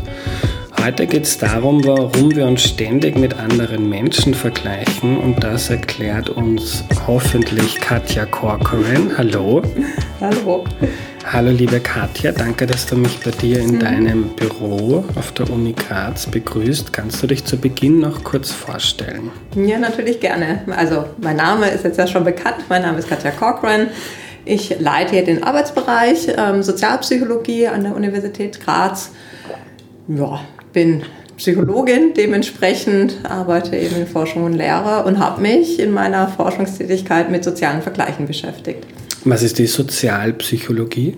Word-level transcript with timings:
Heute 0.83 1.07
geht 1.07 1.23
es 1.23 1.37
darum, 1.37 1.83
warum 1.83 2.33
wir 2.33 2.45
uns 2.45 2.63
ständig 2.63 3.17
mit 3.17 3.37
anderen 3.37 3.89
Menschen 3.89 4.33
vergleichen 4.33 5.17
und 5.17 5.43
das 5.43 5.69
erklärt 5.69 6.29
uns 6.29 6.85
hoffentlich 7.05 7.75
Katja 7.81 8.25
Corcoran. 8.25 9.11
Hallo. 9.17 9.61
Hallo. 10.21 10.63
Hallo 11.25 11.51
liebe 11.51 11.81
Katja, 11.81 12.31
danke, 12.31 12.65
dass 12.65 12.85
du 12.85 12.95
mich 12.95 13.19
bei 13.19 13.31
dir 13.31 13.59
in 13.59 13.75
mhm. 13.75 13.79
deinem 13.79 14.29
Büro 14.29 15.03
auf 15.15 15.33
der 15.33 15.49
Uni 15.51 15.73
Graz 15.73 16.25
begrüßt. 16.27 16.93
Kannst 16.93 17.21
du 17.21 17.27
dich 17.27 17.43
zu 17.43 17.57
Beginn 17.57 17.99
noch 17.99 18.23
kurz 18.23 18.51
vorstellen? 18.51 19.31
Ja, 19.55 19.77
natürlich 19.77 20.21
gerne. 20.21 20.61
Also 20.75 21.05
mein 21.21 21.35
Name 21.35 21.69
ist 21.69 21.83
jetzt 21.83 21.97
ja 21.97 22.07
schon 22.07 22.23
bekannt. 22.23 22.63
Mein 22.69 22.83
Name 22.83 22.99
ist 22.99 23.09
Katja 23.09 23.31
Corcoran. 23.31 23.87
Ich 24.45 24.79
leite 24.79 25.11
hier 25.11 25.25
den 25.25 25.43
Arbeitsbereich 25.43 26.29
ähm, 26.37 26.63
Sozialpsychologie 26.63 27.67
an 27.67 27.83
der 27.83 27.95
Universität 27.95 28.61
Graz. 28.61 29.11
Ja, 30.07 30.39
bin 30.73 31.03
Psychologin, 31.37 32.13
dementsprechend 32.15 33.17
arbeite 33.23 33.75
eben 33.77 33.95
in 33.95 34.07
Forschung 34.07 34.43
und 34.43 34.53
Lehre 34.53 35.05
und 35.05 35.19
habe 35.19 35.41
mich 35.41 35.79
in 35.79 35.91
meiner 35.91 36.27
Forschungstätigkeit 36.27 37.31
mit 37.31 37.43
sozialen 37.43 37.81
Vergleichen 37.81 38.27
beschäftigt. 38.27 38.85
Was 39.23 39.43
ist 39.43 39.57
die 39.57 39.67
Sozialpsychologie? 39.67 41.17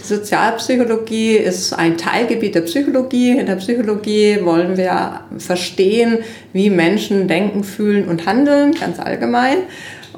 Die 0.00 0.04
Sozialpsychologie 0.04 1.36
ist 1.36 1.72
ein 1.72 1.96
Teilgebiet 1.96 2.54
der 2.54 2.60
Psychologie. 2.62 3.36
In 3.36 3.46
der 3.46 3.56
Psychologie 3.56 4.38
wollen 4.42 4.76
wir 4.76 5.22
verstehen, 5.38 6.18
wie 6.52 6.70
Menschen 6.70 7.26
denken, 7.26 7.64
fühlen 7.64 8.06
und 8.08 8.26
handeln, 8.26 8.74
ganz 8.74 9.00
allgemein. 9.00 9.58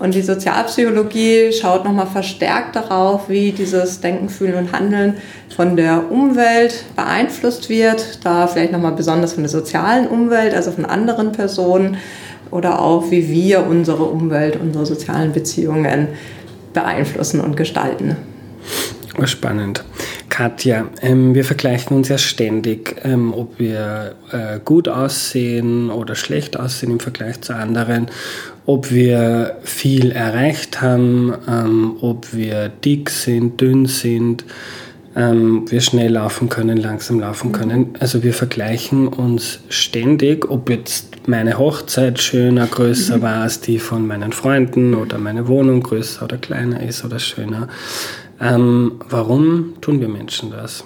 Und 0.01 0.15
die 0.15 0.23
Sozialpsychologie 0.23 1.53
schaut 1.53 1.85
nochmal 1.85 2.07
verstärkt 2.07 2.75
darauf, 2.75 3.29
wie 3.29 3.53
dieses 3.53 4.01
Denken, 4.01 4.31
Fühlen 4.31 4.55
und 4.55 4.73
Handeln 4.73 5.19
von 5.55 5.77
der 5.77 6.11
Umwelt 6.11 6.85
beeinflusst 6.97 7.69
wird. 7.69 8.25
Da 8.25 8.47
vielleicht 8.47 8.73
nochmal 8.73 8.93
besonders 8.93 9.35
von 9.35 9.43
der 9.43 9.51
sozialen 9.51 10.09
Umwelt, 10.09 10.55
also 10.55 10.73
von 10.73 10.87
anderen 10.87 11.33
Personen. 11.33 11.99
Oder 12.51 12.81
auch, 12.81 13.11
wie 13.11 13.29
wir 13.29 13.67
unsere 13.67 14.05
Umwelt, 14.05 14.59
unsere 14.59 14.87
sozialen 14.87 15.33
Beziehungen 15.33 16.09
beeinflussen 16.73 17.43
und 17.43 17.59
gestalten. 17.59 18.17
Oh, 19.21 19.27
spannend. 19.27 19.85
Katja, 20.41 20.87
ähm, 21.03 21.35
wir 21.35 21.45
vergleichen 21.45 21.95
uns 21.95 22.09
ja 22.09 22.17
ständig, 22.17 22.97
ähm, 23.05 23.35
ob 23.35 23.59
wir 23.59 24.15
äh, 24.33 24.59
gut 24.65 24.89
aussehen 24.89 25.91
oder 25.91 26.15
schlecht 26.15 26.59
aussehen 26.59 26.93
im 26.93 26.99
Vergleich 26.99 27.43
zu 27.43 27.55
anderen 27.55 28.07
ob 28.65 28.91
wir 28.91 29.57
viel 29.63 30.13
erreicht 30.13 30.81
haben, 30.81 31.35
ähm, 31.49 31.97
ob 32.01 32.33
wir 32.33 32.69
dick 32.69 33.11
sind, 33.11 33.61
dünn 33.61 33.87
sind, 33.87 34.45
ähm, 35.17 35.65
wir 35.69 35.81
schnell 35.81 36.13
laufen 36.13 36.49
können, 36.49 36.77
langsam 36.77 37.19
laufen 37.21 37.53
können. 37.53 37.95
Also 37.99 38.23
wir 38.23 38.33
vergleichen 38.33 39.09
uns 39.09 39.61
ständig, 39.69 40.49
ob 40.49 40.71
jetzt 40.71 41.27
meine 41.27 41.59
Hochzeit 41.59 42.21
schöner, 42.21 42.67
größer 42.67 43.19
mhm. 43.19 43.23
war 43.23 43.43
als 43.43 43.61
die 43.61 43.79
von 43.79 44.07
meinen 44.07 44.33
Freunden 44.33 44.95
oder 44.95 45.19
meine 45.19 45.49
Wohnung 45.49 45.83
größer 45.83 46.25
oder 46.25 46.39
kleiner 46.39 46.83
ist 46.83 47.05
oder 47.05 47.19
schöner. 47.19 47.69
Ähm, 48.41 49.01
warum 49.09 49.75
tun 49.81 50.01
wir 50.01 50.09
Menschen 50.09 50.51
das? 50.51 50.85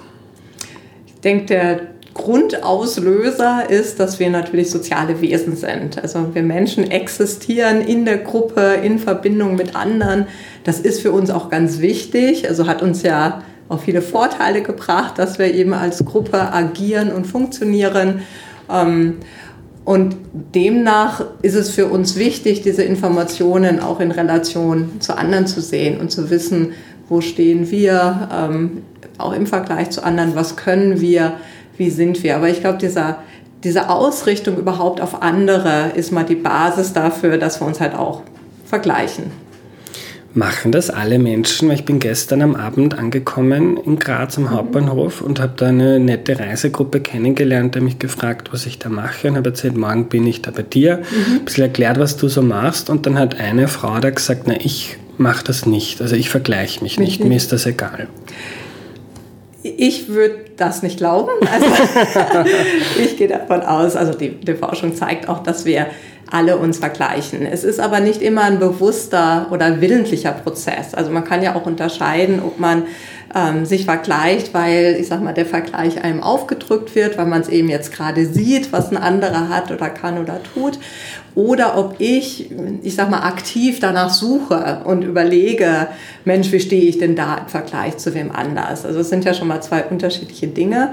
Ich 1.07 1.21
denke, 1.21 1.47
der 1.47 1.81
Grundauslöser 2.15 3.69
ist, 3.69 3.99
dass 3.99 4.21
wir 4.21 4.31
natürlich 4.31 4.71
soziale 4.71 5.21
Wesen 5.21 5.57
sind. 5.57 6.01
Also 6.01 6.35
wir 6.35 6.43
Menschen 6.43 6.91
existieren 6.91 7.81
in 7.81 8.05
der 8.05 8.19
Gruppe, 8.19 8.79
in 8.83 8.99
Verbindung 8.99 9.57
mit 9.57 9.75
anderen. 9.75 10.27
Das 10.63 10.81
ist 10.81 11.01
für 11.01 11.13
uns 11.13 11.31
auch 11.31 11.51
ganz 11.51 11.81
wichtig. 11.81 12.49
Also 12.49 12.67
hat 12.67 12.83
uns 12.83 13.03
ja 13.03 13.43
auch 13.69 13.81
viele 13.81 14.03
Vorteile 14.03 14.63
gebracht, 14.63 15.19
dass 15.19 15.39
wir 15.39 15.53
eben 15.53 15.75
als 15.75 16.05
Gruppe 16.05 16.53
agieren 16.53 17.13
und 17.13 17.27
funktionieren. 17.27 18.23
Ähm, 18.71 19.17
und 19.85 20.17
demnach 20.33 21.25
ist 21.43 21.55
es 21.55 21.71
für 21.71 21.87
uns 21.87 22.17
wichtig, 22.17 22.63
diese 22.63 22.85
Informationen 22.85 23.81
auch 23.81 24.01
in 24.01 24.13
Relation 24.13 25.01
zu 25.01 25.19
anderen 25.19 25.47
zu 25.47 25.61
sehen 25.61 26.01
und 26.01 26.11
zu 26.11 26.31
wissen, 26.31 26.73
wo 27.09 27.21
stehen 27.21 27.71
wir, 27.71 28.29
ähm, 28.33 28.83
auch 29.19 29.33
im 29.33 29.47
Vergleich 29.47 29.91
zu 29.91 30.03
anderen, 30.03 30.35
was 30.35 30.57
können 30.57 31.01
wir, 31.01 31.35
wie 31.77 31.91
sind 31.91 32.23
wir. 32.23 32.37
Aber 32.37 32.49
ich 32.49 32.61
glaube, 32.61 32.79
dieser, 32.79 33.19
diese 33.63 33.91
Ausrichtung 33.91 34.59
überhaupt 34.59 35.01
auf 35.01 35.23
andere 35.23 35.93
ist 35.95 36.13
mal 36.13 36.25
die 36.25 36.35
Basis 36.35 36.93
dafür, 36.93 37.39
dass 37.39 37.61
wir 37.61 37.67
uns 37.67 37.81
halt 37.81 37.95
auch 37.95 38.23
vergleichen. 38.65 39.45
Machen 40.37 40.73
das 40.73 40.91
alle 40.91 41.21
Menschen? 41.21 41.71
Ich 41.71 41.85
bin 41.85 42.01
gestern 42.01 42.43
am 42.43 42.57
Abend 42.57 42.99
angekommen 42.99 43.77
in 43.77 44.01
Graz 44.01 44.37
am 44.37 44.45
mhm. 44.45 44.51
Hauptbahnhof 44.51 45.21
und 45.21 45.39
habe 45.39 45.53
da 45.57 45.67
eine 45.67 46.01
nette 46.01 46.41
Reisegruppe 46.41 46.99
kennengelernt, 46.99 47.77
die 47.77 47.81
mich 47.81 48.01
gefragt, 48.01 48.49
was 48.53 48.67
ich 48.67 48.81
da 48.81 48.89
mache 48.89 49.29
und 49.29 49.37
habe 49.37 49.51
erzählt, 49.51 49.77
morgen 49.77 50.09
bin 50.09 50.27
ich 50.27 50.43
da 50.43 50.51
bei 50.51 50.63
dir. 50.63 50.97
Mhm. 50.97 51.35
Ein 51.37 51.45
bisschen 51.45 51.63
erklärt, 51.63 52.01
was 52.01 52.17
du 52.17 52.27
so 52.27 52.43
machst 52.43 52.91
und 52.91 53.07
dann 53.07 53.17
hat 53.17 53.39
eine 53.39 53.69
Frau 53.69 54.01
da 54.01 54.11
gesagt, 54.11 54.49
na 54.49 54.55
ich 54.59 54.97
mache 55.19 55.45
das 55.45 55.67
nicht, 55.67 56.01
also 56.01 56.17
ich 56.17 56.31
vergleiche 56.31 56.83
mich 56.83 56.99
nicht, 56.99 57.21
mhm. 57.21 57.29
mir 57.29 57.37
ist 57.37 57.53
das 57.53 57.67
egal. 57.67 58.09
Ich 59.63 60.09
würde 60.09 60.45
das 60.57 60.83
nicht 60.83 60.99
glauben. 60.99 61.31
Also 61.51 61.67
ich 63.03 63.17
gehe 63.17 63.29
davon 63.29 63.63
aus, 63.63 63.97
also 63.97 64.13
die, 64.13 64.31
die 64.31 64.55
Forschung 64.55 64.95
zeigt 64.95 65.29
auch, 65.29 65.43
dass 65.43 65.65
wir 65.65 65.87
alle 66.31 66.59
uns 66.59 66.79
vergleichen. 66.79 67.47
Es 67.47 67.65
ist 67.65 67.81
aber 67.81 68.01
nicht 68.01 68.21
immer 68.21 68.43
ein 68.43 68.59
bewusster 68.59 69.47
oder 69.51 69.81
willentlicher 69.81 70.33
Prozess. 70.33 70.93
Also 70.93 71.11
man 71.11 71.25
kann 71.25 71.43
ja 71.43 71.55
auch 71.55 71.65
unterscheiden, 71.65 72.41
ob 72.45 72.59
man 72.59 72.85
ähm, 73.35 73.65
sich 73.65 73.85
vergleicht, 73.85 74.55
weil, 74.55 74.97
ich 75.01 75.09
sag 75.09 75.23
mal, 75.23 75.35
der 75.35 75.47
Vergleich 75.47 76.05
einem 76.05 76.23
aufgedrückt 76.23 76.95
wird, 76.95 77.19
weil 77.19 77.27
man 77.27 77.41
es 77.41 77.49
eben 77.49 77.69
jetzt 77.69 77.93
gerade 77.93 78.27
sieht, 78.27 78.73
was 78.73 78.91
ein 78.91 78.97
anderer 78.97 79.49
hat 79.49 79.73
oder 79.73 79.91
kann 79.91 80.19
oder 80.19 80.41
tut. 80.55 80.79
Oder 81.35 81.77
ob 81.77 81.97
ich, 81.99 82.51
ich 82.83 82.95
sag 82.95 83.11
mal, 83.11 83.23
aktiv 83.23 83.81
danach 83.81 84.11
suche 84.11 84.83
und 84.85 85.03
überlege, 85.03 85.89
Mensch, 86.25 86.53
wie 86.53 86.61
stehe 86.61 86.89
ich 86.89 86.99
denn 86.99 87.17
da 87.17 87.39
im 87.39 87.49
Vergleich 87.49 87.97
zu 87.97 88.15
wem 88.15 88.31
anders? 88.31 88.85
Also 88.87 89.01
es 89.01 89.09
sind 89.09 89.25
ja 89.25 89.35
schon 89.35 89.49
mal 89.49 89.61
zwei 89.61 89.83
unterschiedliche 89.83 90.47
Dinge. 90.47 90.93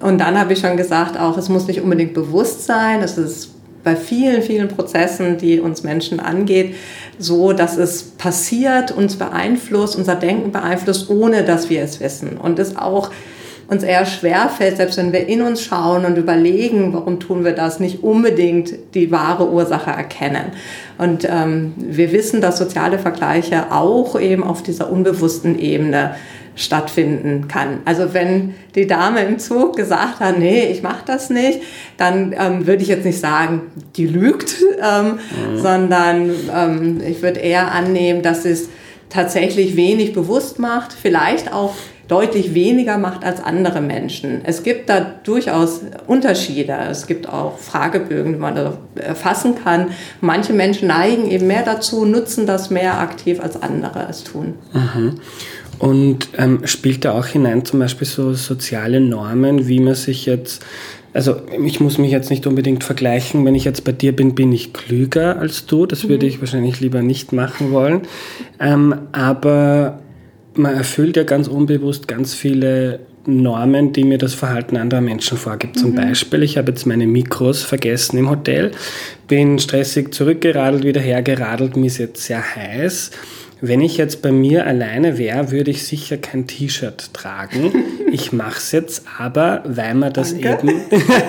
Und 0.00 0.18
dann 0.18 0.38
habe 0.38 0.52
ich 0.52 0.60
schon 0.60 0.76
gesagt, 0.76 1.18
auch 1.18 1.36
es 1.36 1.48
muss 1.48 1.66
nicht 1.66 1.80
unbedingt 1.80 2.14
bewusst 2.14 2.66
sein, 2.66 3.02
es 3.02 3.18
ist 3.18 3.50
bei 3.82 3.96
vielen, 3.96 4.42
vielen 4.42 4.68
Prozessen, 4.68 5.38
die 5.38 5.60
uns 5.60 5.82
Menschen 5.82 6.20
angeht, 6.20 6.74
so, 7.18 7.52
dass 7.52 7.76
es 7.76 8.02
passiert, 8.02 8.92
uns 8.92 9.16
beeinflusst, 9.16 9.96
unser 9.96 10.14
Denken 10.14 10.52
beeinflusst, 10.52 11.10
ohne 11.10 11.44
dass 11.44 11.70
wir 11.70 11.82
es 11.82 12.00
wissen. 12.00 12.36
Und 12.36 12.58
es 12.58 12.76
auch 12.76 13.10
uns 13.70 13.84
eher 13.84 14.04
schwerfällt, 14.04 14.78
selbst 14.78 14.98
wenn 14.98 15.12
wir 15.12 15.28
in 15.28 15.42
uns 15.42 15.62
schauen 15.62 16.04
und 16.04 16.18
überlegen, 16.18 16.92
warum 16.92 17.20
tun 17.20 17.44
wir 17.44 17.52
das, 17.52 17.78
nicht 17.78 18.02
unbedingt 18.02 18.74
die 18.94 19.12
wahre 19.12 19.48
Ursache 19.48 19.90
erkennen. 19.90 20.46
Und 20.98 21.24
ähm, 21.30 21.72
wir 21.76 22.10
wissen, 22.10 22.40
dass 22.40 22.58
soziale 22.58 22.98
Vergleiche 22.98 23.70
auch 23.70 24.18
eben 24.18 24.42
auf 24.42 24.64
dieser 24.64 24.90
unbewussten 24.90 25.56
Ebene 25.56 26.16
stattfinden 26.60 27.48
kann. 27.48 27.78
Also 27.86 28.12
wenn 28.12 28.54
die 28.74 28.86
Dame 28.86 29.22
im 29.22 29.38
Zug 29.38 29.76
gesagt 29.76 30.20
hat, 30.20 30.38
nee, 30.38 30.66
ich 30.66 30.82
mache 30.82 31.02
das 31.06 31.30
nicht, 31.30 31.60
dann 31.96 32.34
ähm, 32.38 32.66
würde 32.66 32.82
ich 32.82 32.88
jetzt 32.88 33.04
nicht 33.04 33.18
sagen, 33.18 33.62
die 33.96 34.06
lügt, 34.06 34.56
ähm, 34.82 35.12
mhm. 35.14 35.58
sondern 35.58 36.30
ähm, 36.54 37.00
ich 37.06 37.22
würde 37.22 37.40
eher 37.40 37.72
annehmen, 37.72 38.22
dass 38.22 38.44
es 38.44 38.68
tatsächlich 39.08 39.74
wenig 39.74 40.12
bewusst 40.12 40.58
macht, 40.58 40.92
vielleicht 40.92 41.52
auch 41.52 41.74
deutlich 42.10 42.54
weniger 42.54 42.98
macht 42.98 43.24
als 43.24 43.42
andere 43.42 43.80
Menschen. 43.80 44.40
Es 44.44 44.64
gibt 44.64 44.88
da 44.88 45.00
durchaus 45.00 45.82
Unterschiede. 46.08 46.76
Es 46.90 47.06
gibt 47.06 47.28
auch 47.28 47.56
Fragebögen, 47.58 48.32
die 48.32 48.38
man 48.38 48.56
da 48.56 48.78
erfassen 48.96 49.54
kann. 49.62 49.92
Manche 50.20 50.52
Menschen 50.52 50.88
neigen 50.88 51.30
eben 51.30 51.46
mehr 51.46 51.62
dazu, 51.62 52.04
nutzen 52.04 52.46
das 52.46 52.68
mehr 52.68 52.98
aktiv 52.98 53.40
als 53.40 53.62
andere 53.62 54.08
es 54.10 54.24
tun. 54.24 54.54
Mhm. 54.72 55.20
Und 55.80 56.28
ähm, 56.36 56.60
spielt 56.66 57.06
da 57.06 57.12
auch 57.18 57.26
hinein 57.26 57.64
zum 57.64 57.80
Beispiel 57.80 58.06
so 58.06 58.34
soziale 58.34 59.00
Normen, 59.00 59.66
wie 59.66 59.80
man 59.80 59.94
sich 59.94 60.26
jetzt, 60.26 60.62
also 61.14 61.36
ich 61.64 61.80
muss 61.80 61.96
mich 61.96 62.10
jetzt 62.10 62.28
nicht 62.28 62.46
unbedingt 62.46 62.84
vergleichen, 62.84 63.46
wenn 63.46 63.54
ich 63.54 63.64
jetzt 63.64 63.82
bei 63.82 63.92
dir 63.92 64.14
bin, 64.14 64.34
bin 64.34 64.52
ich 64.52 64.74
klüger 64.74 65.38
als 65.38 65.64
du, 65.64 65.86
das 65.86 66.04
mhm. 66.04 66.10
würde 66.10 66.26
ich 66.26 66.40
wahrscheinlich 66.40 66.80
lieber 66.80 67.00
nicht 67.00 67.32
machen 67.32 67.72
wollen. 67.72 68.02
Ähm, 68.60 68.94
aber 69.12 70.00
man 70.54 70.74
erfüllt 70.74 71.16
ja 71.16 71.22
ganz 71.22 71.48
unbewusst 71.48 72.06
ganz 72.06 72.34
viele 72.34 73.00
Normen, 73.24 73.94
die 73.94 74.04
mir 74.04 74.18
das 74.18 74.34
Verhalten 74.34 74.76
anderer 74.76 75.00
Menschen 75.00 75.38
vorgibt. 75.38 75.78
Zum 75.78 75.92
mhm. 75.92 75.96
Beispiel, 75.96 76.42
ich 76.42 76.58
habe 76.58 76.72
jetzt 76.72 76.86
meine 76.86 77.06
Mikros 77.06 77.62
vergessen 77.62 78.18
im 78.18 78.28
Hotel, 78.28 78.72
bin 79.28 79.58
stressig 79.58 80.12
zurückgeradelt, 80.12 80.84
wieder 80.84 81.00
hergeradelt, 81.00 81.78
mir 81.78 81.86
ist 81.86 81.96
jetzt 81.96 82.22
sehr 82.22 82.42
heiß 82.54 83.12
wenn 83.60 83.80
ich 83.80 83.96
jetzt 83.96 84.22
bei 84.22 84.32
mir 84.32 84.66
alleine 84.66 85.18
wäre, 85.18 85.50
würde 85.50 85.70
ich 85.70 85.86
sicher 85.86 86.16
kein 86.16 86.46
T-Shirt 86.46 87.12
tragen. 87.12 87.72
Ich 88.10 88.32
mache 88.32 88.58
es 88.58 88.72
jetzt 88.72 89.04
aber, 89.18 89.62
weil 89.66 89.94
man 89.94 90.12
das 90.12 90.32
eben, 90.32 90.80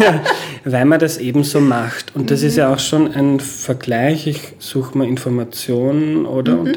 weil 0.66 0.86
man 0.86 1.00
das 1.00 1.18
eben 1.18 1.44
so 1.44 1.60
macht. 1.60 2.16
Und 2.16 2.32
das 2.32 2.42
mhm. 2.42 2.48
ist 2.48 2.58
ja 2.58 2.74
auch 2.74 2.80
schon 2.80 3.14
ein 3.14 3.40
Vergleich. 3.40 4.28
Ich 4.28 4.54
suche 4.60 4.98
mal 4.98 5.08
Informationen 5.08 6.26
oder 6.26 6.56
mhm. 6.56 6.74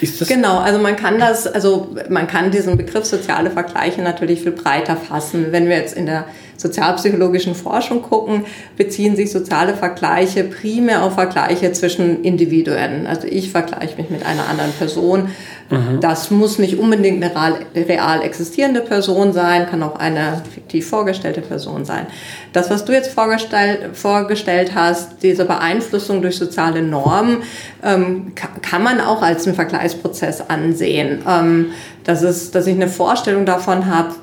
ist 0.00 0.20
das? 0.20 0.28
Genau, 0.28 0.58
also 0.58 0.78
man 0.78 0.96
kann 0.96 1.18
das, 1.18 1.46
also 1.46 1.94
man 2.08 2.26
kann 2.26 2.50
diesen 2.50 2.76
Begriff 2.76 3.04
soziale 3.04 3.50
Vergleiche 3.50 4.02
natürlich 4.02 4.42
viel 4.42 4.52
breiter 4.52 4.96
fassen. 4.96 5.46
Wenn 5.50 5.68
wir 5.68 5.76
jetzt 5.76 5.96
in 5.96 6.06
der 6.06 6.26
sozialpsychologischen 6.62 7.54
Forschung 7.54 8.02
gucken, 8.02 8.44
beziehen 8.76 9.16
sich 9.16 9.30
soziale 9.30 9.74
Vergleiche 9.74 10.44
primär 10.44 11.02
auf 11.02 11.14
Vergleiche 11.14 11.72
zwischen 11.72 12.22
Individuen. 12.24 13.06
Also 13.06 13.26
ich 13.28 13.50
vergleiche 13.50 13.96
mich 13.96 14.10
mit 14.10 14.24
einer 14.24 14.48
anderen 14.48 14.72
Person. 14.72 15.28
Mhm. 15.70 16.00
Das 16.00 16.30
muss 16.30 16.58
nicht 16.58 16.78
unbedingt 16.78 17.22
eine 17.22 17.34
real, 17.34 17.54
real, 17.74 18.22
existierende 18.22 18.80
Person 18.80 19.32
sein, 19.32 19.66
kann 19.66 19.82
auch 19.82 19.96
eine 19.96 20.42
fiktiv 20.52 20.88
vorgestellte 20.88 21.40
Person 21.40 21.84
sein. 21.84 22.06
Das, 22.52 22.70
was 22.70 22.84
du 22.84 22.92
jetzt 22.92 23.12
vorgestellt, 23.12 23.96
vorgestellt 23.96 24.72
hast, 24.74 25.22
diese 25.22 25.44
Beeinflussung 25.44 26.20
durch 26.20 26.36
soziale 26.36 26.82
Normen, 26.82 27.38
ähm, 27.82 28.32
kann 28.34 28.82
man 28.82 29.00
auch 29.00 29.22
als 29.22 29.46
einen 29.46 29.56
Vergleichsprozess 29.56 30.42
ansehen. 30.48 31.22
Ähm, 31.26 31.72
das 32.04 32.22
ist, 32.22 32.54
dass 32.54 32.66
ich 32.66 32.74
eine 32.74 32.88
Vorstellung 32.88 33.46
davon 33.46 33.86
habe, 33.86 34.14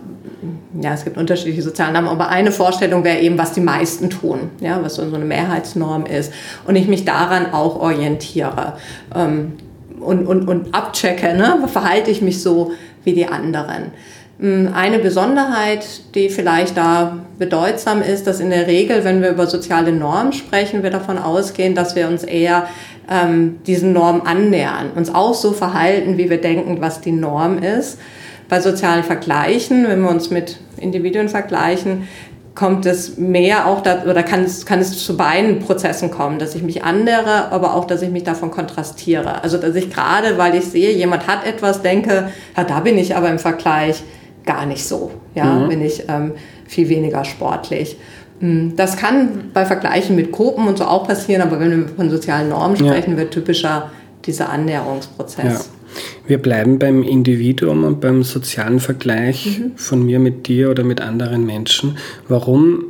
ja, 0.82 0.94
es 0.94 1.04
gibt 1.04 1.18
unterschiedliche 1.18 1.62
soziale 1.62 1.94
Normen, 1.94 2.10
aber 2.10 2.30
eine 2.30 2.52
Vorstellung 2.52 3.04
wäre 3.04 3.20
eben, 3.20 3.38
was 3.38 3.54
die 3.54 3.62
meisten 3.62 4.10
tun, 4.10 4.52
ja, 4.60 4.82
was 4.82 4.96
so 4.96 5.02
eine 5.02 5.26
Mehrheitsnorm 5.26 6.06
ist 6.06 6.34
und 6.66 6.76
ich 6.76 6.88
mich 6.88 7.06
daran 7.06 7.54
auch 7.54 7.80
orientiere 7.80 8.74
ähm, 9.16 9.54
und, 10.00 10.28
und, 10.28 10.48
und 10.48 10.74
abchecke, 10.74 11.34
ne, 11.36 11.68
verhalte 11.68 12.12
ich 12.12 12.22
mich 12.22 12.42
so 12.42 12.72
wie 13.04 13.14
die 13.14 13.28
anderen. 13.28 13.92
Hm, 14.40 14.70
eine 14.74 15.00
Besonderheit, 15.00 15.86
die 16.16 16.30
vielleicht 16.30 16.78
da 16.78 17.18
bedeutsam 17.38 18.02
ist, 18.02 18.26
dass 18.26 18.40
in 18.40 18.50
der 18.50 18.68
Regel, 18.68 19.04
wenn 19.04 19.22
wir 19.22 19.32
über 19.32 19.48
soziale 19.48 19.92
Normen 19.92 20.32
sprechen, 20.32 20.84
wir 20.84 20.92
davon 20.92 21.18
ausgehen, 21.18 21.76
dass 21.76 21.96
wir 21.96 22.08
uns 22.08 22.24
eher 22.24 22.68
ähm, 23.10 23.60
diesen 23.68 23.92
Normen 23.92 24.22
annähern, 24.22 24.92
uns 24.96 25.14
auch 25.14 25.34
so 25.34 25.52
verhalten, 25.52 26.18
wie 26.18 26.30
wir 26.30 26.40
denken, 26.40 26.78
was 26.80 27.02
die 27.02 27.12
Norm 27.12 27.58
ist 27.58 28.00
bei 28.50 28.60
sozialen 28.60 29.04
Vergleichen, 29.04 29.88
wenn 29.88 30.02
wir 30.02 30.10
uns 30.10 30.30
mit 30.32 30.60
Individuen 30.78 31.30
vergleichen, 31.30 32.08
kommt 32.56 32.86
es 32.86 33.18
mehr 33.18 33.68
auch 33.68 33.82
da, 33.82 34.04
oder 34.04 34.24
kann 34.24 34.44
es, 34.44 34.66
kann 34.66 34.80
es 34.80 35.06
zu 35.06 35.16
beiden 35.16 35.60
Prozessen 35.60 36.12
kommen, 36.12 36.40
dass 36.40 36.56
ich 36.56 36.64
mich 36.64 36.84
andere, 36.84 37.52
aber 37.52 37.76
auch, 37.76 37.86
dass 37.86 38.02
ich 38.02 38.10
mich 38.10 38.24
davon 38.24 38.52
kontrastiere. 38.52 39.44
Also, 39.44 39.58
dass 39.58 39.76
ich 39.76 39.90
gerade, 39.90 40.38
weil 40.38 40.56
ich 40.56 40.66
sehe, 40.66 40.92
jemand 40.92 41.28
hat 41.28 41.46
etwas, 41.46 41.82
denke, 41.82 42.32
ja, 42.58 42.64
da 42.66 42.82
bin 42.82 42.98
ich 42.98 43.16
aber 43.16 43.30
im 43.30 43.40
Vergleich 43.40 44.04
gar 44.46 44.66
nicht 44.66 44.86
so. 44.86 45.12
Ja, 45.36 45.46
mhm. 45.46 45.70
bin 45.70 45.82
ich 45.82 46.04
ähm, 46.10 46.34
viel 46.68 46.90
weniger 46.90 47.24
sportlich. 47.24 47.98
Hm, 48.40 48.76
das 48.76 48.98
kann 48.98 49.52
bei 49.54 49.66
Vergleichen 49.66 50.16
mit 50.16 50.32
Gruppen 50.32 50.68
und 50.68 50.78
so 50.78 50.86
auch 50.86 51.08
passieren, 51.08 51.42
aber 51.42 51.60
wenn 51.60 51.72
wir 51.72 51.96
von 51.96 52.10
sozialen 52.10 52.50
Normen 52.50 52.76
sprechen, 52.76 53.12
ja. 53.12 53.18
wird 53.18 53.32
typischer 53.32 53.90
dieser 54.26 54.50
Annäherungsprozess. 54.50 55.46
Ja. 55.46 55.79
Wir 56.28 56.38
bleiben 56.38 56.80
beim 56.80 57.04
Individuum 57.04 57.84
und 57.84 58.02
beim 58.02 58.24
sozialen 58.24 58.80
Vergleich 58.80 59.60
mhm. 59.60 59.72
von 59.76 60.06
mir 60.06 60.20
mit 60.20 60.48
dir 60.48 60.70
oder 60.70 60.84
mit 60.84 61.02
anderen 61.02 61.46
Menschen. 61.46 61.98
Warum? 62.28 62.86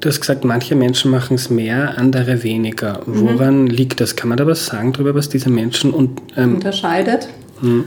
Du 0.00 0.08
hast 0.08 0.20
gesagt, 0.20 0.44
manche 0.44 0.74
Menschen 0.74 1.10
machen 1.10 1.36
es 1.36 1.48
mehr, 1.48 1.96
andere 1.96 2.42
weniger. 2.42 3.00
Mhm. 3.06 3.20
Woran 3.20 3.66
liegt 3.66 4.00
das? 4.00 4.16
Kann 4.16 4.28
man 4.28 4.36
da 4.36 4.46
was 4.46 4.66
sagen 4.66 4.92
darüber, 4.92 5.14
was 5.14 5.30
diese 5.30 5.48
Menschen 5.48 5.92
und, 5.92 6.20
ähm, 6.36 6.56
unterscheidet? 6.56 7.28
Mhm. 7.62 7.84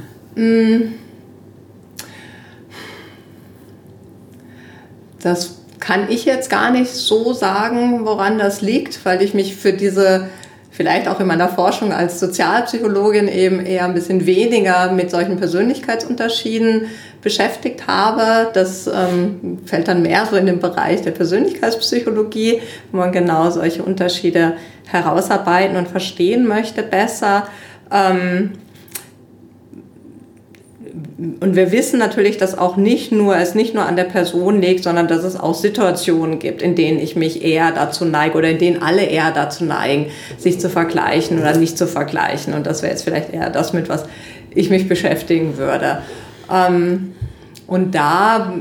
Das 5.19 5.58
kann 5.80 6.10
ich 6.10 6.25
jetzt 6.25 6.50
gar 6.50 6.72
nicht 6.72 6.90
so 6.92 7.34
sagen, 7.34 8.06
woran 8.06 8.40
das 8.40 8.62
liegt, 8.62 9.06
weil 9.06 9.22
ich 9.22 9.34
mich 9.34 9.56
für 9.56 9.74
diese 9.74 10.28
vielleicht 10.77 11.07
auch 11.07 11.19
in 11.19 11.25
meiner 11.25 11.50
Forschung 11.50 11.91
als 11.91 12.19
Sozialpsychologin 12.19 13.27
eben 13.27 13.65
eher 13.65 13.85
ein 13.85 13.95
bisschen 13.95 14.27
weniger 14.27 14.91
mit 14.91 15.09
solchen 15.09 15.38
Persönlichkeitsunterschieden 15.38 16.85
beschäftigt 17.24 17.88
habe. 17.88 18.51
Das 18.53 18.85
ähm, 18.85 19.57
fällt 19.65 19.88
dann 19.88 20.03
mehr 20.03 20.27
so 20.27 20.35
in 20.35 20.45
den 20.45 20.59
Bereich 20.59 21.01
der 21.01 21.12
Persönlichkeitspsychologie, 21.12 22.62
wo 22.91 23.00
man 23.00 23.12
genau 23.12 23.50
solche 23.50 23.81
Unterschiede 23.81 24.53
herausarbeiten 24.85 25.77
und 25.77 25.88
verstehen 25.88 26.47
möchte 26.47 26.83
besser. 26.83 27.47
Ähm, 27.91 28.51
und 31.18 31.56
wir 31.56 31.72
wissen 31.72 31.98
natürlich, 31.98 32.38
dass 32.38 32.56
auch 32.56 32.78
nicht 32.78 33.12
nur, 33.12 33.36
es 33.36 33.56
nicht 33.56 33.74
nur 33.74 33.86
an 33.86 33.96
der 33.96 34.04
Person 34.04 34.62
liegt, 34.62 34.84
sondern 34.84 35.08
dass 35.08 35.24
es 35.24 35.36
auch 35.36 35.56
Situationen 35.56 36.38
gibt, 36.38 36.62
in 36.62 36.75
denen 36.75 37.00
ich 37.00 37.16
mich 37.16 37.44
eher 37.44 37.72
dazu 37.72 38.06
neige 38.06 38.38
oder 38.38 38.52
in 38.52 38.60
denen 38.60 38.84
alle 38.84 39.04
eher 39.04 39.31
dazu 39.31 39.66
neigen, 39.66 40.08
sich 40.38 40.60
zu 40.60 40.69
vergleichen 40.69 41.40
oder 41.40 41.58
nicht 41.58 41.75
zu 41.75 41.88
vergleichen. 41.88 42.54
Und 42.54 42.68
das 42.68 42.84
wäre 42.84 42.92
jetzt 42.92 43.04
vielleicht 43.04 43.34
eher 43.34 43.50
das, 43.50 43.74
mit 43.74 43.90
was 43.90 44.06
ich 44.54 44.69
mich 44.69 44.88
beschäftigen 44.88 45.58
würde. 45.58 46.04
Ähm, 46.54 47.16
und 47.66 47.96
da 47.96 48.54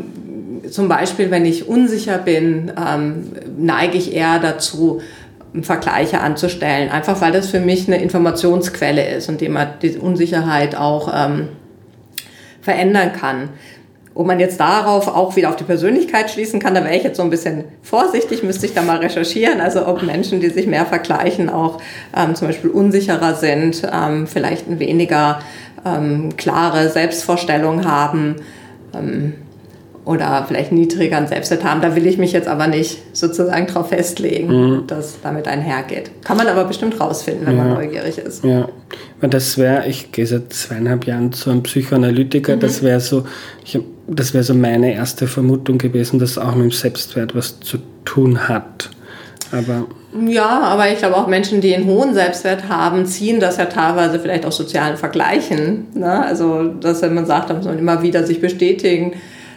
zum 0.71 0.89
Beispiel, 0.89 1.31
wenn 1.31 1.45
ich 1.45 1.69
unsicher 1.69 2.17
bin, 2.17 2.73
ähm, 2.83 3.33
neige 3.59 3.99
ich 3.99 4.15
eher 4.15 4.39
dazu, 4.39 5.03
Vergleiche 5.63 6.21
anzustellen, 6.21 6.91
einfach 6.91 7.21
weil 7.21 7.33
das 7.33 7.49
für 7.49 7.61
mich 7.61 7.87
eine 7.87 8.03
Informationsquelle 8.03 9.09
ist 9.17 9.29
und 9.29 9.41
die 9.41 9.49
Unsicherheit 9.99 10.77
auch 10.77 11.11
ähm, 11.15 11.49
verändern 12.67 13.13
kann. 13.13 13.51
Ob 14.13 14.27
man 14.27 14.41
jetzt 14.41 14.59
darauf 14.59 15.07
auch 15.07 15.37
wieder 15.37 15.51
auf 15.51 15.57
die 15.57 15.65
Persönlichkeit 15.65 16.31
schließen 16.31 16.59
kann, 16.59 16.75
da 16.75 16.83
wäre 16.83 16.97
ich 16.97 17.05
jetzt 17.05 17.17
so 17.17 17.23
ein 17.23 17.31
bisschen 17.31 17.65
vorsichtig, 17.83 18.43
müsste 18.43 18.67
ich 18.67 18.75
da 18.75 18.83
mal 18.83 18.97
recherchieren. 18.97 19.61
Also 19.61 19.87
ob 19.87 20.03
Menschen, 20.03 20.41
die 20.41 20.51
sich 20.51 20.67
mehr 20.67 20.85
vergleichen, 20.85 21.49
auch 21.49 21.81
ähm, 22.17 22.35
zum 22.35 22.49
Beispiel 22.49 22.71
unsicherer 22.71 23.35
sind, 23.35 23.83
ähm, 23.93 24.27
vielleicht 24.27 24.69
ein 24.69 24.81
weniger 24.81 25.39
ähm, 25.85 26.37
klare 26.37 26.89
Selbstvorstellung 26.89 27.85
haben. 27.85 28.37
Ähm, 28.95 29.35
oder 30.07 30.45
vielleicht 30.47 30.71
niedrigeren 30.71 31.27
Selbstwert 31.27 31.65
haben. 31.65 31.83
Da 31.83 31.97
will 31.97 32.07
ich 32.07 32.17
mich 32.17 32.31
jetzt 32.31 32.47
aber 32.47 32.69
nicht 32.69 32.99
sozusagen 33.13 33.67
darauf 33.67 33.89
festlegen, 33.89 34.49
mhm. 34.49 34.87
dass 34.87 35.21
damit 35.21 35.49
einhergeht. 35.49 36.13
Kann 36.25 36.37
man 36.37 36.47
aber 36.47 36.65
bestimmt 36.65 36.99
rausfinden, 37.01 37.45
wenn 37.45 37.57
ja. 37.57 37.65
man 37.65 37.75
neugierig 37.75 38.17
ist. 38.17 38.45
Ja, 38.45 38.69
das 39.21 39.59
wäre, 39.59 39.87
ich 39.89 40.13
gehe 40.13 40.27
seit 40.27 40.53
zweieinhalb 40.53 41.07
Jahren 41.07 41.33
zu 41.33 41.51
einem 41.51 41.65
Psychoanalytiker, 41.65 42.55
mhm. 42.55 42.61
das 42.61 42.85
wäre 42.85 43.01
so, 43.01 43.27
ich, 43.65 43.81
das 44.07 44.33
wäre 44.33 44.45
so 44.45 44.55
meine 44.55 44.95
erste 44.95 45.27
Vermutung 45.27 45.77
gewesen, 45.77 46.21
dass 46.21 46.39
auch 46.39 46.55
mit 46.55 46.67
dem 46.67 46.71
Selbstwert 46.71 47.35
was 47.35 47.59
zu 47.59 47.79
tun 48.05 48.49
hat. 48.49 48.91
Aber 49.51 49.87
ja, 50.29 50.61
aber 50.61 50.91
ich 50.91 50.99
glaube 50.99 51.17
auch 51.17 51.27
Menschen, 51.27 51.61
die 51.61 51.75
einen 51.75 51.87
hohen 51.87 52.15
Selbstwert 52.15 52.69
haben, 52.69 53.07
ziehen 53.07 53.41
das 53.41 53.57
ja 53.57 53.67
teilweise 53.67 54.21
vielleicht 54.21 54.47
aus 54.47 54.57
sozialen 54.57 54.97
Vergleichen. 54.97 55.89
Ne? 55.95 56.25
Also, 56.25 56.65
dass 56.65 57.03
wenn 57.03 57.15
man 57.15 57.27
sagt, 57.27 57.51
dass 57.51 57.65
man 57.65 57.79
immer 57.79 58.03
wieder 58.03 58.25
sich 58.25 58.41
bestätigen 58.41 59.15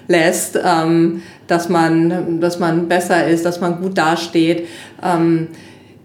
lässt, 0.10 0.60
ähm, 0.62 1.22
dass, 1.48 1.70
man, 1.70 2.42
dass 2.42 2.60
man 2.60 2.90
besser 2.90 3.26
ist, 3.28 3.46
dass 3.46 3.62
man 3.62 3.80
gut 3.80 3.98
dasteht. 3.98 4.68
Ähm, 5.02 5.48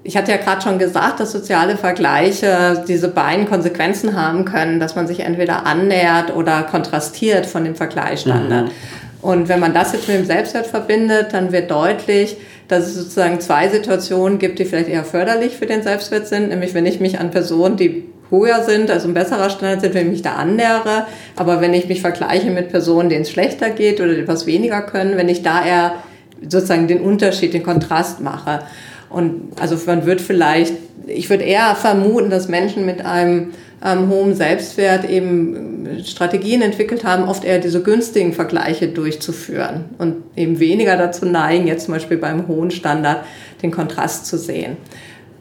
ich 0.05 0.17
hatte 0.17 0.31
ja 0.31 0.37
gerade 0.37 0.61
schon 0.61 0.79
gesagt, 0.79 1.19
dass 1.19 1.33
soziale 1.33 1.77
Vergleiche 1.77 2.85
diese 2.87 3.09
beiden 3.09 3.49
Konsequenzen 3.49 4.15
haben 4.15 4.45
können, 4.45 4.79
dass 4.79 4.95
man 4.95 5.07
sich 5.07 5.21
entweder 5.21 5.67
annähert 5.67 6.37
oder 6.37 6.63
kontrastiert 6.63 7.47
von 7.47 7.65
dem 7.65 7.75
Vergleichsstandard. 7.75 8.67
Mhm. 8.67 8.71
Und 9.23 9.49
wenn 9.49 9.59
man 9.59 9.73
das 9.73 9.95
jetzt 9.95 10.07
mit 10.07 10.19
dem 10.19 10.27
Selbstwert 10.27 10.67
verbindet, 10.67 11.29
dann 11.33 11.51
wird 11.51 11.71
deutlich, 11.71 12.37
dass 12.69 12.85
es 12.85 12.95
sozusagen 12.95 13.41
zwei 13.41 13.69
Situationen 13.69 14.39
gibt, 14.39 14.59
die 14.59 14.67
vielleicht 14.67 14.91
eher 14.91 15.05
förderlich 15.05 15.57
für 15.57 15.65
den 15.65 15.83
Selbstwert 15.83 16.27
sind. 16.29 16.51
Nämlich 16.51 16.75
wenn 16.75 16.85
ich 16.85 17.01
mich 17.01 17.19
an 17.19 17.31
Personen, 17.31 17.79
die 17.79 18.05
höher 18.41 18.63
sind, 18.63 18.91
also 18.91 19.09
ein 19.09 19.15
besserer 19.15 19.51
Standard 19.51 19.81
sind, 19.81 19.95
wenn 19.95 20.07
ich 20.07 20.13
mich 20.13 20.23
da 20.23 20.35
annähere. 20.35 21.07
Aber 21.37 21.61
wenn 21.61 21.75
ich 21.75 21.89
mich 21.89 22.01
vergleiche 22.01 22.51
mit 22.51 22.71
Personen, 22.71 23.09
denen 23.09 23.23
es 23.23 23.31
schlechter 23.31 23.71
geht 23.71 24.01
oder 24.01 24.17
etwas 24.17 24.47
weniger 24.47 24.83
können, 24.83 25.17
wenn 25.17 25.29
ich 25.29 25.43
da 25.43 25.65
eher 25.65 25.95
sozusagen 26.43 26.89
den 26.89 27.01
Unterschied, 27.01 27.55
den 27.55 27.63
Kontrast 27.63 28.21
mache. 28.21 28.61
Und 29.11 29.53
also 29.61 29.77
man 29.87 30.07
wird 30.07 30.21
vielleicht, 30.21 30.75
ich 31.07 31.31
würde 31.31 31.45
eher 31.45 31.75
vermuten, 31.75 32.31
dass 32.31 32.49
Menschen 32.49 32.85
mit 32.85 33.05
einem 33.05 33.53
ähm, 33.85 34.09
hohen 34.09 34.35
Selbstwert 34.35 35.09
eben 35.09 36.01
Strategien 36.05 36.63
entwickelt 36.63 37.05
haben, 37.05 37.29
oft 37.29 37.45
eher 37.45 37.59
diese 37.59 37.83
günstigen 37.83 38.33
Vergleiche 38.33 38.89
durchzuführen 38.89 39.85
und 39.99 40.17
eben 40.37 40.59
weniger 40.59 40.97
dazu 40.97 41.27
neigen, 41.27 41.67
jetzt 41.67 41.85
zum 41.85 41.95
Beispiel 41.95 42.17
beim 42.17 42.49
hohen 42.49 42.71
Standard 42.71 43.25
den 43.63 43.71
Kontrast 43.71 44.27
zu 44.27 44.39
sehen 44.39 44.77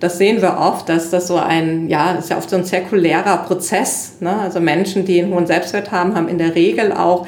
das 0.03 0.17
sehen 0.17 0.41
wir 0.41 0.57
oft, 0.57 0.89
dass 0.89 1.11
das 1.11 1.27
so 1.27 1.37
ein, 1.37 1.87
ja, 1.87 2.13
das 2.13 2.25
ist 2.25 2.29
ja 2.31 2.37
oft 2.37 2.49
so 2.49 2.57
ein 2.57 2.65
zirkulärer 2.65 3.37
Prozess. 3.37 4.17
Ne? 4.19 4.37
Also 4.37 4.59
Menschen, 4.59 5.05
die 5.05 5.21
einen 5.21 5.33
hohen 5.33 5.47
Selbstwert 5.47 5.93
haben, 5.93 6.13
haben 6.13 6.27
in 6.27 6.37
der 6.37 6.55
Regel 6.55 6.91
auch 6.91 7.25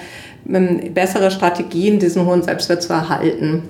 ähm, 0.49 0.93
bessere 0.93 1.31
Strategien, 1.31 1.99
diesen 1.99 2.25
hohen 2.25 2.43
Selbstwert 2.43 2.83
zu 2.83 2.91
erhalten. 2.91 3.63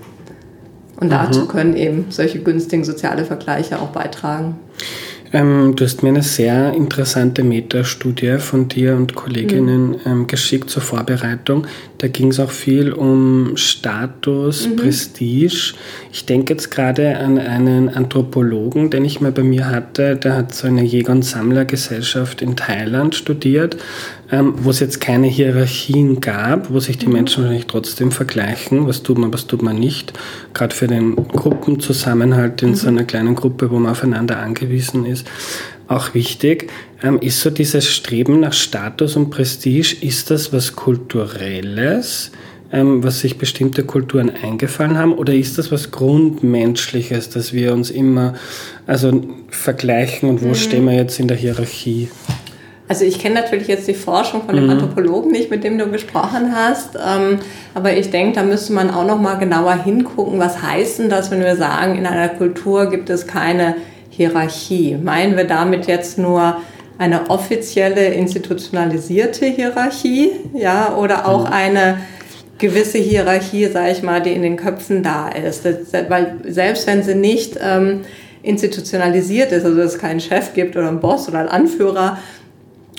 Und 0.99 1.11
dazu 1.11 1.41
mhm. 1.41 1.47
können 1.49 1.75
eben 1.75 2.07
solche 2.09 2.39
günstigen 2.39 2.83
soziale 2.83 3.25
Vergleiche 3.25 3.79
auch 3.79 3.89
beitragen. 3.89 4.55
Ähm, 5.35 5.75
du 5.75 5.83
hast 5.83 6.01
mir 6.01 6.09
eine 6.09 6.23
sehr 6.23 6.73
interessante 6.73 7.43
Metastudie 7.43 8.37
von 8.37 8.69
dir 8.69 8.95
und 8.95 9.15
Kolleginnen 9.15 9.89
mhm. 9.89 9.99
ähm, 10.05 10.27
geschickt 10.27 10.69
zur 10.69 10.81
Vorbereitung. 10.81 11.67
Da 11.97 12.07
ging 12.07 12.29
es 12.29 12.39
auch 12.39 12.51
viel 12.51 12.93
um 12.93 13.57
Status, 13.57 14.65
mhm. 14.65 14.77
Prestige. 14.77 15.73
Ich 16.13 16.25
denke 16.25 16.53
jetzt 16.53 16.71
gerade 16.71 17.17
an 17.17 17.37
einen 17.37 17.89
Anthropologen, 17.89 18.89
den 18.91 19.03
ich 19.03 19.19
mal 19.19 19.33
bei 19.33 19.43
mir 19.43 19.69
hatte. 19.69 20.15
Der 20.15 20.37
hat 20.37 20.55
so 20.55 20.67
eine 20.67 20.83
Jäger- 20.83 21.11
und 21.11 21.25
Sammlergesellschaft 21.25 22.41
in 22.41 22.55
Thailand 22.55 23.13
studiert 23.13 23.75
ähm, 24.31 24.53
wo 24.57 24.71
es 24.71 24.79
jetzt 24.79 25.01
keine 25.01 25.27
Hierarchien 25.27 26.19
gab, 26.19 26.71
wo 26.71 26.79
sich 26.79 26.97
die. 26.97 27.05
Menschen 27.07 27.43
wahrscheinlich 27.43 27.67
trotzdem 27.67 28.11
vergleichen, 28.11 28.87
was 28.87 29.03
tut 29.03 29.17
man, 29.17 29.31
was 29.31 29.47
tut 29.47 29.61
man 29.61 29.77
nicht. 29.77 30.13
Gerade 30.53 30.75
für 30.75 30.87
den 30.87 31.15
Gruppenzusammenhalt 31.15 32.61
in 32.63 32.69
mhm. 32.69 32.75
so 32.75 32.87
einer 32.87 33.03
kleinen 33.03 33.35
Gruppe, 33.35 33.69
wo 33.69 33.79
man 33.79 33.91
aufeinander 33.91 34.39
angewiesen 34.39 35.05
ist, 35.05 35.27
auch 35.87 36.13
wichtig. 36.13 36.71
Ähm, 37.03 37.19
ist 37.19 37.41
so 37.41 37.49
dieses 37.49 37.87
Streben 37.87 38.39
nach 38.39 38.53
Status 38.53 39.15
und 39.15 39.29
Prestige, 39.29 39.95
ist 40.01 40.31
das 40.31 40.51
was 40.51 40.75
Kulturelles? 40.75 42.31
Ähm, 42.71 43.03
was 43.03 43.19
sich 43.19 43.37
bestimmte 43.37 43.83
Kulturen 43.83 44.31
eingefallen 44.31 44.97
haben? 44.97 45.13
Oder 45.13 45.33
ist 45.33 45.57
das 45.59 45.71
was 45.71 45.91
Grundmenschliches, 45.91 47.29
dass 47.29 47.53
wir 47.53 47.73
uns 47.73 47.91
immer 47.91 48.33
also 48.87 49.21
vergleichen 49.49 50.29
und 50.29 50.41
wo 50.41 50.49
mhm. 50.49 50.55
stehen 50.55 50.85
wir 50.85 50.93
jetzt 50.93 51.19
in 51.19 51.27
der 51.27 51.37
Hierarchie? 51.37 52.09
Also 52.87 53.03
ich 53.03 53.19
kenne 53.19 53.35
natürlich 53.35 53.67
jetzt 53.67 53.87
die 53.87 53.95
Forschung 53.95 54.43
von 54.43 54.55
dem 54.55 54.65
mhm. 54.65 54.71
Anthropologen 54.71 55.31
nicht, 55.31 55.49
mit 55.49 55.63
dem 55.63 55.77
du 55.77 55.89
gesprochen 55.89 56.55
hast, 56.55 56.95
ähm, 56.95 57.39
aber 57.73 57.97
ich 57.97 58.11
denke, 58.11 58.35
da 58.35 58.43
müsste 58.43 58.73
man 58.73 58.91
auch 58.91 59.07
noch 59.07 59.19
mal 59.19 59.35
genauer 59.35 59.83
hingucken, 59.83 60.39
was 60.39 60.61
heißt 60.61 60.99
denn 60.99 61.09
das, 61.09 61.31
wenn 61.31 61.43
wir 61.43 61.55
sagen, 61.55 61.97
in 61.97 62.05
einer 62.05 62.29
Kultur 62.29 62.89
gibt 62.89 63.09
es 63.09 63.25
keine 63.25 63.75
Hierarchie? 64.09 64.97
Meinen 65.01 65.35
wir 65.35 65.45
damit 65.45 65.87
jetzt 65.87 66.19
nur 66.19 66.57
eine 66.97 67.29
offizielle 67.29 68.05
institutionalisierte 68.13 69.47
Hierarchie, 69.47 70.31
ja, 70.53 70.95
oder 70.95 71.27
auch 71.27 71.47
mhm. 71.47 71.53
eine 71.53 71.97
gewisse 72.59 72.99
Hierarchie, 72.99 73.65
sage 73.65 73.91
ich 73.91 74.03
mal, 74.03 74.21
die 74.21 74.31
in 74.31 74.43
den 74.43 74.57
Köpfen 74.57 75.01
da 75.03 75.29
ist, 75.29 75.65
das, 75.65 75.77
weil 76.07 76.37
selbst 76.47 76.87
wenn 76.87 77.03
sie 77.03 77.15
nicht 77.15 77.57
ähm, 77.61 78.01
institutionalisiert 78.43 79.51
ist, 79.51 79.65
also 79.65 79.75
dass 79.75 79.95
es 79.95 79.99
keinen 79.99 80.19
Chef 80.19 80.53
gibt 80.53 80.77
oder 80.77 80.87
einen 80.87 80.99
Boss 80.99 81.27
oder 81.27 81.39
einen 81.39 81.49
Anführer, 81.49 82.19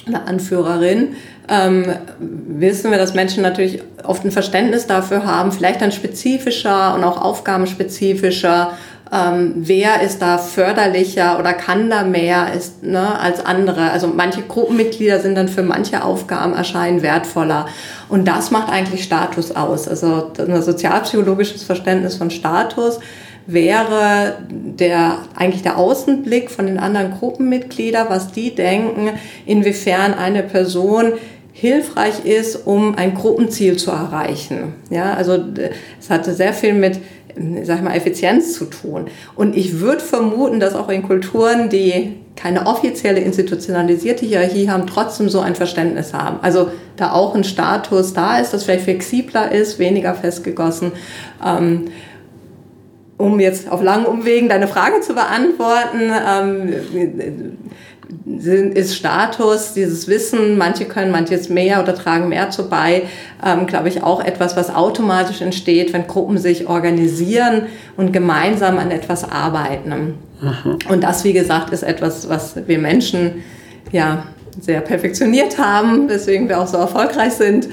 eine 0.07 0.27
Anführerin, 0.27 1.17
ähm, 1.49 1.85
wissen 2.19 2.91
wir, 2.91 2.99
dass 2.99 3.15
Menschen 3.15 3.43
natürlich 3.43 3.83
oft 4.05 4.25
ein 4.25 4.31
Verständnis 4.31 4.87
dafür 4.87 5.25
haben, 5.25 5.53
vielleicht 5.53 5.81
dann 5.81 5.93
spezifischer 5.93 6.95
und 6.95 7.05
auch 7.05 7.21
aufgabenspezifischer, 7.21 8.73
ähm, 9.13 9.53
wer 9.57 10.03
ist 10.03 10.21
da 10.21 10.39
förderlicher 10.39 11.39
oder 11.39 11.53
kann 11.53 11.89
da 11.91 12.03
mehr 12.03 12.53
ist, 12.55 12.83
ne, 12.83 13.19
als 13.21 13.45
andere. 13.45 13.91
Also 13.93 14.09
manche 14.09 14.43
Gruppenmitglieder 14.43 15.21
sind 15.21 15.37
dann 15.37 15.49
für 15.49 15.63
manche 15.63 16.03
Aufgaben 16.03 16.55
erscheinen 16.55 17.03
wertvoller. 17.03 17.67
Und 18.09 18.27
das 18.27 18.51
macht 18.51 18.69
eigentlich 18.69 19.05
Status 19.05 19.53
aus. 19.53 19.87
Also 19.87 20.33
ein 20.39 20.61
sozialpsychologisches 20.61 21.63
Verständnis 21.63 22.17
von 22.17 22.31
Status 22.31 22.99
wäre 23.47 24.39
der, 24.51 25.19
eigentlich 25.35 25.63
der 25.63 25.79
Außenblick 25.79 26.51
von 26.51 26.67
den 26.67 26.79
anderen 26.79 27.13
Gruppenmitgliedern, 27.13 28.09
was 28.09 28.33
die 28.33 28.55
denken, 28.55 29.11
inwiefern 29.47 30.15
eine 30.15 30.43
Person 30.43 31.13
hilfreich 31.53 32.25
ist, 32.25 32.67
um 32.67 32.97
ein 32.97 33.15
Gruppenziel 33.15 33.77
zu 33.77 33.91
erreichen. 33.91 34.75
Ja, 34.91 35.15
also 35.15 35.39
es 35.99 36.11
hatte 36.11 36.35
sehr 36.35 36.53
viel 36.53 36.75
mit 36.75 37.01
sag 37.65 37.77
ich 37.77 37.83
mal, 37.83 37.95
Effizienz 37.95 38.55
zu 38.55 38.65
tun. 38.67 39.09
Und 39.35 39.57
ich 39.57 39.81
würde 39.81 40.01
vermuten, 40.01 40.61
dass 40.61 40.75
auch 40.75 40.89
in 40.89 41.03
Kulturen, 41.03 41.69
die 41.69 42.17
keine 42.35 42.67
offizielle 42.67 43.21
institutionalisierte 43.21 44.27
Hierarchie 44.27 44.71
haben, 44.71 44.87
trotzdem 44.87 45.29
so 45.29 45.41
ein 45.41 45.55
Verständnis 45.55 46.13
haben. 46.13 46.39
Also 46.43 46.71
da 46.97 47.13
auch 47.13 47.35
ein 47.35 47.45
Status 47.45 48.13
da 48.13 48.39
ist, 48.39 48.53
das 48.53 48.65
vielleicht 48.65 48.85
flexibler 48.85 49.53
ist, 49.53 49.79
weniger 49.79 50.15
festgegossen. 50.15 50.93
Ähm, 51.45 51.87
um 53.19 53.41
jetzt 53.41 53.71
auf 53.71 53.83
langen 53.83 54.07
Umwegen 54.07 54.49
deine 54.49 54.69
Frage 54.69 55.01
zu 55.01 55.15
beantworten, 55.15 56.13
ähm, 56.29 56.73
ist 58.75 58.95
Status, 58.95 59.73
dieses 59.73 60.07
Wissen, 60.07 60.59
manche 60.59 60.85
können 60.85 61.11
manches 61.11 61.49
mehr 61.49 61.83
oder 61.83 61.95
tragen 61.95 62.29
mehr 62.29 62.51
zu 62.51 62.69
bei, 62.69 63.03
ähm, 63.45 63.67
glaube 63.67 63.89
ich, 63.89 64.03
auch 64.03 64.23
etwas, 64.23 64.57
was 64.57 64.73
automatisch 64.73 65.41
entsteht, 65.41 65.93
wenn 65.93 66.07
Gruppen 66.07 66.39
sich 66.39 66.69
organisieren 66.69 67.63
und 67.97 68.13
gemeinsam 68.13 68.79
an 68.79 68.91
etwas 68.91 69.29
arbeiten. 69.29 70.19
Mhm. 70.41 70.79
Und 70.89 71.03
das, 71.03 71.25
wie 71.25 71.33
gesagt, 71.33 71.73
ist 71.73 71.83
etwas, 71.83 72.29
was 72.29 72.57
wir 72.67 72.79
Menschen 72.79 73.43
ja 73.91 74.25
sehr 74.61 74.81
perfektioniert 74.81 75.59
haben, 75.59 76.09
weswegen 76.09 76.49
wir 76.49 76.61
auch 76.61 76.67
so 76.67 76.77
erfolgreich 76.77 77.33
sind. 77.33 77.69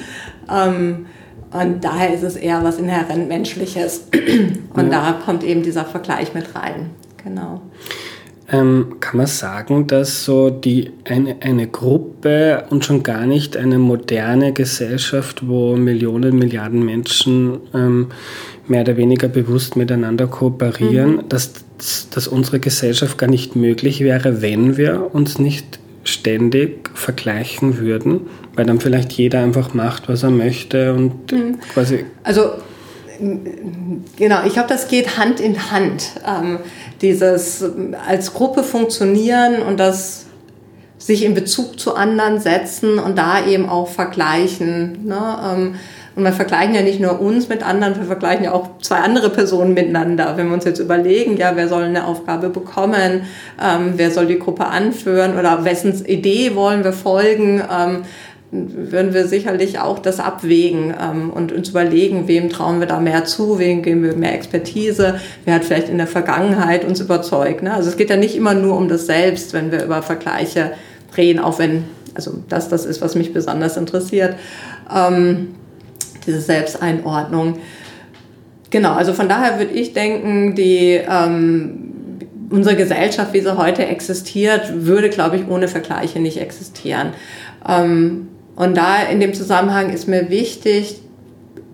Ähm, 0.52 1.06
und 1.54 1.84
daher 1.84 2.14
ist 2.14 2.24
es 2.24 2.36
eher 2.36 2.64
was 2.64 2.80
inhärent 2.80 3.28
Menschliches. 3.28 4.08
Und 4.74 4.92
ja. 4.92 5.14
da 5.14 5.20
kommt 5.24 5.44
eben 5.44 5.62
dieser 5.62 5.86
Vergleich 5.86 6.34
mit 6.34 6.56
rein. 6.56 6.90
Genau. 7.24 7.62
Ähm, 8.52 8.98
kann 9.00 9.18
man 9.18 9.28
sagen, 9.28 9.88
dass 9.88 10.26
so 10.26 10.50
die, 10.50 10.92
eine, 11.06 11.38
eine 11.40 11.68
Gruppe 11.68 12.66
und 12.70 12.84
schon 12.84 13.02
gar 13.02 13.26
nicht 13.26 13.56
eine 13.56 13.80
moderne 13.80 14.52
Gesellschaft, 14.52 15.48
wo 15.48 15.78
Millionen, 15.78 16.38
Milliarden 16.38 16.84
Menschen 16.84 17.60
ähm, 17.74 18.08
mehr 18.68 18.82
oder 18.82 18.98
weniger 18.98 19.30
bewusst 19.30 19.76
miteinander 19.76 20.28
kooperieren, 20.28 21.16
mhm. 21.16 21.30
dass, 21.30 21.54
dass 22.12 22.28
unsere 22.28 22.60
Gesellschaft 22.60 23.18
gar 23.18 23.30
nicht 23.30 23.56
möglich 23.56 24.02
wäre, 24.02 24.42
wenn 24.42 24.76
wir 24.76 25.16
uns 25.16 25.40
nicht 25.40 25.80
ständig 26.04 26.90
vergleichen 26.94 27.78
würden, 27.78 28.22
weil 28.56 28.66
dann 28.66 28.80
vielleicht 28.80 29.14
jeder 29.14 29.40
einfach 29.40 29.74
macht, 29.74 30.10
was 30.10 30.24
er 30.24 30.32
möchte 30.32 30.94
und 30.94 31.32
mhm. 31.32 31.60
quasi. 31.74 32.06
Also 32.24 32.52
genau, 34.18 34.46
ich 34.46 34.54
glaube, 34.54 34.70
das 34.70 34.88
geht 34.88 35.18
Hand 35.18 35.40
in 35.40 35.72
Hand. 35.72 36.12
Ähm, 36.28 36.60
dieses 37.02 37.64
als 38.08 38.34
Gruppe 38.34 38.64
funktionieren 38.64 39.62
und 39.62 39.80
das 39.80 40.26
sich 40.98 41.26
in 41.26 41.34
Bezug 41.34 41.80
zu 41.80 41.96
anderen 41.96 42.40
setzen 42.40 42.98
und 42.98 43.18
da 43.18 43.46
eben 43.46 43.68
auch 43.68 43.90
vergleichen. 43.90 45.06
Ne? 45.06 45.38
Ähm, 45.52 45.76
und 46.16 46.24
wir 46.24 46.32
vergleichen 46.32 46.76
ja 46.76 46.82
nicht 46.82 47.00
nur 47.00 47.20
uns 47.20 47.50
mit 47.50 47.66
anderen, 47.66 47.96
wir 47.96 48.06
vergleichen 48.06 48.46
ja 48.46 48.52
auch 48.52 48.78
zwei 48.82 48.98
andere 48.98 49.30
Personen 49.30 49.74
miteinander. 49.74 50.34
Wenn 50.36 50.48
wir 50.48 50.54
uns 50.54 50.66
jetzt 50.66 50.80
überlegen, 50.80 51.38
ja, 51.38 51.54
wer 51.56 51.68
soll 51.68 51.84
eine 51.84 52.06
Aufgabe 52.06 52.50
bekommen, 52.50 53.24
ähm, 53.62 53.94
wer 53.96 54.12
soll 54.12 54.28
die 54.28 54.38
Gruppe 54.38 54.66
anführen 54.66 55.38
oder 55.40 55.66
wessen 55.66 56.06
Idee 56.06 56.56
wollen 56.56 56.84
wir 56.84 56.94
folgen, 56.94 57.62
ähm, 57.62 58.04
würden 58.52 59.16
wir 59.16 59.26
sicherlich 59.26 59.80
auch 59.80 59.98
das 59.98 60.20
abwägen 60.20 60.94
ähm, 61.02 61.32
und 61.32 61.52
uns 61.52 61.70
überlegen, 61.70 62.28
wem 62.28 62.50
trauen 62.50 62.80
wir 62.80 62.86
da 62.86 63.00
mehr 63.00 63.26
zu, 63.26 63.58
wem 63.58 63.82
geben 63.82 64.04
wir 64.04 64.16
mehr 64.16 64.36
Expertise, 64.36 65.20
wer 65.46 65.56
hat 65.56 65.66
vielleicht 65.66 65.90
in 65.90 65.98
der 65.98 66.06
Vergangenheit 66.06 66.86
uns 66.86 67.00
überzeugt. 67.00 67.64
Ne? 67.64 67.74
Also 67.74 67.90
es 67.90 67.98
geht 67.98 68.12
ja 68.12 68.16
nicht 68.16 68.36
immer 68.36 68.54
nur 68.54 68.78
um 68.78 68.88
das 68.88 69.08
Selbst, 69.08 69.54
wenn 69.54 69.72
wir 69.72 69.84
über 69.84 70.04
Vergleiche 70.04 70.74
reden, 71.18 71.40
auch 71.40 71.58
wenn, 71.58 71.86
also 72.14 72.44
das 72.48 72.70
das 72.70 72.86
ist, 72.86 73.02
was 73.02 73.16
mich 73.16 73.34
besonders 73.34 73.76
interessiert. 73.76 74.36
Ähm, 74.96 75.56
diese 76.26 76.42
Selbsteinordnung. 76.42 77.58
Genau, 78.70 78.94
also 78.94 79.14
von 79.14 79.30
daher 79.30 79.60
würde 79.60 79.74
ich 79.74 79.94
denken, 79.94 80.56
die, 80.56 81.00
ähm, 81.08 81.94
unsere 82.50 82.76
Gesellschaft, 82.76 83.34
wie 83.34 83.42
sie 83.42 83.58
heute 83.58 83.86
existiert, 83.86 84.86
würde, 84.86 85.10
glaube 85.10 85.38
ich, 85.38 85.48
ohne 85.48 85.68
Vergleiche 85.68 86.20
nicht 86.20 86.40
existieren. 86.40 87.14
Ähm, 87.68 88.30
und 88.56 88.78
da 88.78 89.02
in 89.04 89.20
dem 89.20 89.34
Zusammenhang 89.34 89.92
ist 89.92 90.08
mir 90.08 90.30
wichtig, 90.30 91.00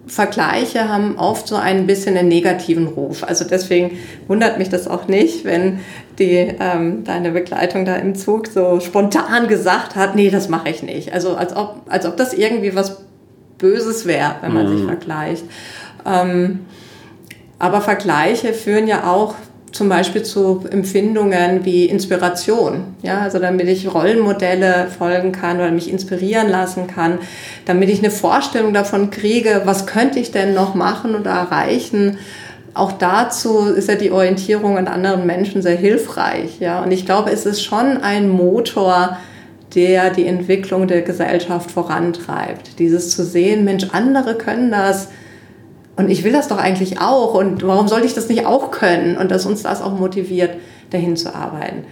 Vergleiche 0.07 0.89
haben 0.89 1.17
oft 1.17 1.47
so 1.47 1.55
ein 1.55 1.85
bisschen 1.85 2.17
einen 2.17 2.29
negativen 2.29 2.87
Ruf. 2.87 3.23
Also 3.23 3.45
deswegen 3.45 3.99
wundert 4.27 4.57
mich 4.57 4.69
das 4.69 4.87
auch 4.87 5.07
nicht, 5.07 5.45
wenn 5.45 5.79
die, 6.17 6.55
ähm, 6.59 7.03
deine 7.03 7.31
Begleitung 7.31 7.85
da 7.85 7.95
im 7.95 8.15
Zug 8.15 8.47
so 8.47 8.79
spontan 8.79 9.47
gesagt 9.47 9.95
hat, 9.95 10.15
nee, 10.15 10.29
das 10.29 10.49
mache 10.49 10.69
ich 10.69 10.83
nicht. 10.83 11.13
Also 11.13 11.35
als 11.35 11.55
ob, 11.55 11.81
als 11.89 12.05
ob 12.05 12.17
das 12.17 12.33
irgendwie 12.33 12.75
was 12.75 13.03
Böses 13.59 14.05
wäre, 14.05 14.35
wenn 14.41 14.53
man 14.53 14.65
mhm. 14.65 14.77
sich 14.77 14.85
vergleicht. 14.87 15.43
Ähm, 16.05 16.61
aber 17.59 17.81
Vergleiche 17.81 18.53
führen 18.53 18.87
ja 18.87 19.11
auch 19.11 19.35
zum 19.71 19.89
Beispiel 19.89 20.23
zu 20.23 20.65
Empfindungen 20.69 21.63
wie 21.65 21.85
Inspiration. 21.85 22.95
Ja, 23.01 23.19
also 23.19 23.39
damit 23.39 23.67
ich 23.67 23.93
Rollenmodelle 23.93 24.87
folgen 24.97 25.31
kann 25.31 25.57
oder 25.57 25.71
mich 25.71 25.91
inspirieren 25.91 26.49
lassen 26.49 26.87
kann, 26.87 27.19
damit 27.65 27.89
ich 27.89 27.99
eine 27.99 28.11
Vorstellung 28.11 28.73
davon 28.73 29.11
kriege, 29.11 29.61
was 29.65 29.85
könnte 29.85 30.19
ich 30.19 30.31
denn 30.31 30.53
noch 30.53 30.73
machen 30.73 31.15
oder 31.15 31.31
erreichen. 31.31 32.17
Auch 32.73 32.93
dazu 32.93 33.67
ist 33.67 33.89
ja 33.89 33.95
die 33.95 34.11
Orientierung 34.11 34.77
an 34.77 34.87
anderen 34.87 35.25
Menschen 35.25 35.61
sehr 35.61 35.75
hilfreich. 35.75 36.59
Ja, 36.59 36.81
und 36.81 36.91
ich 36.91 37.05
glaube, 37.05 37.31
es 37.31 37.45
ist 37.45 37.63
schon 37.63 37.97
ein 37.97 38.29
Motor, 38.29 39.17
der 39.75 40.09
die 40.09 40.25
Entwicklung 40.25 40.87
der 40.87 41.01
Gesellschaft 41.01 41.71
vorantreibt. 41.71 42.79
Dieses 42.79 43.15
zu 43.15 43.23
sehen, 43.23 43.65
Mensch, 43.65 43.87
andere 43.91 44.35
können 44.35 44.71
das 44.71 45.09
und 45.99 46.09
ich 46.09 46.23
will 46.23 46.31
das 46.31 46.47
doch 46.47 46.57
eigentlich 46.57 47.01
auch 47.01 47.33
und 47.33 47.61
warum 47.67 47.89
sollte 47.89 48.07
ich 48.07 48.13
das 48.13 48.29
nicht 48.29 48.45
auch 48.45 48.71
können 48.71 49.17
und 49.17 49.31
dass 49.31 49.45
uns 49.45 49.63
das 49.63 49.81
auch 49.81 49.99
motiviert, 49.99 50.51
dahin 50.91 51.17
zu 51.17 51.35
arbeiten. 51.35 51.83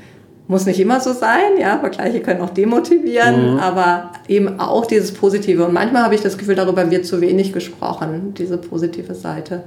Muss 0.50 0.66
nicht 0.66 0.80
immer 0.80 1.02
so 1.02 1.12
sein, 1.12 1.60
ja, 1.60 1.78
Vergleiche 1.80 2.22
können 2.22 2.40
auch 2.40 2.52
demotivieren, 2.52 3.56
mhm. 3.56 3.60
aber 3.60 4.12
eben 4.30 4.62
auch 4.62 4.86
dieses 4.86 5.12
Positive. 5.12 5.66
Und 5.66 5.74
manchmal 5.74 6.04
habe 6.04 6.16
ich 6.16 6.22
das 6.22 6.38
Gefühl, 6.38 6.56
darüber 6.56 6.90
wird 6.90 7.06
zu 7.06 7.20
wenig 7.20 7.52
gesprochen, 7.52 8.34
diese 8.38 8.58
positive 8.58 9.14
Seite. 9.14 9.64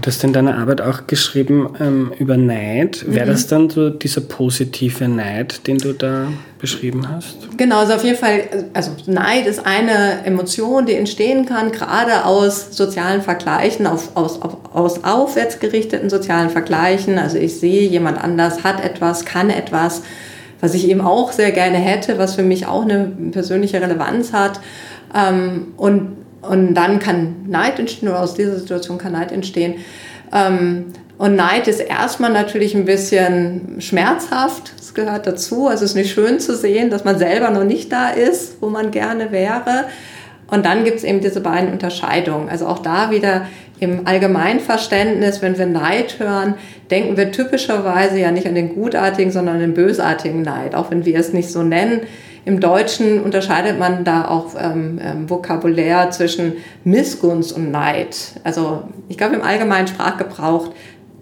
Du 0.00 0.06
hast 0.06 0.22
in 0.22 0.32
deiner 0.32 0.56
Arbeit 0.56 0.82
auch 0.82 1.08
geschrieben 1.08 1.70
ähm, 1.80 2.12
über 2.16 2.36
Neid. 2.36 3.04
Mhm. 3.04 3.14
Wäre 3.16 3.26
das 3.26 3.48
dann 3.48 3.70
so 3.70 3.90
dieser 3.90 4.20
positive 4.20 5.08
Neid, 5.08 5.66
den 5.66 5.78
du 5.78 5.92
da 5.94 6.28
beschrieben 6.60 7.08
hast? 7.08 7.56
Genau, 7.56 7.78
also 7.78 7.94
auf 7.94 8.04
jeden 8.04 8.18
Fall, 8.18 8.42
also 8.74 8.92
Neid 9.06 9.46
ist 9.46 9.64
eine 9.64 10.24
Emotion, 10.24 10.86
die 10.86 10.94
entstehen 10.94 11.46
kann, 11.46 11.72
gerade 11.72 12.24
aus 12.24 12.76
sozialen 12.76 13.22
Vergleichen, 13.22 13.86
auf, 13.86 14.16
aus, 14.16 14.40
auf, 14.42 14.56
aus 14.74 15.04
aufwärts 15.04 15.58
gerichteten 15.58 16.10
sozialen 16.10 16.50
Vergleichen. 16.50 17.18
Also 17.18 17.38
ich 17.38 17.58
sehe, 17.58 17.88
jemand 17.88 18.22
anders 18.22 18.62
hat 18.64 18.84
etwas, 18.84 19.24
kann 19.24 19.50
etwas, 19.50 20.02
was 20.60 20.74
ich 20.74 20.88
eben 20.88 21.00
auch 21.00 21.32
sehr 21.32 21.52
gerne 21.52 21.78
hätte, 21.78 22.18
was 22.18 22.34
für 22.34 22.42
mich 22.42 22.66
auch 22.66 22.82
eine 22.82 23.10
persönliche 23.32 23.80
Relevanz 23.80 24.32
hat. 24.32 24.60
Ähm, 25.14 25.68
und, 25.76 26.16
und 26.42 26.74
dann 26.74 26.98
kann 26.98 27.46
Neid 27.46 27.78
entstehen 27.78 28.08
oder 28.08 28.20
aus 28.20 28.34
dieser 28.34 28.58
Situation 28.58 28.98
kann 28.98 29.12
Neid 29.12 29.32
entstehen. 29.32 29.76
Ähm, 30.32 30.86
und 31.20 31.36
Neid 31.36 31.68
ist 31.68 31.80
erstmal 31.80 32.32
natürlich 32.32 32.74
ein 32.74 32.86
bisschen 32.86 33.76
schmerzhaft. 33.78 34.72
Es 34.80 34.94
gehört 34.94 35.26
dazu. 35.26 35.66
Also 35.66 35.84
es 35.84 35.90
ist 35.90 35.94
nicht 35.94 36.14
schön 36.14 36.40
zu 36.40 36.56
sehen, 36.56 36.88
dass 36.88 37.04
man 37.04 37.18
selber 37.18 37.50
noch 37.50 37.64
nicht 37.64 37.92
da 37.92 38.08
ist, 38.08 38.62
wo 38.62 38.70
man 38.70 38.90
gerne 38.90 39.30
wäre. 39.30 39.84
Und 40.46 40.64
dann 40.64 40.82
gibt 40.82 40.96
es 40.96 41.04
eben 41.04 41.20
diese 41.20 41.42
beiden 41.42 41.72
Unterscheidungen. 41.72 42.48
Also 42.48 42.66
auch 42.66 42.78
da 42.78 43.10
wieder 43.10 43.42
im 43.80 44.06
Allgemeinverständnis, 44.06 45.42
wenn 45.42 45.58
wir 45.58 45.66
Neid 45.66 46.18
hören, 46.20 46.54
denken 46.90 47.18
wir 47.18 47.30
typischerweise 47.32 48.18
ja 48.18 48.30
nicht 48.30 48.46
an 48.46 48.54
den 48.54 48.74
gutartigen, 48.74 49.30
sondern 49.30 49.56
an 49.56 49.60
den 49.60 49.74
bösartigen 49.74 50.40
Neid, 50.40 50.74
auch 50.74 50.90
wenn 50.90 51.04
wir 51.04 51.18
es 51.18 51.34
nicht 51.34 51.50
so 51.50 51.62
nennen. 51.62 52.00
Im 52.46 52.60
Deutschen 52.60 53.20
unterscheidet 53.20 53.78
man 53.78 54.04
da 54.04 54.26
auch 54.26 54.54
ähm, 54.58 54.98
ähm, 55.04 55.28
Vokabulär 55.28 56.10
zwischen 56.12 56.54
Missgunst 56.84 57.54
und 57.54 57.70
Neid. 57.70 58.40
Also 58.42 58.84
ich 59.10 59.18
glaube, 59.18 59.34
im 59.34 59.42
allgemeinen 59.42 59.86
Sprachgebrauch 59.86 60.70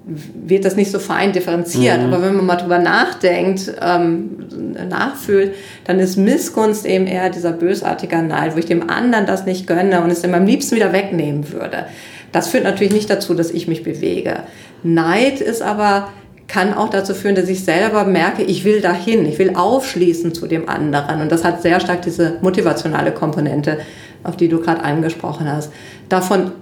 wird 0.08 0.64
das 0.64 0.76
nicht 0.76 0.90
so 0.90 0.98
fein 0.98 1.32
differenziert. 1.32 2.00
Mhm. 2.00 2.12
Aber 2.12 2.22
wenn 2.22 2.36
man 2.36 2.46
mal 2.46 2.56
drüber 2.56 2.78
nachdenkt, 2.78 3.72
ähm, 3.80 4.46
nachfühlt, 4.88 5.54
dann 5.84 5.98
ist 5.98 6.16
Missgunst 6.16 6.86
eben 6.86 7.06
eher 7.06 7.30
dieser 7.30 7.52
bösartige 7.52 8.22
Neid, 8.22 8.54
wo 8.54 8.58
ich 8.58 8.66
dem 8.66 8.88
anderen 8.88 9.26
das 9.26 9.44
nicht 9.44 9.66
gönne 9.66 10.02
und 10.02 10.10
es 10.10 10.24
ihm 10.24 10.34
am 10.34 10.46
liebsten 10.46 10.76
wieder 10.76 10.92
wegnehmen 10.92 11.52
würde. 11.52 11.86
Das 12.32 12.48
führt 12.48 12.64
natürlich 12.64 12.92
nicht 12.92 13.10
dazu, 13.10 13.34
dass 13.34 13.50
ich 13.50 13.68
mich 13.68 13.82
bewege. 13.82 14.40
Neid 14.82 15.40
ist 15.40 15.62
aber 15.62 16.08
kann 16.46 16.72
auch 16.72 16.88
dazu 16.88 17.14
führen, 17.14 17.34
dass 17.34 17.48
ich 17.48 17.62
selber 17.62 18.04
merke, 18.04 18.42
ich 18.42 18.64
will 18.64 18.80
dahin, 18.80 19.26
ich 19.26 19.38
will 19.38 19.54
aufschließen 19.54 20.32
zu 20.32 20.46
dem 20.46 20.68
anderen. 20.68 21.20
Und 21.20 21.30
das 21.30 21.44
hat 21.44 21.60
sehr 21.60 21.78
stark 21.78 22.02
diese 22.02 22.38
motivationale 22.40 23.12
Komponente, 23.12 23.78
auf 24.24 24.36
die 24.36 24.48
du 24.48 24.58
gerade 24.60 24.82
angesprochen 24.82 25.50
hast. 25.50 25.70
Davon 26.08 26.52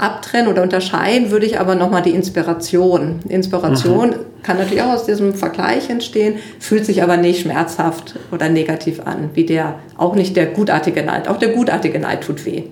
abtrennen 0.00 0.48
oder 0.48 0.62
unterscheiden 0.62 1.30
würde 1.30 1.46
ich 1.46 1.60
aber 1.60 1.74
nochmal 1.74 2.02
die 2.02 2.10
Inspiration. 2.10 3.20
Inspiration 3.28 4.10
mhm. 4.10 4.42
kann 4.42 4.58
natürlich 4.58 4.82
auch 4.82 4.92
aus 4.92 5.06
diesem 5.06 5.34
Vergleich 5.34 5.90
entstehen, 5.90 6.34
fühlt 6.58 6.86
sich 6.86 7.02
aber 7.02 7.16
nicht 7.16 7.42
schmerzhaft 7.42 8.16
oder 8.32 8.48
negativ 8.48 9.00
an, 9.00 9.30
wie 9.34 9.44
der, 9.44 9.78
auch 9.96 10.14
nicht 10.14 10.36
der 10.36 10.46
gutartige 10.46 11.02
Neid. 11.02 11.28
Auch 11.28 11.38
der 11.38 11.50
gutartige 11.50 11.98
Neid 11.98 12.22
tut 12.22 12.44
weh. 12.46 12.64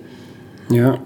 Ja, 0.69 0.99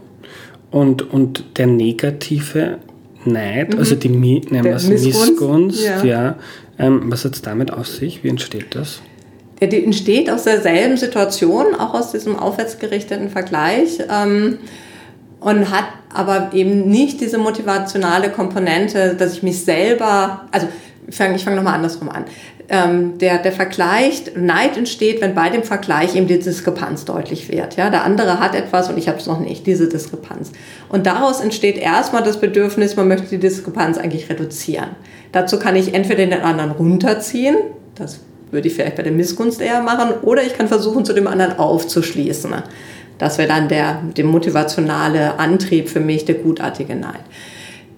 und, 0.71 1.11
und 1.11 1.57
der 1.57 1.67
negative 1.67 2.77
Neid, 3.25 3.73
mhm. 3.73 3.79
also 3.79 3.95
die 3.95 4.09
nennen 4.09 4.63
wir 4.63 4.73
Missgunst, 4.73 5.83
ja. 5.83 6.03
ja 6.03 6.35
ähm, 6.77 7.03
was 7.05 7.25
hat 7.25 7.35
es 7.35 7.41
damit 7.41 7.71
auf 7.73 7.87
sich? 7.87 8.23
Wie 8.23 8.29
entsteht 8.29 8.75
das? 8.75 9.01
Ja, 9.59 9.67
die 9.67 9.83
entsteht 9.83 10.29
aus 10.29 10.43
derselben 10.43 10.95
Situation, 10.95 11.75
auch 11.75 11.93
aus 11.93 12.11
diesem 12.11 12.37
aufwärtsgerichteten 12.37 13.29
Vergleich. 13.29 13.99
Ähm, 14.09 14.59
und 15.39 15.71
hat 15.71 15.85
aber 16.13 16.49
eben 16.53 16.89
nicht 16.89 17.21
diese 17.21 17.37
motivationale 17.37 18.29
Komponente, 18.29 19.15
dass 19.15 19.33
ich 19.33 19.43
mich 19.43 19.63
selber, 19.63 20.41
also 20.51 20.67
ich 21.07 21.15
fange 21.15 21.39
fang 21.39 21.55
nochmal 21.55 21.75
andersrum 21.75 22.09
an. 22.09 22.25
Ähm, 22.71 23.17
der, 23.17 23.39
der 23.39 23.51
Vergleich, 23.51 24.31
Neid 24.35 24.77
entsteht, 24.77 25.21
wenn 25.21 25.33
bei 25.33 25.49
dem 25.49 25.63
Vergleich 25.63 26.15
eben 26.15 26.27
die 26.27 26.37
Diskrepanz 26.37 27.03
deutlich 27.03 27.49
wird. 27.49 27.77
Ja? 27.77 27.89
Der 27.89 28.03
andere 28.03 28.39
hat 28.39 28.53
etwas 28.53 28.89
und 28.89 28.97
ich 28.97 29.07
habe 29.07 29.17
es 29.17 29.25
noch 29.25 29.39
nicht, 29.39 29.65
diese 29.65 29.89
Diskrepanz. 29.89 30.51
Und 30.87 31.07
daraus 31.07 31.39
entsteht 31.39 31.77
erstmal 31.77 32.21
das 32.21 32.39
Bedürfnis, 32.39 32.95
man 32.95 33.07
möchte 33.07 33.27
die 33.27 33.39
Diskrepanz 33.39 33.97
eigentlich 33.97 34.29
reduzieren. 34.29 34.89
Dazu 35.31 35.57
kann 35.57 35.75
ich 35.75 35.95
entweder 35.95 36.25
den 36.25 36.41
anderen 36.41 36.71
runterziehen, 36.71 37.55
das 37.95 38.19
würde 38.51 38.67
ich 38.67 38.73
vielleicht 38.73 38.95
bei 38.95 39.03
der 39.03 39.11
Missgunst 39.11 39.61
eher 39.61 39.81
machen, 39.81 40.11
oder 40.21 40.43
ich 40.43 40.53
kann 40.53 40.67
versuchen, 40.67 41.05
zu 41.05 41.13
dem 41.13 41.27
anderen 41.27 41.57
aufzuschließen. 41.57 42.53
Das 43.19 43.37
wäre 43.37 43.49
dann 43.49 43.67
der, 43.67 44.01
der 44.17 44.25
motivationale 44.25 45.37
Antrieb 45.37 45.89
für 45.89 45.99
mich, 45.99 46.25
der 46.25 46.35
gutartige 46.35 46.95
Neid. 46.95 47.19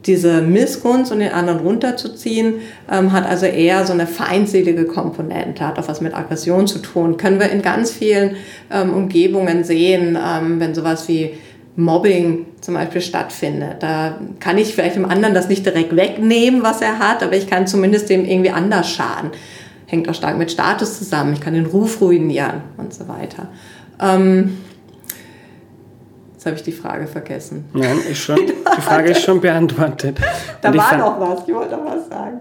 Diese 0.08 0.42
Missgunst 0.42 1.12
und 1.12 1.20
den 1.20 1.32
anderen 1.32 1.60
runterzuziehen, 1.60 2.56
ähm, 2.92 3.12
hat 3.14 3.30
also 3.30 3.46
eher 3.46 3.86
so 3.86 3.94
eine 3.94 4.08
feindselige 4.08 4.86
Komponente, 4.86 5.66
hat 5.66 5.78
auch 5.78 5.88
was 5.88 6.02
mit 6.02 6.16
Aggression 6.16 6.66
zu 6.66 6.80
tun. 6.80 7.18
Können 7.18 7.40
wir 7.40 7.52
in 7.52 7.62
ganz 7.62 7.92
vielen 7.92 8.36
ähm, 8.72 8.94
Umgebungen 8.94 9.64
sehen, 9.64 10.18
ähm, 10.20 10.60
wenn 10.60 10.74
sowas 10.74 11.08
wie 11.08 11.36
Mobbing 11.76 12.48
zum 12.62 12.74
Beispiel 12.74 13.02
stattfindet. 13.02 13.78
Da 13.82 14.18
kann 14.40 14.58
ich 14.58 14.74
vielleicht 14.74 14.96
dem 14.96 15.06
anderen 15.06 15.36
das 15.36 15.48
nicht 15.48 15.66
direkt 15.66 15.96
wegnehmen, 15.96 16.64
was 16.64 16.82
er 16.82 16.98
hat, 16.98 17.22
aber 17.22 17.36
ich 17.36 17.48
kann 17.48 17.68
zumindest 17.68 18.10
dem 18.10 18.26
irgendwie 18.26 18.50
anders 18.50 18.90
schaden. 18.90 19.30
Hängt 19.86 20.10
auch 20.10 20.16
stark 20.16 20.38
mit 20.38 20.52
Status 20.52 20.98
zusammen. 20.98 21.34
Ich 21.34 21.42
kann 21.42 21.54
den 21.54 21.68
Ruf 21.68 22.02
ruinieren 22.02 22.62
und 22.78 22.92
so 22.94 23.08
weiter. 23.08 23.50
Ähm, 24.02 24.58
Jetzt 26.42 26.48
habe 26.48 26.56
ich 26.56 26.64
die 26.64 26.72
Frage 26.72 27.06
vergessen. 27.06 27.70
Nein, 27.72 28.00
ist 28.10 28.18
schon, 28.18 28.36
die 28.48 28.82
Frage 28.82 29.12
ist 29.12 29.22
schon 29.22 29.40
beantwortet. 29.40 30.18
da 30.60 30.76
war 30.76 30.98
noch 30.98 31.20
was, 31.20 31.48
ich 31.48 31.54
wollte 31.54 31.76
noch 31.76 31.86
was 31.86 32.10
sagen. 32.10 32.40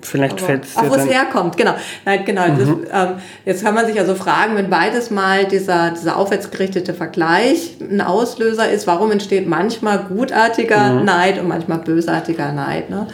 Vielleicht 0.00 0.40
fällt 0.40 0.62
es 0.62 0.74
dir 0.74 0.82
Ach, 0.84 0.90
wo 0.90 0.94
es 0.94 1.08
herkommt, 1.08 1.56
genau. 1.56 1.74
Nein, 2.04 2.24
genau. 2.24 2.46
Mhm. 2.46 2.86
Das, 2.88 3.08
ähm, 3.08 3.14
jetzt 3.44 3.64
kann 3.64 3.74
man 3.74 3.84
sich 3.84 3.98
also 3.98 4.14
fragen, 4.14 4.54
wenn 4.54 4.70
beides 4.70 5.10
mal 5.10 5.44
dieser, 5.44 5.90
dieser 5.90 6.16
aufwärtsgerichtete 6.16 6.94
Vergleich 6.94 7.78
ein 7.80 8.00
Auslöser 8.00 8.70
ist, 8.70 8.86
warum 8.86 9.10
entsteht 9.10 9.48
manchmal 9.48 10.04
gutartiger 10.04 10.92
mhm. 10.92 11.04
Neid 11.04 11.40
und 11.40 11.48
manchmal 11.48 11.78
bösartiger 11.78 12.52
Neid. 12.52 12.90
Ne? 12.90 13.08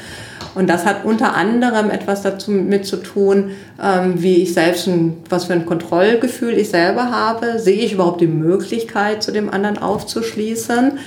Und 0.55 0.69
das 0.69 0.85
hat 0.85 1.05
unter 1.05 1.35
anderem 1.35 1.91
etwas 1.91 2.23
dazu 2.23 2.51
mit 2.51 2.85
zu 2.85 2.99
tun, 2.99 3.53
ähm, 3.83 4.23
wie 4.23 4.43
ich 4.43 4.53
selbst, 4.53 4.87
ein, 4.87 5.19
was 5.29 5.47
für 5.47 5.55
ein 5.55 5.67
Kontrollgefühl 5.67 6.59
ich 6.59 6.69
selber 6.69 7.11
habe. 7.11 7.59
Sehe 7.59 7.83
ich 7.83 7.95
überhaupt 7.95 8.21
die 8.21 8.27
Möglichkeit, 8.27 9.23
zu 9.23 9.33
dem 9.33 9.51
anderen 9.51 9.79
aufzuschließen? 9.79 10.99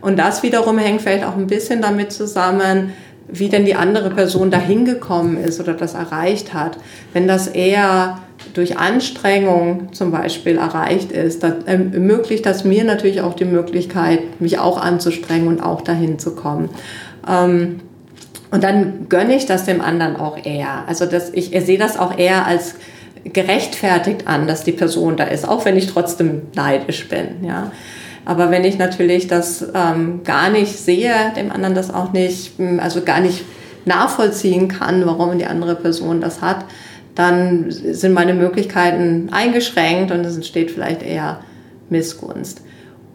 Und 0.00 0.18
das 0.18 0.42
wiederum 0.42 0.78
hängt 0.78 1.02
vielleicht 1.02 1.24
auch 1.24 1.36
ein 1.36 1.46
bisschen 1.46 1.82
damit 1.82 2.12
zusammen, 2.12 2.92
wie 3.26 3.48
denn 3.48 3.64
die 3.64 3.74
andere 3.74 4.10
Person 4.10 4.50
dahin 4.50 4.84
gekommen 4.84 5.42
ist 5.42 5.58
oder 5.60 5.74
das 5.74 5.94
erreicht 5.94 6.52
hat. 6.52 6.76
Wenn 7.12 7.26
das 7.26 7.46
eher 7.46 8.18
durch 8.52 8.78
Anstrengung 8.78 9.92
zum 9.92 10.10
Beispiel 10.10 10.58
erreicht 10.58 11.10
ist, 11.10 11.42
dann 11.42 11.66
ermöglicht 11.66 12.44
das 12.44 12.64
mir 12.64 12.84
natürlich 12.84 13.22
auch 13.22 13.34
die 13.34 13.46
Möglichkeit, 13.46 14.40
mich 14.40 14.58
auch 14.58 14.80
anzustrengen 14.80 15.48
und 15.48 15.60
auch 15.60 15.80
dahin 15.80 16.18
zu 16.18 16.34
kommen. 16.34 16.68
Ähm, 17.26 17.80
und 18.54 18.62
dann 18.62 19.08
gönne 19.08 19.34
ich 19.34 19.46
das 19.46 19.64
dem 19.64 19.80
anderen 19.80 20.14
auch 20.14 20.38
eher. 20.44 20.84
Also 20.86 21.06
das, 21.06 21.30
ich, 21.30 21.52
ich 21.52 21.64
sehe 21.64 21.76
das 21.76 21.98
auch 21.98 22.16
eher 22.16 22.46
als 22.46 22.76
gerechtfertigt 23.24 24.28
an, 24.28 24.46
dass 24.46 24.62
die 24.62 24.70
Person 24.70 25.16
da 25.16 25.24
ist, 25.24 25.48
auch 25.48 25.64
wenn 25.64 25.76
ich 25.76 25.88
trotzdem 25.88 26.42
neidisch 26.54 27.08
bin. 27.08 27.44
Ja. 27.44 27.72
Aber 28.24 28.52
wenn 28.52 28.62
ich 28.62 28.78
natürlich 28.78 29.26
das 29.26 29.66
ähm, 29.74 30.20
gar 30.22 30.50
nicht 30.50 30.78
sehe, 30.78 31.32
dem 31.36 31.50
anderen 31.50 31.74
das 31.74 31.92
auch 31.92 32.12
nicht, 32.12 32.56
hm, 32.56 32.78
also 32.78 33.02
gar 33.02 33.18
nicht 33.18 33.44
nachvollziehen 33.86 34.68
kann, 34.68 35.04
warum 35.04 35.36
die 35.36 35.46
andere 35.46 35.74
Person 35.74 36.20
das 36.20 36.40
hat, 36.40 36.64
dann 37.16 37.72
sind 37.72 38.12
meine 38.12 38.34
Möglichkeiten 38.34 39.30
eingeschränkt 39.32 40.12
und 40.12 40.24
es 40.24 40.36
entsteht 40.36 40.70
vielleicht 40.70 41.02
eher 41.02 41.40
Missgunst. 41.90 42.60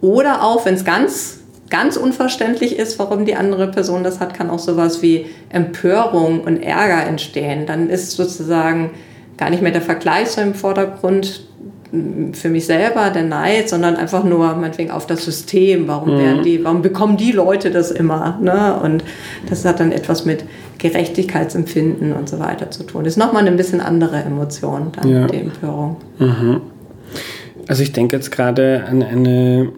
Oder 0.02 0.44
auch, 0.44 0.66
wenn 0.66 0.74
es 0.74 0.84
ganz 0.84 1.39
ganz 1.70 1.98
unverständlich 1.98 2.78
ist, 2.78 3.00
warum 3.00 3.26
die 3.26 3.36
andere 3.36 3.68
Person 3.68 4.04
das 4.04 4.20
hat, 4.20 4.34
kann 4.34 4.50
auch 4.50 4.60
sowas 4.60 5.02
wie 5.02 5.28
Empörung 5.50 6.42
und 6.42 6.62
Ärger 6.62 7.06
entstehen. 7.08 7.66
Dann 7.66 7.90
ist 7.90 8.12
sozusagen 8.12 8.92
gar 9.38 9.50
nicht 9.50 9.62
mehr 9.62 9.72
der 9.72 9.82
Vergleich 9.82 10.30
so 10.30 10.42
im 10.42 10.54
Vordergrund 10.54 11.48
für 12.34 12.50
mich 12.50 12.68
selber, 12.68 13.10
der 13.10 13.24
Neid, 13.24 13.68
sondern 13.68 13.96
einfach 13.96 14.24
nur 14.24 14.54
meinetwegen 14.56 14.92
auf 14.92 15.08
das 15.08 15.26
System. 15.26 15.88
Warum 15.88 16.16
mhm. 16.16 16.20
werden 16.20 16.44
die, 16.44 16.64
warum 16.64 16.82
bekommen 16.82 17.18
die 17.18 17.32
Leute 17.32 17.72
das 17.72 17.90
immer? 17.90 18.38
Ne? 18.42 18.80
Und 18.82 19.04
das 19.50 19.66
hat 19.66 19.80
dann 19.80 19.92
etwas 19.92 20.24
mit 20.24 20.44
Gerechtigkeitsempfinden 20.78 22.14
und 22.14 22.30
so 22.30 22.40
weiter 22.40 22.70
zu 22.70 22.84
tun. 22.84 23.06
Das 23.06 23.14
ist 23.14 23.18
nochmal 23.18 23.46
eine 23.46 23.56
bisschen 23.56 23.82
andere 23.82 24.18
Emotion, 24.18 24.92
dann 24.96 25.10
ja. 25.10 25.28
die 25.28 25.38
Empörung. 25.38 25.98
Mhm. 26.20 26.62
Also 27.68 27.82
ich 27.82 27.92
denke 27.92 28.16
jetzt 28.16 28.32
gerade 28.32 28.84
an 28.88 29.02
eine, 29.02 29.72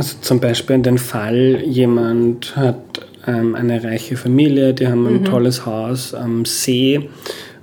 also 0.00 0.16
zum 0.22 0.40
Beispiel 0.40 0.76
an 0.76 0.82
den 0.82 0.96
Fall, 0.96 1.62
jemand 1.62 2.56
hat 2.56 3.06
ähm, 3.26 3.54
eine 3.54 3.84
reiche 3.84 4.16
Familie, 4.16 4.72
die 4.72 4.88
haben 4.88 5.06
ein 5.06 5.20
mhm. 5.20 5.24
tolles 5.26 5.66
Haus 5.66 6.14
am 6.14 6.46
See 6.46 7.10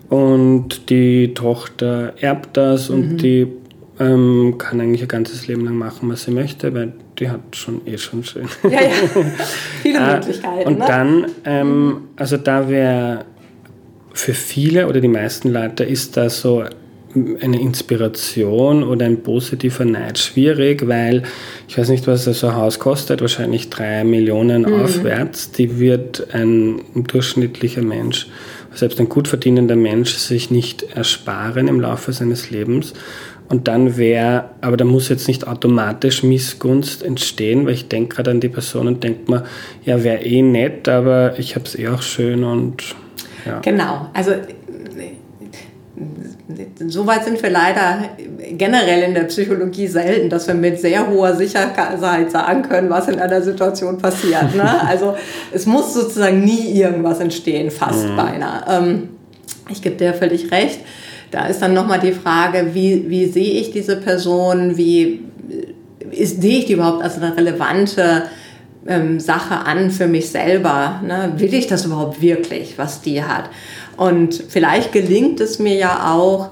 und 0.08 0.92
die 0.92 1.34
Tochter 1.34 2.14
erbt 2.22 2.56
das 2.56 2.90
mhm. 2.90 2.96
und 2.96 3.18
die 3.18 3.48
ähm, 4.00 4.56
kann 4.60 4.80
eigentlich 4.80 5.02
ihr 5.02 5.08
ganzes 5.08 5.48
Leben 5.48 5.66
lang 5.66 5.78
machen, 5.78 6.12
was 6.12 6.26
sie 6.26 6.32
möchte, 6.32 6.76
weil 6.76 6.94
die 7.18 7.28
hat 7.28 7.56
schon 7.56 7.82
eh 7.88 7.98
schon 7.98 8.24
schön. 8.24 8.48
Ja, 8.64 8.70
ja. 8.70 8.90
Viele 9.82 10.00
ah, 10.00 10.14
Möglichkeiten. 10.14 10.68
Und 10.68 10.78
ne? 10.78 10.86
dann, 10.86 11.26
ähm, 11.44 12.02
also 12.18 12.38
da 12.38 12.70
wäre 12.70 13.26
für 14.14 14.36
viele 14.36 14.88
oder 14.88 15.02
die 15.02 15.08
meisten 15.08 15.50
Leute 15.50 15.84
ist 15.84 16.18
da 16.18 16.30
so 16.30 16.64
eine 17.42 17.60
Inspiration 17.60 18.84
oder 18.84 19.06
ein 19.06 19.24
positiver 19.24 19.86
Neid 19.86 20.20
schwierig, 20.20 20.88
weil 20.88 21.24
ich 21.68 21.78
weiß 21.78 21.90
nicht, 21.90 22.08
was 22.08 22.26
so 22.26 22.48
ein 22.48 22.56
Haus 22.56 22.80
kostet, 22.80 23.22
wahrscheinlich 23.22 23.70
drei 23.70 24.04
Millionen 24.04 24.64
mhm. 24.64 24.82
aufwärts. 24.82 25.52
Die 25.52 25.80
wird 25.80 26.34
ein 26.34 26.82
durchschnittlicher 26.96 27.82
Mensch, 27.82 28.28
selbst 28.74 29.00
ein 29.00 29.10
gut 29.10 29.28
verdienender 29.28 29.76
Mensch, 29.76 30.16
sich 30.16 30.52
nicht 30.52 30.84
ersparen 30.96 31.68
im 31.68 31.80
Laufe 31.80 32.14
seines 32.14 32.50
Lebens. 32.50 32.94
Und 33.50 33.70
dann 33.70 33.96
wäre, 33.96 34.50
aber 34.60 34.76
da 34.76 34.84
muss 34.84 35.08
jetzt 35.08 35.28
nicht 35.28 35.48
automatisch 35.48 36.22
Missgunst 36.22 37.02
entstehen, 37.02 37.66
weil 37.66 37.74
ich 37.74 37.88
denke 37.88 38.16
gerade 38.16 38.32
an 38.32 38.42
die 38.42 38.50
Person 38.50 38.88
und 38.88 39.04
denke 39.04 39.32
mir, 39.32 39.44
ja, 39.86 40.04
wäre 40.04 40.22
eh 40.24 40.42
nett, 40.42 40.90
aber 40.90 41.40
ich 41.40 41.56
habe 41.56 41.66
es 41.66 41.80
eh 41.80 41.88
auch 41.88 42.02
schön 42.02 42.44
und 42.44 42.96
ja. 43.46 43.60
Genau, 43.60 44.10
also 44.14 44.32
Soweit 46.88 47.26
sind 47.26 47.44
wir 47.44 47.50
leider 47.50 48.10
generell 48.52 49.04
in 49.04 49.14
der 49.14 49.24
Psychologie 49.24 49.88
selten, 49.88 50.30
dass 50.30 50.48
wir 50.48 50.54
mit 50.54 50.80
sehr 50.80 51.10
hoher 51.10 51.36
Sicherheit 51.36 52.00
sagen 52.32 52.62
können, 52.62 52.90
was 52.90 53.10
in 53.10 53.20
einer 53.20 53.42
Situation 53.42 53.98
passiert. 53.98 54.56
Ne? 54.56 54.64
Also 54.88 55.16
es 55.52 55.66
muss 55.66 55.94
sozusagen 55.94 56.44
nie 56.44 56.80
irgendwas 56.80 57.20
entstehen, 57.20 57.70
fast 57.70 58.08
mhm. 58.08 58.16
beinahe. 58.16 58.64
Ähm, 58.70 59.10
ich 59.70 59.82
gebe 59.82 59.98
dir 59.98 60.14
völlig 60.14 60.50
recht. 60.52 60.80
Da 61.32 61.48
ist 61.48 61.62
dann 61.62 61.74
nochmal 61.74 62.00
die 62.00 62.14
Frage, 62.14 62.74
wie, 62.74 63.10
wie 63.10 63.26
sehe 63.26 63.60
ich 63.60 63.72
diese 63.72 63.98
Person, 63.98 64.78
wie 64.78 65.26
ist, 66.12 66.42
sehe 66.42 66.60
ich 66.60 66.66
die 66.66 66.74
überhaupt 66.74 67.04
als 67.04 67.18
eine 67.18 67.36
relevante 67.36 68.24
ähm, 68.88 69.20
Sache 69.20 69.56
an 69.66 69.92
für 69.92 70.08
mich 70.08 70.30
selber? 70.30 71.02
Ne? 71.06 71.34
Will 71.36 71.54
ich 71.54 71.68
das 71.68 71.86
überhaupt 71.86 72.22
wirklich, 72.22 72.78
was 72.78 73.02
die 73.02 73.22
hat? 73.22 73.50
Und 73.98 74.44
vielleicht 74.48 74.92
gelingt 74.92 75.40
es 75.40 75.60
mir 75.60 75.76
ja 75.76 76.14
auch, 76.14 76.52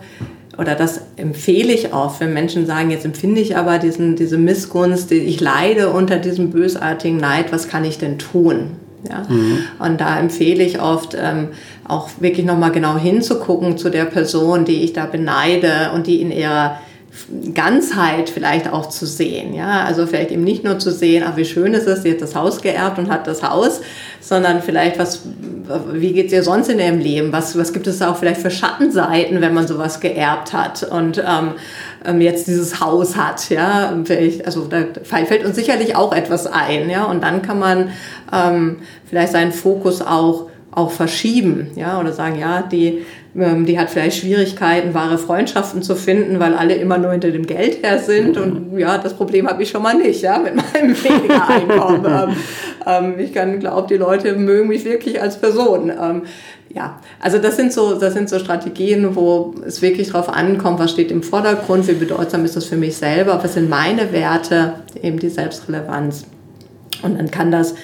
oder 0.58 0.76
das 0.76 1.02
empfehle 1.16 1.74
ich 1.74 1.94
auch, 1.94 2.20
wenn 2.20 2.34
Menschen 2.34 2.66
sagen, 2.66 2.90
jetzt 2.90 3.06
empfinde 3.06 3.42
ich 3.42 3.56
aber 3.56 3.78
diesen, 3.78 4.16
diese 4.16 4.38
Missgunst, 4.38 5.12
ich 5.12 5.40
leide 5.40 5.90
unter 5.90 6.18
diesem 6.18 6.50
bösartigen 6.50 7.18
Neid, 7.18 7.52
was 7.52 7.68
kann 7.68 7.86
ich 7.86 7.98
denn 7.98 8.18
tun? 8.18 8.72
Ja? 9.08 9.24
Mhm. 9.30 9.60
Und 9.80 10.02
da 10.02 10.20
empfehle 10.20 10.64
ich 10.64 10.82
oft 10.82 11.16
ähm, 11.20 11.50
auch 11.88 12.10
wirklich 12.20 12.46
nochmal 12.46 12.72
genau 12.72 12.98
hinzugucken 12.98 13.78
zu 13.78 13.90
der 13.90 14.06
Person, 14.06 14.66
die 14.66 14.84
ich 14.84 14.94
da 14.94 15.06
beneide 15.06 15.92
und 15.94 16.08
die 16.08 16.22
in 16.22 16.32
ihrer 16.32 16.80
Ganzheit 17.54 18.30
vielleicht 18.30 18.72
auch 18.72 18.90
zu 18.90 19.06
sehen. 19.06 19.54
Ja? 19.54 19.84
Also 19.84 20.06
vielleicht 20.06 20.32
eben 20.32 20.44
nicht 20.44 20.64
nur 20.64 20.80
zu 20.80 20.92
sehen, 20.92 21.24
ach 21.26 21.38
wie 21.38 21.46
schön 21.46 21.74
ist 21.74 21.88
es, 21.88 22.04
sie 22.04 22.12
hat 22.12 22.22
das 22.22 22.36
Haus 22.36 22.62
geerbt 22.62 23.00
und 23.00 23.10
hat 23.10 23.28
das 23.28 23.42
Haus, 23.42 23.82
sondern 24.20 24.62
vielleicht, 24.62 25.00
was, 25.00 25.22
wie 25.94 26.14
geht 26.14 26.28
es 26.28 26.34
ihr 26.34 26.44
sonst 26.44 26.70
in 26.70 26.80
ihrem 26.80 27.00
Leben? 27.00 27.32
Was, 27.32 27.58
was 27.58 27.74
gibt 27.74 27.88
es 27.88 28.00
da 28.00 28.12
auch 28.12 28.18
vielleicht 28.18 28.42
für 28.42 28.52
Schattenseiten, 28.52 29.42
wenn 29.42 29.54
man 29.54 29.68
sowas 29.68 30.00
geerbt 30.00 30.54
hat 30.54 30.84
und 30.84 31.18
ähm, 31.18 31.54
ähm 32.06 32.22
jetzt 32.22 32.48
dieses 32.48 32.80
Haus 32.80 33.16
hat? 33.16 33.50
Ja? 33.50 33.94
Also 34.46 34.68
da 34.68 34.86
fällt 35.04 35.46
uns 35.46 35.56
sicherlich 35.56 35.96
auch 35.96 36.14
etwas 36.14 36.48
ein. 36.48 36.90
Ja? 36.90 37.06
Und 37.06 37.24
dann 37.24 37.42
kann 37.42 37.60
man 37.60 37.90
ähm, 38.34 38.78
vielleicht 39.10 39.32
seinen 39.32 39.52
Fokus 39.52 40.02
auch 40.02 40.50
auch 40.76 40.92
verschieben, 40.92 41.72
ja, 41.76 42.00
oder 42.00 42.12
sagen, 42.12 42.38
ja, 42.38 42.62
die, 42.62 43.06
die 43.38 43.78
hat 43.78 43.90
vielleicht 43.90 44.20
Schwierigkeiten, 44.20 44.94
wahre 44.94 45.18
Freundschaften 45.18 45.84
zu 45.84 45.96
finden, 45.96 46.40
weil 46.40 46.54
alle 46.54 46.76
immer 46.76 46.98
nur 46.98 47.12
hinter 47.12 47.32
dem 47.32 47.46
Geld 47.46 47.84
her 47.84 48.00
sind 48.00 48.38
und 48.38 48.80
ja, 48.80 48.98
das 48.98 49.14
Problem 49.14 49.50
habe 49.50 49.62
ich 49.62 49.70
schon 49.70 49.84
mal 49.84 49.94
nicht, 49.94 50.22
ja, 50.22 50.40
mit 50.40 50.56
meinem 50.56 50.96
weniger 51.04 51.50
Einkommen. 51.50 52.06
ähm, 52.06 52.36
ähm 52.88 53.20
ich 53.20 53.34
kann 53.34 53.60
glaube, 53.60 53.90
die 53.90 53.98
Leute 53.98 54.36
mögen 54.38 54.70
mich 54.70 54.86
wirklich 54.86 55.22
als 55.22 55.38
Person. 55.38 55.90
Ähm, 55.90 56.22
ja, 56.74 57.02
also 57.20 57.38
das 57.38 57.58
sind 57.58 57.74
so, 57.74 58.00
das 58.00 58.14
sind 58.14 58.30
so 58.30 58.40
Strategien, 58.40 59.18
wo 59.18 59.54
es 59.66 59.82
wirklich 59.82 60.12
darauf 60.12 60.30
ankommt, 60.30 60.80
was 60.80 60.92
steht 60.92 61.12
im 61.12 61.22
Vordergrund, 61.22 61.88
wie 61.90 61.94
bedeutsam 61.94 62.46
ist 62.46 62.56
das 62.56 62.66
für 62.66 62.78
mich 62.78 62.96
selber, 62.96 63.42
was 63.44 63.56
sind 63.56 63.70
meine 63.70 64.14
Werte, 64.14 64.76
eben 65.02 65.20
die 65.20 65.30
Selbstrelevanz. 65.30 66.26
Und 67.02 67.18
dann 67.18 67.32
kann 67.32 67.52
das 67.52 67.76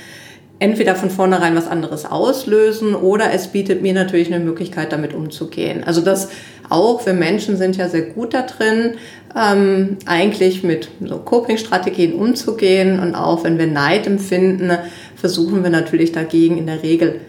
entweder 0.61 0.93
von 0.93 1.09
vornherein 1.09 1.55
was 1.55 1.67
anderes 1.67 2.05
auslösen 2.05 2.93
oder 2.93 3.33
es 3.33 3.47
bietet 3.47 3.81
mir 3.81 3.95
natürlich 3.95 4.31
eine 4.31 4.43
Möglichkeit, 4.43 4.91
damit 4.91 5.15
umzugehen. 5.15 5.83
Also 5.83 6.01
das 6.01 6.29
auch, 6.69 7.03
wir 7.03 7.13
Menschen 7.13 7.57
sind 7.57 7.77
ja 7.77 7.89
sehr 7.89 8.03
gut 8.03 8.35
da 8.35 8.43
drin, 8.43 8.93
ähm, 9.35 9.97
eigentlich 10.05 10.61
mit 10.61 10.89
so 11.03 11.17
Coping-Strategien 11.17 12.13
umzugehen 12.13 12.99
und 12.99 13.15
auch 13.15 13.43
wenn 13.43 13.57
wir 13.57 13.65
Neid 13.65 14.05
empfinden, 14.05 14.71
versuchen 15.15 15.63
wir 15.63 15.71
natürlich 15.71 16.11
dagegen 16.11 16.59
in 16.59 16.67
der 16.67 16.83
Regel 16.83 17.21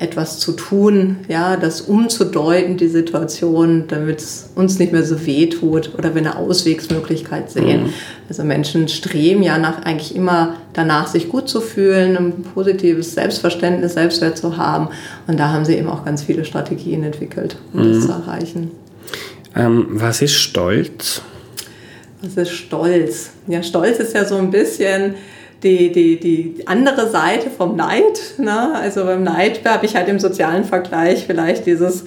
etwas 0.00 0.38
zu 0.38 0.52
tun, 0.52 1.18
ja, 1.28 1.58
das 1.58 1.82
umzudeuten, 1.82 2.78
die 2.78 2.88
Situation, 2.88 3.84
damit 3.86 4.20
es 4.20 4.48
uns 4.54 4.78
nicht 4.78 4.92
mehr 4.92 5.04
so 5.04 5.26
weh 5.26 5.46
tut 5.46 5.92
oder 5.96 6.14
wir 6.14 6.22
eine 6.22 6.36
Auswegsmöglichkeit 6.36 7.50
sehen. 7.50 7.84
Mhm. 7.84 7.92
Also 8.28 8.42
Menschen 8.44 8.88
streben 8.88 9.42
ja 9.42 9.58
nach, 9.58 9.82
eigentlich 9.82 10.16
immer 10.16 10.56
danach, 10.72 11.06
sich 11.06 11.28
gut 11.28 11.50
zu 11.50 11.60
fühlen, 11.60 12.16
ein 12.16 12.32
positives 12.54 13.12
Selbstverständnis, 13.14 13.92
Selbstwert 13.92 14.38
zu 14.38 14.56
haben. 14.56 14.88
Und 15.26 15.38
da 15.38 15.52
haben 15.52 15.66
sie 15.66 15.74
eben 15.74 15.88
auch 15.88 16.04
ganz 16.04 16.22
viele 16.22 16.46
Strategien 16.46 17.04
entwickelt, 17.04 17.56
um 17.74 17.86
mhm. 17.86 17.92
das 17.92 18.06
zu 18.06 18.12
erreichen. 18.12 18.70
Ähm, 19.54 19.86
was 19.90 20.22
ist 20.22 20.34
Stolz? 20.34 21.20
Was 22.22 22.36
ist 22.38 22.52
Stolz? 22.52 23.32
Ja, 23.48 23.62
Stolz 23.62 23.98
ist 23.98 24.14
ja 24.14 24.24
so 24.24 24.36
ein 24.36 24.50
bisschen 24.50 25.14
die, 25.62 25.92
die, 25.92 26.18
die 26.18 26.66
andere 26.66 27.10
Seite 27.10 27.50
vom 27.50 27.76
Neid. 27.76 28.38
Ne? 28.38 28.74
Also 28.74 29.04
beim 29.04 29.22
Neid 29.22 29.60
habe 29.66 29.84
ich 29.86 29.96
halt 29.96 30.08
im 30.08 30.18
sozialen 30.18 30.64
Vergleich 30.64 31.26
vielleicht 31.26 31.66
dieses 31.66 32.04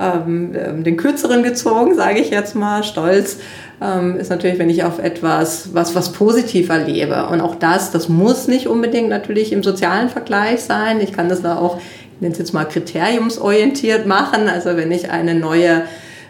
ähm, 0.00 0.54
ähm, 0.56 0.84
den 0.84 0.96
kürzeren 0.96 1.42
gezogen, 1.42 1.94
sage 1.94 2.18
ich 2.18 2.30
jetzt 2.30 2.54
mal. 2.54 2.82
Stolz 2.82 3.38
ähm, 3.80 4.16
ist 4.16 4.30
natürlich, 4.30 4.58
wenn 4.58 4.70
ich 4.70 4.84
auf 4.84 4.98
etwas, 4.98 5.74
was, 5.74 5.94
was 5.94 6.12
positiv 6.12 6.68
erlebe. 6.70 7.26
Und 7.26 7.40
auch 7.40 7.54
das, 7.56 7.90
das 7.90 8.08
muss 8.08 8.48
nicht 8.48 8.66
unbedingt 8.66 9.08
natürlich 9.08 9.52
im 9.52 9.62
sozialen 9.62 10.08
Vergleich 10.08 10.62
sein. 10.62 11.00
Ich 11.00 11.12
kann 11.12 11.28
das 11.28 11.42
da 11.42 11.58
auch, 11.58 11.78
ich 11.78 12.20
nenne 12.20 12.32
es 12.32 12.38
jetzt 12.38 12.54
mal 12.54 12.64
kriteriumsorientiert 12.64 14.06
machen. 14.06 14.48
Also 14.48 14.76
wenn 14.76 14.90
ich 14.90 15.10
eine 15.10 15.34
neue 15.34 15.82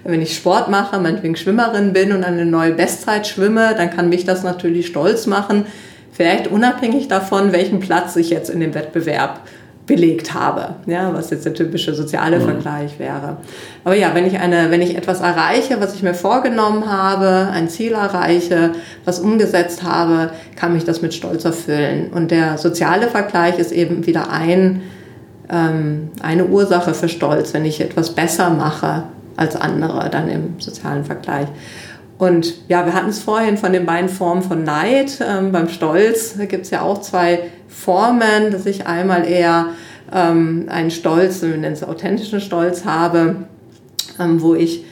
wenn 0.07 0.21
ich 0.21 0.37
Sport 0.37 0.69
mache, 0.69 1.01
meinetwegen 1.01 1.35
Schwimmerin 1.35 1.95
bin 1.95 2.13
und 2.13 2.25
eine 2.25 2.45
neue 2.45 2.73
Bestzeit 2.73 3.27
schwimme, 3.27 3.75
dann 3.75 3.89
kann 3.89 4.11
mich 4.11 4.27
das 4.27 4.43
natürlich 4.43 4.87
stolz 4.87 5.27
machen, 5.27 5.65
Vielleicht 6.15 6.47
unabhängig 6.47 7.09
davon, 7.09 7.53
welchen 7.53 7.81
Platz 7.81 8.15
ich 8.15 8.31
jetzt 8.31 8.49
in 8.49 8.61
dem 8.61 8.73
Wettbewerb 8.73 9.41
belegt 9.85 10.33
habe, 10.33 10.77
ja, 10.87 11.13
was 11.13 11.31
jetzt 11.31 11.45
der 11.45 11.55
typische 11.55 11.93
soziale 11.93 12.39
mhm. 12.39 12.45
Vergleich 12.45 12.99
wäre. 12.99 13.39
Aber 13.83 13.97
ja, 13.97 14.15
wenn 14.15 14.25
ich 14.25 14.39
eine, 14.39 14.71
wenn 14.71 14.81
ich 14.81 14.97
etwas 14.97 15.21
erreiche, 15.21 15.81
was 15.81 15.95
ich 15.95 16.03
mir 16.03 16.15
vorgenommen 16.15 16.91
habe, 16.91 17.49
ein 17.53 17.69
Ziel 17.69 17.93
erreiche, 17.93 18.71
was 19.05 19.19
umgesetzt 19.19 19.83
habe, 19.83 20.31
kann 20.57 20.73
mich 20.73 20.85
das 20.85 21.03
mit 21.03 21.13
Stolz 21.13 21.45
erfüllen. 21.45 22.13
Und 22.15 22.31
der 22.31 22.59
soziale 22.59 23.09
Vergleich 23.09 23.59
ist 23.59 23.73
eben 23.73 24.07
wieder 24.07 24.31
ein, 24.31 24.83
ähm, 25.51 26.11
eine 26.23 26.47
Ursache 26.47 26.95
für 26.95 27.09
Stolz, 27.09 27.53
wenn 27.53 27.65
ich 27.65 27.81
etwas 27.81 28.15
besser 28.15 28.51
mache 28.51 29.03
als 29.37 29.57
andere, 29.57 30.09
dann 30.11 30.29
im 30.29 30.55
sozialen 30.61 31.05
Vergleich. 31.05 31.49
Und 32.17 32.55
ja, 32.69 32.87
wir 32.87 32.95
hatten 32.95 33.09
es 33.09 33.19
vorhin 33.19 33.57
von 33.57 33.73
den 33.73 33.87
beiden 33.87 34.09
Formen 34.09 34.43
von 34.43 34.63
Neid. 34.63 35.19
Ähm, 35.27 35.53
beim 35.53 35.69
Stolz 35.69 36.37
da 36.39 36.45
gibt 36.47 36.65
es 36.65 36.71
ja 36.71 36.83
auch 36.83 37.01
zwei 37.01 37.51
Formen, 37.69 38.51
dass 38.51 38.67
ich 38.67 38.87
einmal 38.87 39.27
eher 39.27 39.71
ähm, 40.13 40.67
einen 40.69 40.91
Stolz, 40.91 41.43
wir 41.43 41.51
nennen 41.51 41.73
es 41.73 41.83
authentischen 41.83 42.41
Stolz 42.41 42.85
habe, 42.85 43.37
ähm, 44.21 44.41
wo 44.41 44.55
ich 44.55 44.85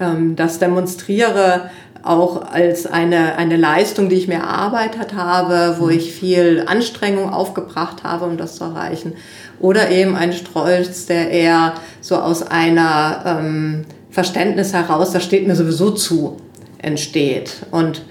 ähm, 0.00 0.36
das 0.36 0.58
demonstriere, 0.58 1.70
auch 2.02 2.52
als 2.52 2.86
eine, 2.86 3.36
eine 3.36 3.56
Leistung, 3.56 4.08
die 4.08 4.14
ich 4.14 4.28
mir 4.28 4.36
erarbeitet 4.36 5.14
habe, 5.14 5.76
wo 5.80 5.86
mhm. 5.86 5.92
ich 5.92 6.12
viel 6.12 6.64
Anstrengung 6.66 7.32
aufgebracht 7.32 8.04
habe, 8.04 8.26
um 8.26 8.36
das 8.36 8.56
zu 8.56 8.64
erreichen. 8.64 9.14
Oder 9.58 9.90
eben 9.90 10.14
ein 10.14 10.32
Stolz, 10.32 11.06
der 11.06 11.30
eher 11.30 11.74
so 12.00 12.16
aus 12.16 12.44
einer 12.44 13.22
ähm, 13.26 13.84
Verständnis 14.10 14.72
heraus, 14.72 15.10
das 15.10 15.24
steht 15.24 15.46
mir 15.46 15.56
sowieso 15.56 15.90
zu, 15.90 16.36
entsteht. 16.78 17.66
Und 17.70 18.02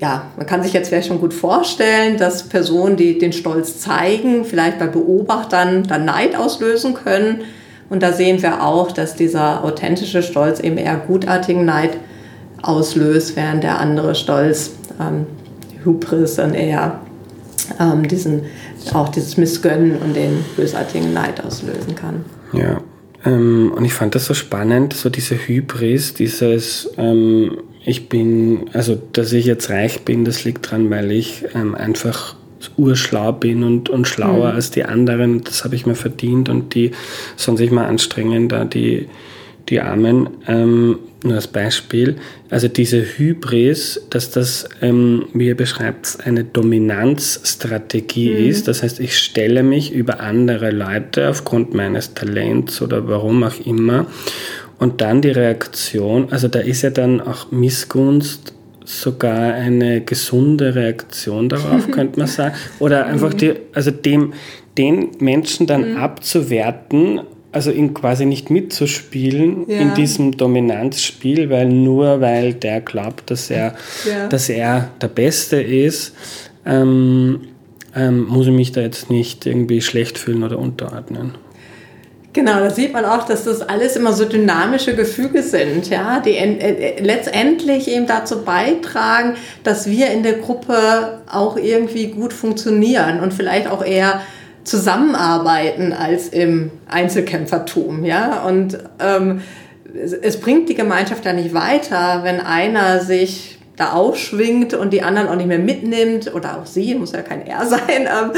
ja, 0.00 0.26
man 0.36 0.46
kann 0.46 0.62
sich 0.62 0.72
jetzt 0.72 0.88
vielleicht 0.88 1.08
schon 1.08 1.20
gut 1.20 1.34
vorstellen, 1.34 2.16
dass 2.16 2.48
Personen, 2.48 2.96
die 2.96 3.18
den 3.18 3.32
Stolz 3.32 3.78
zeigen, 3.78 4.44
vielleicht 4.44 4.78
bei 4.78 4.86
Beobachtern 4.86 5.84
dann 5.84 6.06
Neid 6.06 6.36
auslösen 6.36 6.94
können. 6.94 7.42
Und 7.90 8.02
da 8.02 8.12
sehen 8.12 8.40
wir 8.42 8.62
auch, 8.62 8.92
dass 8.92 9.14
dieser 9.14 9.64
authentische 9.64 10.22
Stolz 10.22 10.60
eben 10.60 10.78
eher 10.78 10.96
gutartigen 10.96 11.64
Neid 11.64 11.98
auslöst, 12.62 13.36
während 13.36 13.62
der 13.64 13.78
andere 13.78 14.14
Stolz, 14.14 14.72
ähm, 15.00 15.26
Hybris, 15.82 16.36
dann 16.36 16.54
eher 16.54 17.00
ähm, 17.78 18.06
diesen, 18.06 18.42
auch 18.94 19.08
dieses 19.08 19.36
Missgönnen 19.36 19.98
und 19.98 20.14
den 20.14 20.44
bösartigen 20.56 21.12
Neid 21.12 21.44
auslösen 21.44 21.94
kann. 21.94 22.24
Ja, 22.52 22.80
ähm, 23.24 23.72
und 23.74 23.84
ich 23.84 23.92
fand 23.92 24.14
das 24.14 24.26
so 24.26 24.34
spannend, 24.34 24.94
so 24.94 25.10
diese 25.10 25.34
Hybris, 25.34 26.14
dieses, 26.14 26.90
ähm, 26.96 27.58
ich 27.84 28.08
bin, 28.08 28.70
also 28.72 29.00
dass 29.12 29.32
ich 29.32 29.46
jetzt 29.46 29.70
reich 29.70 30.02
bin, 30.02 30.24
das 30.24 30.44
liegt 30.44 30.66
daran, 30.66 30.90
weil 30.90 31.10
ich 31.12 31.44
ähm, 31.54 31.74
einfach 31.74 32.36
urschlau 32.76 33.32
bin 33.32 33.62
und, 33.62 33.88
und 33.88 34.06
schlauer 34.06 34.50
mhm. 34.50 34.54
als 34.54 34.70
die 34.70 34.84
anderen. 34.84 35.42
Das 35.44 35.64
habe 35.64 35.74
ich 35.74 35.86
mir 35.86 35.94
verdient 35.94 36.48
und 36.48 36.74
die 36.74 36.90
sollen 37.36 37.56
sich 37.56 37.70
mal 37.70 37.86
anstrengen, 37.86 38.48
da 38.48 38.64
die, 38.64 39.08
die 39.68 39.80
Armen. 39.80 40.28
Ähm, 40.46 40.98
nur 41.22 41.34
als 41.34 41.48
Beispiel, 41.48 42.16
also 42.48 42.68
diese 42.68 43.02
Hybris, 43.02 44.06
dass 44.08 44.30
das, 44.30 44.68
ähm, 44.80 45.26
wie 45.34 45.48
ihr 45.48 45.56
beschreibt, 45.56 46.18
eine 46.24 46.44
Dominanzstrategie 46.44 48.30
mhm. 48.30 48.48
ist. 48.48 48.68
Das 48.68 48.82
heißt, 48.82 49.00
ich 49.00 49.18
stelle 49.18 49.62
mich 49.62 49.92
über 49.92 50.20
andere 50.20 50.70
Leute 50.70 51.28
aufgrund 51.28 51.74
meines 51.74 52.14
Talents 52.14 52.80
oder 52.80 53.06
warum 53.06 53.42
auch 53.44 53.58
immer. 53.64 54.06
Und 54.80 55.00
dann 55.00 55.22
die 55.22 55.30
Reaktion, 55.30 56.32
also 56.32 56.48
da 56.48 56.58
ist 56.58 56.82
ja 56.82 56.90
dann 56.90 57.20
auch 57.20 57.52
Missgunst 57.52 58.54
sogar 58.84 59.54
eine 59.54 60.00
gesunde 60.00 60.74
Reaktion 60.74 61.48
darauf, 61.48 61.90
könnte 61.92 62.18
man 62.18 62.26
sagen. 62.26 62.56
Oder 62.80 63.06
einfach 63.06 63.32
die, 63.34 63.52
also 63.72 63.92
dem, 63.92 64.32
den 64.76 65.10
Menschen 65.20 65.68
dann 65.68 65.92
mhm. 65.92 65.96
abzuwerten 65.98 67.20
also 67.52 67.70
ihn 67.70 67.94
quasi 67.94 68.26
nicht 68.26 68.50
mitzuspielen 68.50 69.64
ja. 69.68 69.80
in 69.80 69.94
diesem 69.94 70.36
Dominanzspiel, 70.36 71.50
weil 71.50 71.68
nur 71.68 72.20
weil 72.20 72.54
der 72.54 72.80
glaubt, 72.80 73.30
dass 73.30 73.50
er, 73.50 73.74
ja. 74.08 74.28
dass 74.28 74.48
er 74.48 74.90
der 75.00 75.08
Beste 75.08 75.60
ist, 75.60 76.14
ähm, 76.64 77.40
ähm, 77.94 78.26
muss 78.26 78.46
ich 78.46 78.52
mich 78.52 78.72
da 78.72 78.82
jetzt 78.82 79.10
nicht 79.10 79.46
irgendwie 79.46 79.80
schlecht 79.80 80.16
fühlen 80.18 80.44
oder 80.44 80.58
unterordnen. 80.58 81.34
Genau, 82.32 82.60
da 82.60 82.70
sieht 82.70 82.92
man 82.92 83.04
auch, 83.04 83.24
dass 83.24 83.44
das 83.44 83.60
alles 83.60 83.96
immer 83.96 84.12
so 84.12 84.24
dynamische 84.24 84.94
Gefüge 84.94 85.42
sind, 85.42 85.90
ja, 85.90 86.20
die 86.20 86.36
äh, 86.36 87.02
letztendlich 87.02 87.88
eben 87.88 88.06
dazu 88.06 88.44
beitragen, 88.44 89.34
dass 89.64 89.90
wir 89.90 90.10
in 90.10 90.22
der 90.22 90.34
Gruppe 90.34 91.22
auch 91.30 91.56
irgendwie 91.56 92.08
gut 92.08 92.32
funktionieren 92.32 93.18
und 93.18 93.34
vielleicht 93.34 93.68
auch 93.68 93.84
eher 93.84 94.20
zusammenarbeiten 94.62 95.92
als 95.92 96.28
im 96.28 96.70
Einzelkämpfertum. 96.88 98.04
Ja? 98.04 98.44
Und 98.44 98.78
ähm, 99.00 99.40
es, 99.94 100.38
bringt 100.38 100.68
die 100.68 100.74
Gemeinschaft 100.74 101.24
ja 101.24 101.32
nicht 101.32 101.52
weiter, 101.52 102.20
wenn 102.22 102.40
einer 102.40 103.00
sich 103.00 103.59
da 103.80 103.92
aufschwingt 103.92 104.74
und 104.74 104.92
die 104.92 105.02
anderen 105.02 105.28
auch 105.28 105.36
nicht 105.36 105.46
mehr 105.46 105.58
mitnimmt 105.58 106.34
oder 106.34 106.58
auch 106.58 106.66
sie, 106.66 106.94
muss 106.94 107.12
ja 107.12 107.22
kein 107.22 107.46
R 107.46 107.66
sein. 107.66 107.80
Ähm, 108.00 108.32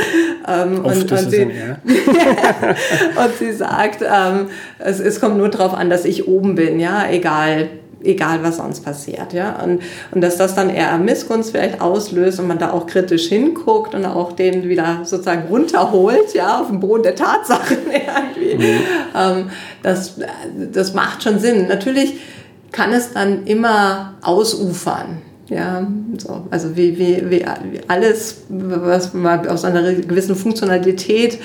ähm 0.46 0.84
und, 0.84 1.10
und, 1.10 1.30
sie, 1.30 1.42
und 1.44 3.38
sie 3.38 3.52
sagt, 3.52 4.02
ähm, 4.02 4.46
es, 4.78 5.00
es 5.00 5.20
kommt 5.20 5.36
nur 5.36 5.48
darauf 5.48 5.74
an, 5.74 5.90
dass 5.90 6.04
ich 6.04 6.28
oben 6.28 6.54
bin, 6.54 6.78
ja, 6.78 7.10
egal 7.10 7.68
egal 8.04 8.42
was 8.42 8.56
sonst 8.56 8.84
passiert. 8.84 9.32
Ja? 9.32 9.62
Und, 9.62 9.80
und 10.10 10.20
dass 10.22 10.36
das 10.36 10.56
dann 10.56 10.70
eher 10.70 10.98
Missgunst 10.98 11.52
vielleicht 11.52 11.80
auslöst 11.80 12.40
und 12.40 12.48
man 12.48 12.58
da 12.58 12.72
auch 12.72 12.88
kritisch 12.88 13.28
hinguckt 13.28 13.94
und 13.94 14.04
auch 14.04 14.32
den 14.32 14.68
wieder 14.68 15.00
sozusagen 15.04 15.46
runterholt, 15.48 16.34
ja, 16.34 16.60
auf 16.60 16.66
den 16.66 16.80
Boden 16.80 17.04
der 17.04 17.14
Tatsachen 17.14 17.78
irgendwie. 17.86 18.56
Mhm. 18.56 18.80
Ähm, 19.14 19.50
das, 19.84 20.16
das 20.72 20.94
macht 20.94 21.22
schon 21.22 21.38
Sinn. 21.38 21.68
Natürlich 21.68 22.14
kann 22.72 22.92
es 22.92 23.12
dann 23.12 23.46
immer 23.46 24.14
ausufern. 24.22 25.22
Ja, 25.48 25.86
so. 26.18 26.46
also 26.50 26.76
wie, 26.76 26.98
wie, 26.98 27.30
wie 27.30 27.44
alles, 27.88 28.42
was 28.48 29.12
mal 29.12 29.48
aus 29.48 29.64
einer 29.64 29.92
gewissen 29.92 30.36
Funktionalität 30.36 31.38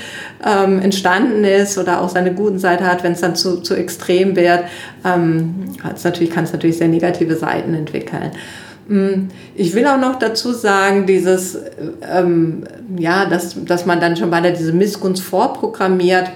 ähm, 0.46 0.80
entstanden 0.80 1.44
ist 1.44 1.78
oder 1.78 2.02
auch 2.02 2.10
seine 2.10 2.34
guten 2.34 2.60
Seiten 2.60 2.86
hat, 2.86 3.04
wenn 3.04 3.14
es 3.14 3.22
dann 3.22 3.36
zu, 3.36 3.62
zu 3.62 3.76
extrem 3.76 4.36
wird, 4.36 4.64
ähm, 5.04 5.74
natürlich, 6.04 6.32
kann 6.32 6.44
es 6.44 6.54
natürlich 6.54 6.78
sehr 6.78 6.88
negative 6.88 7.36
Seiten 7.36 7.74
entwickeln. 7.74 8.32
Mm, 8.88 9.30
ich 9.56 9.74
will 9.74 9.86
auch 9.88 10.00
noch 10.00 10.20
dazu 10.20 10.54
sagen, 10.54 11.06
dieses, 11.06 11.58
ähm, 12.10 12.64
ja, 12.98 13.26
dass, 13.26 13.62
dass 13.66 13.86
man 13.86 14.00
dann 14.00 14.16
schon 14.16 14.32
weiter 14.32 14.52
diese 14.52 14.74
Missgunst 14.74 15.24
vorprogrammiert 15.24 16.30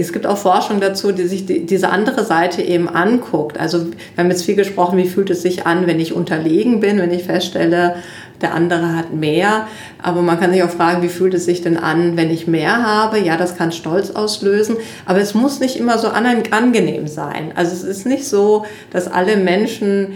es 0.00 0.12
gibt 0.12 0.26
auch 0.26 0.38
Forschung 0.38 0.80
dazu, 0.80 1.12
die 1.12 1.24
sich 1.24 1.46
die, 1.46 1.66
diese 1.66 1.90
andere 1.90 2.24
Seite 2.24 2.62
eben 2.62 2.88
anguckt. 2.88 3.58
Also 3.58 3.86
wir 3.86 3.94
haben 4.18 4.30
jetzt 4.30 4.44
viel 4.44 4.56
gesprochen, 4.56 4.98
wie 4.98 5.08
fühlt 5.08 5.30
es 5.30 5.42
sich 5.42 5.66
an, 5.66 5.86
wenn 5.86 6.00
ich 6.00 6.12
unterlegen 6.12 6.80
bin, 6.80 6.98
wenn 6.98 7.12
ich 7.12 7.24
feststelle, 7.24 7.96
der 8.40 8.54
andere 8.54 8.96
hat 8.96 9.12
mehr. 9.12 9.68
Aber 10.02 10.22
man 10.22 10.38
kann 10.38 10.52
sich 10.52 10.62
auch 10.62 10.70
fragen, 10.70 11.02
wie 11.02 11.08
fühlt 11.08 11.34
es 11.34 11.44
sich 11.44 11.62
denn 11.62 11.76
an, 11.76 12.16
wenn 12.16 12.30
ich 12.30 12.46
mehr 12.46 12.82
habe? 12.82 13.18
Ja, 13.20 13.36
das 13.36 13.56
kann 13.56 13.72
Stolz 13.72 14.10
auslösen. 14.10 14.76
Aber 15.06 15.20
es 15.20 15.34
muss 15.34 15.60
nicht 15.60 15.76
immer 15.76 15.98
so 15.98 16.08
angenehm 16.08 17.06
sein. 17.06 17.52
Also 17.54 17.72
es 17.72 17.84
ist 17.84 18.06
nicht 18.06 18.26
so, 18.26 18.64
dass 18.90 19.06
alle 19.08 19.36
Menschen 19.36 20.14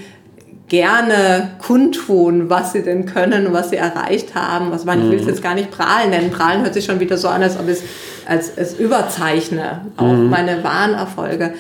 gerne 0.69 1.51
kundtun, 1.59 2.51
was 2.51 2.73
sie 2.73 2.83
denn 2.83 3.07
können 3.07 3.47
und 3.47 3.53
was 3.53 3.71
sie 3.71 3.77
erreicht 3.77 4.35
haben. 4.35 4.71
Was 4.71 4.85
man, 4.85 5.05
ich 5.05 5.11
will 5.11 5.19
es 5.19 5.23
mhm. 5.23 5.29
jetzt 5.29 5.43
gar 5.43 5.55
nicht 5.55 5.71
prahlen 5.71 6.11
nennen. 6.11 6.31
Prahlen 6.31 6.63
hört 6.63 6.75
sich 6.75 6.85
schon 6.85 7.01
wieder 7.01 7.17
so 7.17 7.29
an, 7.29 7.43
als 7.43 7.59
ob 7.59 7.69
ich 7.69 7.79
es, 7.79 7.83
als 8.27 8.53
es 8.57 8.75
überzeichne, 8.75 9.83
auch 9.97 10.13
mhm. 10.13 10.31
meine 10.31 10.65
wahren 10.65 10.95
Erfolge. 10.95 11.55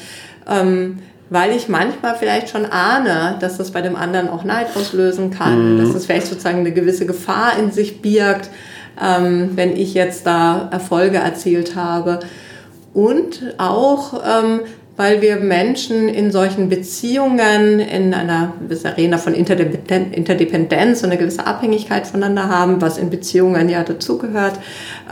Ähm, 0.48 0.98
weil 1.28 1.56
ich 1.56 1.68
manchmal 1.68 2.14
vielleicht 2.16 2.50
schon 2.50 2.66
ahne, 2.66 3.36
dass 3.40 3.58
das 3.58 3.72
bei 3.72 3.82
dem 3.82 3.96
anderen 3.96 4.28
auch 4.28 4.44
Neid 4.44 4.68
auslösen 4.76 5.30
kann, 5.30 5.74
mhm. 5.74 5.78
dass 5.78 5.94
es 5.94 6.06
vielleicht 6.06 6.28
sozusagen 6.28 6.58
eine 6.58 6.72
gewisse 6.72 7.06
Gefahr 7.06 7.58
in 7.58 7.72
sich 7.72 8.00
birgt, 8.00 8.50
ähm, 9.00 9.50
wenn 9.54 9.76
ich 9.76 9.94
jetzt 9.94 10.26
da 10.26 10.68
Erfolge 10.70 11.18
erzielt 11.18 11.74
habe. 11.74 12.20
Und 12.94 13.54
auch, 13.58 14.22
ähm, 14.24 14.60
weil 14.96 15.20
wir 15.20 15.36
Menschen 15.36 16.08
in 16.08 16.32
solchen 16.32 16.68
Beziehungen, 16.68 17.80
in 17.80 18.14
einer 18.14 18.54
gewissen 18.62 18.86
Arena 18.86 19.18
von 19.18 19.34
Interdependenz 19.34 21.02
und 21.02 21.10
eine 21.10 21.18
gewisse 21.18 21.46
Abhängigkeit 21.46 22.06
voneinander 22.06 22.48
haben, 22.48 22.80
was 22.80 22.96
in 22.96 23.10
Beziehungen 23.10 23.68
ja 23.68 23.82
dazugehört, 23.84 24.58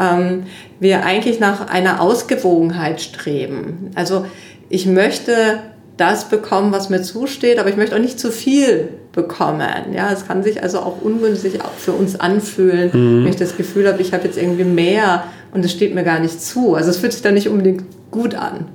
ähm, 0.01 0.45
wir 0.81 1.05
eigentlich 1.05 1.39
nach 1.39 1.69
einer 1.69 2.01
Ausgewogenheit 2.01 3.01
streben. 3.01 3.91
Also 3.95 4.25
ich 4.71 4.87
möchte 4.87 5.61
das 5.97 6.29
bekommen, 6.29 6.73
was 6.73 6.91
mir 6.91 7.03
zusteht, 7.03 7.59
aber 7.59 7.69
ich 7.69 7.77
möchte 7.77 7.95
auch 7.95 8.01
nicht 8.01 8.19
zu 8.19 8.33
viel 8.33 8.89
bekommen. 9.13 9.95
Ja, 9.95 10.11
es 10.13 10.27
kann 10.27 10.43
sich 10.43 10.63
also 10.63 10.81
auch 10.81 11.03
ungünstig 11.03 11.59
für 11.77 11.93
uns 11.93 12.19
anfühlen, 12.19 12.91
mhm. 12.93 13.25
wenn 13.25 13.31
ich 13.31 13.39
das 13.39 13.57
Gefühl 13.57 13.87
habe, 13.87 14.03
ich 14.03 14.13
habe 14.13 14.25
jetzt 14.25 14.37
irgendwie 14.37 14.65
mehr 14.65 15.25
und 15.53 15.65
es 15.65 15.71
steht 15.71 15.95
mir 15.95 16.03
gar 16.03 16.19
nicht 16.19 16.41
zu. 16.41 16.75
Also 16.75 16.91
es 16.91 16.97
fühlt 16.97 17.13
sich 17.13 17.23
dann 17.23 17.35
nicht 17.35 17.49
unbedingt 17.49 17.85
gut 18.11 18.35
an. 18.35 18.67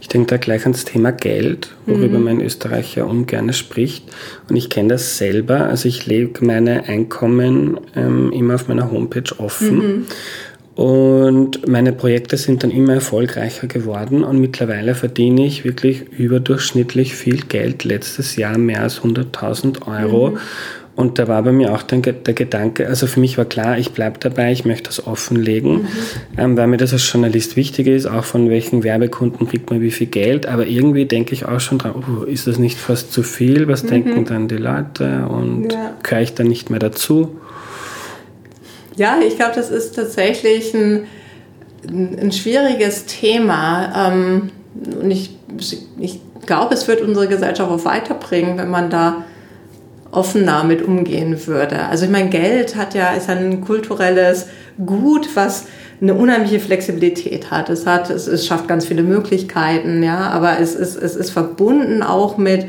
Ich 0.00 0.08
denke 0.08 0.28
da 0.28 0.36
gleich 0.36 0.62
ans 0.62 0.84
Thema 0.84 1.12
Geld, 1.12 1.74
worüber 1.86 2.18
mhm. 2.18 2.24
mein 2.24 2.40
Österreicher 2.40 3.06
ungern 3.06 3.52
spricht. 3.52 4.04
Und 4.48 4.56
ich 4.56 4.70
kenne 4.70 4.90
das 4.90 5.18
selber. 5.18 5.66
Also 5.66 5.88
ich 5.88 6.06
lege 6.06 6.44
meine 6.44 6.84
Einkommen 6.84 7.78
ähm, 7.96 8.32
immer 8.32 8.54
auf 8.54 8.68
meiner 8.68 8.90
Homepage 8.90 9.38
offen. 9.38 9.76
Mhm. 9.76 10.06
Und 10.74 11.68
meine 11.68 11.92
Projekte 11.92 12.36
sind 12.36 12.64
dann 12.64 12.72
immer 12.72 12.94
erfolgreicher 12.94 13.68
geworden 13.68 14.24
und 14.24 14.40
mittlerweile 14.40 14.96
verdiene 14.96 15.46
ich 15.46 15.64
wirklich 15.64 16.02
überdurchschnittlich 16.18 17.14
viel 17.14 17.42
Geld. 17.42 17.84
Letztes 17.84 18.34
Jahr 18.34 18.58
mehr 18.58 18.82
als 18.82 19.02
100.000 19.02 19.86
Euro. 19.86 20.30
Mhm. 20.32 20.38
Und 20.96 21.18
da 21.18 21.26
war 21.26 21.42
bei 21.42 21.50
mir 21.50 21.72
auch 21.72 21.82
dann 21.82 22.02
der 22.02 22.34
Gedanke, 22.34 22.86
also 22.86 23.08
für 23.08 23.18
mich 23.18 23.36
war 23.36 23.44
klar, 23.44 23.78
ich 23.78 23.90
bleibe 23.90 24.20
dabei, 24.20 24.52
ich 24.52 24.64
möchte 24.64 24.84
das 24.84 25.06
offenlegen, 25.06 25.82
mhm. 25.82 25.88
ähm, 26.38 26.56
weil 26.56 26.68
mir 26.68 26.76
das 26.76 26.92
als 26.92 27.10
Journalist 27.10 27.56
wichtig 27.56 27.88
ist, 27.88 28.06
auch 28.06 28.22
von 28.22 28.48
welchen 28.48 28.84
Werbekunden 28.84 29.48
kriegt 29.48 29.70
man 29.70 29.80
wie 29.80 29.90
viel 29.90 30.06
Geld. 30.06 30.46
Aber 30.46 30.66
irgendwie 30.66 31.06
denke 31.06 31.32
ich 31.32 31.46
auch 31.46 31.58
schon 31.58 31.78
dran, 31.78 31.94
oh, 31.96 32.22
ist 32.22 32.46
das 32.46 32.58
nicht 32.58 32.78
fast 32.78 33.12
zu 33.12 33.24
viel? 33.24 33.66
Was 33.66 33.82
mhm. 33.82 33.88
denken 33.88 34.24
dann 34.24 34.46
die 34.46 34.56
Leute? 34.56 35.26
Und 35.28 35.72
ja. 35.72 35.94
gehöre 36.04 36.22
ich 36.22 36.34
dann 36.34 36.46
nicht 36.46 36.70
mehr 36.70 36.78
dazu? 36.78 37.40
Ja, 38.94 39.18
ich 39.26 39.34
glaube, 39.34 39.52
das 39.56 39.70
ist 39.70 39.96
tatsächlich 39.96 40.74
ein, 40.74 41.06
ein 41.88 42.30
schwieriges 42.30 43.06
Thema. 43.06 44.10
Ähm, 44.10 44.50
und 45.00 45.10
ich, 45.10 45.36
ich 45.98 46.20
glaube, 46.46 46.74
es 46.74 46.86
wird 46.86 47.00
unsere 47.00 47.26
Gesellschaft 47.26 47.68
auch 47.68 47.84
weiterbringen, 47.84 48.58
wenn 48.58 48.70
man 48.70 48.90
da 48.90 49.24
offener 50.14 50.64
mit 50.64 50.82
umgehen 50.82 51.46
würde. 51.46 51.86
Also 51.86 52.04
ich 52.04 52.10
meine, 52.10 52.30
Geld 52.30 52.76
hat 52.76 52.94
ja, 52.94 53.12
ist 53.12 53.28
ein 53.28 53.60
kulturelles 53.60 54.46
Gut, 54.84 55.28
was 55.34 55.66
eine 56.00 56.14
unheimliche 56.14 56.60
Flexibilität 56.60 57.50
hat. 57.50 57.70
Es 57.70 57.86
hat, 57.86 58.10
es, 58.10 58.26
es 58.26 58.46
schafft 58.46 58.68
ganz 58.68 58.86
viele 58.86 59.02
Möglichkeiten, 59.02 60.02
ja, 60.02 60.30
aber 60.30 60.58
es 60.58 60.74
ist, 60.74 60.96
es 60.96 61.16
ist 61.16 61.30
verbunden 61.30 62.02
auch 62.02 62.36
mit 62.36 62.66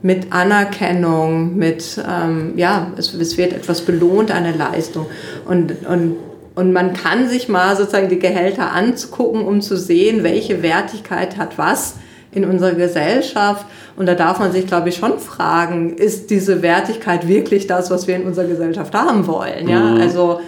mit 0.00 0.32
Anerkennung, 0.32 1.56
mit, 1.56 2.00
ähm, 2.08 2.52
ja, 2.56 2.92
es, 2.96 3.14
es 3.14 3.36
wird 3.36 3.52
etwas 3.52 3.80
belohnt, 3.80 4.30
eine 4.30 4.52
Leistung. 4.52 5.06
Und, 5.44 5.74
und, 5.88 6.16
und 6.54 6.72
man 6.72 6.92
kann 6.92 7.28
sich 7.28 7.48
mal 7.48 7.76
sozusagen 7.76 8.08
die 8.08 8.20
Gehälter 8.20 8.72
angucken, 8.72 9.44
um 9.44 9.60
zu 9.60 9.76
sehen, 9.76 10.22
welche 10.22 10.62
Wertigkeit 10.62 11.36
hat 11.36 11.58
was 11.58 11.96
in 12.32 12.44
unserer 12.44 12.72
Gesellschaft. 12.72 13.66
Und 13.96 14.06
da 14.06 14.14
darf 14.14 14.38
man 14.38 14.52
sich, 14.52 14.66
glaube 14.66 14.88
ich, 14.88 14.96
schon 14.96 15.18
fragen, 15.18 15.94
ist 15.94 16.30
diese 16.30 16.62
Wertigkeit 16.62 17.26
wirklich 17.26 17.66
das, 17.66 17.90
was 17.90 18.06
wir 18.06 18.16
in 18.16 18.24
unserer 18.24 18.46
Gesellschaft 18.46 18.94
haben 18.94 19.26
wollen? 19.26 19.68
Ja, 19.68 19.80
mhm. 19.80 20.00
also 20.00 20.40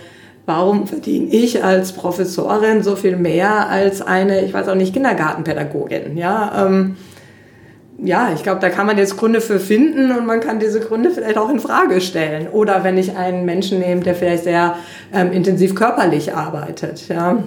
warum 0.46 0.86
verdiene 0.86 1.26
ich 1.30 1.62
als 1.64 1.92
Professorin 1.92 2.82
so 2.82 2.96
viel 2.96 3.16
mehr 3.16 3.68
als 3.68 4.02
eine, 4.02 4.44
ich 4.44 4.52
weiß 4.52 4.68
auch 4.68 4.74
nicht, 4.74 4.92
Kindergartenpädagogin? 4.92 6.16
Ja, 6.16 6.66
ähm, 6.66 6.96
ja, 8.02 8.30
ich 8.34 8.42
glaube, 8.42 8.60
da 8.60 8.70
kann 8.70 8.86
man 8.86 8.96
jetzt 8.96 9.16
Gründe 9.16 9.40
für 9.40 9.60
finden 9.60 10.10
und 10.12 10.26
man 10.26 10.40
kann 10.40 10.58
diese 10.58 10.80
Gründe 10.80 11.10
vielleicht 11.10 11.36
auch 11.36 11.50
in 11.50 11.60
Frage 11.60 12.00
stellen. 12.00 12.48
Oder 12.48 12.82
wenn 12.82 12.96
ich 12.96 13.16
einen 13.16 13.44
Menschen 13.44 13.78
nehme, 13.78 14.00
der 14.00 14.14
vielleicht 14.14 14.44
sehr 14.44 14.76
ähm, 15.12 15.32
intensiv 15.32 15.74
körperlich 15.74 16.34
arbeitet, 16.34 17.08
ja, 17.08 17.42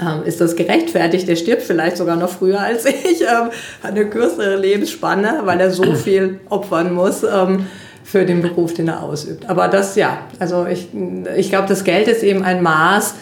ähm, 0.00 0.24
ist 0.24 0.40
das 0.40 0.56
gerechtfertigt? 0.56 1.28
Der 1.28 1.36
stirbt 1.36 1.62
vielleicht 1.62 1.96
sogar 1.96 2.16
noch 2.16 2.28
früher 2.28 2.60
als 2.60 2.84
ich, 2.86 3.22
ähm, 3.22 3.50
hat 3.82 3.92
eine 3.92 4.06
kürzere 4.08 4.56
Lebensspanne, 4.56 5.42
weil 5.44 5.60
er 5.60 5.70
so 5.70 5.94
viel 5.94 6.40
opfern 6.48 6.92
muss 6.92 7.22
ähm, 7.22 7.66
für 8.04 8.24
den 8.24 8.42
Beruf, 8.42 8.74
den 8.74 8.88
er 8.88 9.02
ausübt. 9.02 9.48
Aber 9.48 9.68
das, 9.68 9.96
ja, 9.96 10.18
also 10.38 10.66
ich, 10.66 10.88
ich 11.36 11.48
glaube, 11.48 11.68
das 11.68 11.84
Geld 11.84 12.08
ist 12.08 12.22
eben 12.22 12.42
ein 12.42 12.62
Maß, 12.62 13.14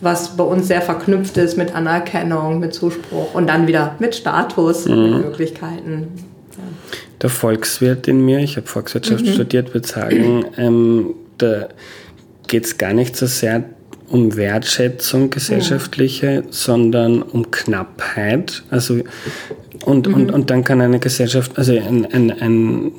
was 0.00 0.36
bei 0.36 0.44
uns 0.44 0.66
sehr 0.66 0.82
verknüpft 0.82 1.36
ist 1.36 1.56
mit 1.56 1.74
Anerkennung, 1.74 2.58
mit 2.58 2.74
Zuspruch 2.74 3.34
und 3.34 3.46
dann 3.46 3.66
wieder 3.66 3.94
mit 3.98 4.14
Status, 4.14 4.86
mhm. 4.86 5.02
mit 5.02 5.24
Möglichkeiten. 5.26 6.08
Ja. 6.52 6.64
Der 7.22 7.30
Volkswirt 7.30 8.08
in 8.08 8.24
mir, 8.24 8.40
ich 8.40 8.56
habe 8.56 8.66
Volkswirtschaft 8.66 9.24
mhm. 9.24 9.32
studiert, 9.32 9.72
würde 9.72 9.86
sagen, 9.86 10.46
ähm, 10.56 11.14
da 11.38 11.68
geht 12.46 12.64
es 12.64 12.76
gar 12.76 12.92
nicht 12.92 13.16
so 13.16 13.26
sehr 13.26 13.64
um 14.08 14.36
Wertschätzung 14.36 15.30
gesellschaftliche, 15.30 16.26
ja. 16.26 16.42
sondern 16.50 17.22
um 17.22 17.50
Knappheit. 17.50 18.62
Also 18.70 19.00
und, 19.84 20.08
mhm. 20.08 20.14
und, 20.14 20.30
und 20.30 20.50
dann 20.50 20.64
kann 20.64 20.80
eine 20.80 20.98
Gesellschaft, 20.98 21.52
also 21.56 21.72
ein, 21.72 22.06
ein, 22.12 22.30
ein, 22.30 22.92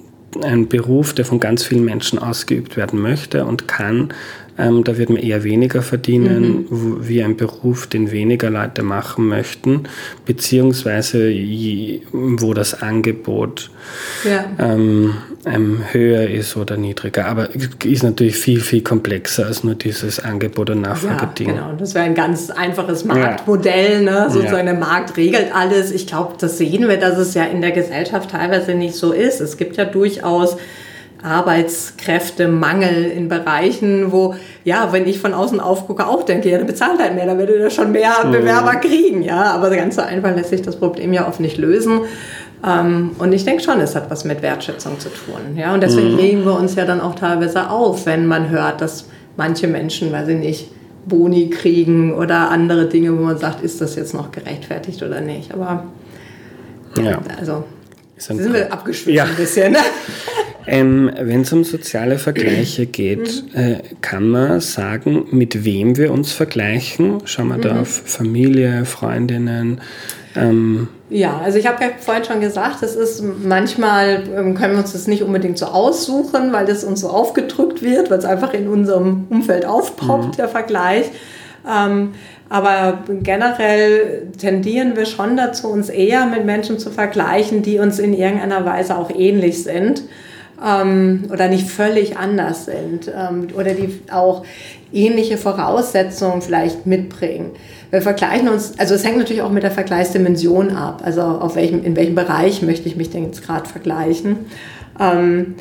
ein 0.43 0.67
Beruf, 0.67 1.13
der 1.13 1.25
von 1.25 1.39
ganz 1.39 1.63
vielen 1.63 1.85
Menschen 1.85 2.19
ausgeübt 2.19 2.77
werden 2.77 3.01
möchte 3.01 3.45
und 3.45 3.67
kann, 3.67 4.09
ähm, 4.57 4.83
da 4.83 4.97
wird 4.97 5.09
man 5.09 5.21
eher 5.21 5.43
weniger 5.43 5.81
verdienen, 5.81 6.65
mhm. 6.69 7.07
wie 7.07 7.23
ein 7.23 7.35
Beruf, 7.35 7.87
den 7.87 8.11
weniger 8.11 8.49
Leute 8.49 8.83
machen 8.83 9.27
möchten, 9.27 9.83
beziehungsweise 10.25 11.29
wo 12.11 12.53
das 12.53 12.81
Angebot 12.81 13.69
ja. 14.23 14.45
ähm, 14.57 15.15
ähm, 15.45 15.83
höher 15.91 16.29
ist 16.29 16.55
oder 16.55 16.77
niedriger. 16.77 17.25
Aber 17.25 17.49
ist 17.83 18.03
natürlich 18.03 18.37
viel, 18.37 18.61
viel 18.61 18.81
komplexer 18.81 19.45
als 19.45 19.63
nur 19.63 19.75
dieses 19.75 20.23
Angebot- 20.23 20.69
und 20.69 20.81
Nachfrageding. 20.81 21.49
Ja, 21.49 21.53
genau. 21.53 21.73
Das 21.77 21.93
wäre 21.93 22.05
ein 22.05 22.15
ganz 22.15 22.49
einfaches 22.49 23.05
Marktmodell. 23.05 24.03
Ne? 24.03 24.27
Sozusagen 24.29 24.67
ja. 24.67 24.73
der 24.73 24.79
Markt 24.79 25.17
regelt 25.17 25.53
alles. 25.53 25.91
Ich 25.91 26.07
glaube, 26.07 26.35
das 26.39 26.57
sehen 26.57 26.87
wir, 26.87 26.97
dass 26.97 27.17
es 27.17 27.33
ja 27.33 27.43
in 27.43 27.61
der 27.61 27.71
Gesellschaft 27.71 28.31
teilweise 28.31 28.73
nicht 28.73 28.95
so 28.95 29.11
ist. 29.11 29.41
Es 29.41 29.57
gibt 29.57 29.77
ja 29.77 29.85
durchaus 29.85 30.57
Arbeitskräftemangel 31.25 33.05
in 33.05 33.27
Bereichen, 33.27 34.11
wo, 34.11 34.35
ja, 34.63 34.93
wenn 34.93 35.07
ich 35.07 35.19
von 35.19 35.33
außen 35.33 35.59
aufgucke, 35.59 36.05
auch 36.05 36.23
denke, 36.23 36.49
ja, 36.49 36.57
der 36.59 36.65
bezahlt 36.65 36.99
halt 36.99 37.15
mehr, 37.15 37.25
dann 37.25 37.39
würde 37.39 37.57
er 37.57 37.69
schon 37.71 37.91
mehr 37.91 38.13
mhm. 38.23 38.31
Bewerber 38.31 38.75
kriegen, 38.75 39.23
ja. 39.23 39.51
Aber 39.51 39.69
ganz 39.75 39.95
so 39.95 40.01
einfach 40.01 40.35
lässt 40.35 40.51
sich 40.51 40.61
das 40.61 40.75
Problem 40.75 41.13
ja 41.13 41.27
oft 41.27 41.39
nicht 41.39 41.57
lösen. 41.57 42.01
Ähm, 42.65 43.11
und 43.17 43.33
ich 43.33 43.43
denke 43.43 43.63
schon, 43.63 43.79
es 43.81 43.95
hat 43.95 44.09
was 44.11 44.23
mit 44.23 44.41
Wertschätzung 44.41 44.99
zu 44.99 45.09
tun, 45.09 45.57
ja. 45.57 45.73
Und 45.73 45.81
deswegen 45.81 46.13
mhm. 46.13 46.19
regen 46.19 46.45
wir 46.45 46.57
uns 46.57 46.75
ja 46.75 46.85
dann 46.85 47.01
auch 47.01 47.15
teilweise 47.15 47.69
auf, 47.69 48.05
wenn 48.05 48.27
man 48.27 48.49
hört, 48.49 48.81
dass 48.81 49.07
manche 49.35 49.67
Menschen, 49.67 50.11
weiß 50.11 50.27
ich 50.27 50.38
nicht, 50.38 50.71
Boni 51.07 51.49
kriegen 51.49 52.13
oder 52.13 52.49
andere 52.49 52.88
Dinge, 52.88 53.17
wo 53.17 53.21
man 53.21 53.38
sagt, 53.38 53.61
ist 53.61 53.81
das 53.81 53.95
jetzt 53.95 54.13
noch 54.13 54.31
gerechtfertigt 54.31 55.01
oder 55.03 55.21
nicht. 55.21 55.53
Aber 55.53 55.85
ja. 56.97 57.19
also 57.39 57.63
sind 58.17 58.53
wir 58.53 58.71
abgeschwitzt 58.71 59.17
ja. 59.17 59.23
ein 59.25 59.35
bisschen. 59.35 59.75
Ähm, 60.67 61.12
Wenn 61.19 61.41
es 61.41 61.54
um 61.54 61.63
soziale 61.63 62.17
Vergleiche 62.17 62.86
geht, 62.86 63.43
mhm. 63.54 63.60
äh, 63.60 63.80
kann 64.01 64.28
man 64.30 64.60
sagen, 64.62 65.28
mit 65.32 65.63
wem 65.63 65.97
wir 65.97 66.12
uns 66.12 66.32
vergleichen? 66.32 67.19
Schauen 67.25 67.49
wir 67.49 67.58
mhm. 67.58 67.62
da 67.62 67.82
auf 67.82 67.89
Familie, 68.06 68.86
Freundinnen? 68.86 69.82
Ähm 70.36 70.88
ja, 71.10 71.39
also 71.43 71.60
ich 71.60 71.67
habe 71.67 71.84
ja 71.84 71.91
vorhin 71.99 72.23
schon 72.25 72.41
gesagt, 72.41 72.82
es 72.82 72.95
ist 72.95 73.23
manchmal 73.43 74.23
ähm, 74.36 74.56
können 74.56 74.73
wir 74.73 74.80
uns 74.80 74.93
das 74.93 75.08
nicht 75.08 75.23
unbedingt 75.23 75.58
so 75.58 75.67
aussuchen, 75.67 76.51
weil 76.51 76.65
das 76.65 76.84
uns 76.84 77.01
so 77.01 77.10
aufgedrückt 77.10 77.82
wird, 77.82 78.10
weil 78.10 78.19
es 78.19 78.25
einfach 78.25 78.54
in 78.54 78.67
unserem 78.67 79.28
Umfeld 79.30 79.65
aufpoppt, 79.65 80.30
mhm. 80.30 80.38
der 80.38 80.47
Vergleich. 80.47 81.06
Ähm, 81.69 82.13
aber 82.49 83.04
generell 83.23 84.28
tendieren 84.38 84.95
wir 84.95 85.06
schon 85.06 85.36
dazu, 85.36 85.67
uns 85.69 85.89
eher 85.89 86.25
mit 86.28 86.45
Menschen 86.45 86.78
zu 86.78 86.91
vergleichen, 86.91 87.63
die 87.63 87.80
uns 87.80 87.97
in 87.97 88.13
irgendeiner 88.13 88.65
Weise 88.65 88.97
auch 88.97 89.10
ähnlich 89.10 89.63
sind 89.63 90.04
ähm, 90.63 91.25
oder 91.31 91.47
nicht 91.47 91.69
völlig 91.69 92.17
anders 92.17 92.65
sind 92.65 93.11
ähm, 93.15 93.47
oder 93.57 93.73
die 93.73 93.99
auch 94.11 94.45
ähnliche 94.93 95.37
Voraussetzungen 95.37 96.41
vielleicht 96.41 96.85
mitbringen. 96.85 97.51
Wir 97.91 98.01
vergleichen 98.01 98.49
uns, 98.49 98.77
also 98.79 98.95
es 98.95 99.05
hängt 99.05 99.17
natürlich 99.17 99.41
auch 99.41 99.51
mit 99.51 99.63
der 99.63 99.71
Vergleichsdimension 99.71 100.75
ab, 100.75 101.01
also 101.03 101.21
auf 101.21 101.55
welchem, 101.55 101.83
in 101.83 101.95
welchem 101.95 102.15
Bereich 102.15 102.61
möchte 102.61 102.87
ich 102.87 102.95
mich 102.95 103.09
denn 103.09 103.25
jetzt 103.25 103.45
gerade 103.45 103.67
vergleichen. 103.67 104.37
Ähm, 104.99 105.55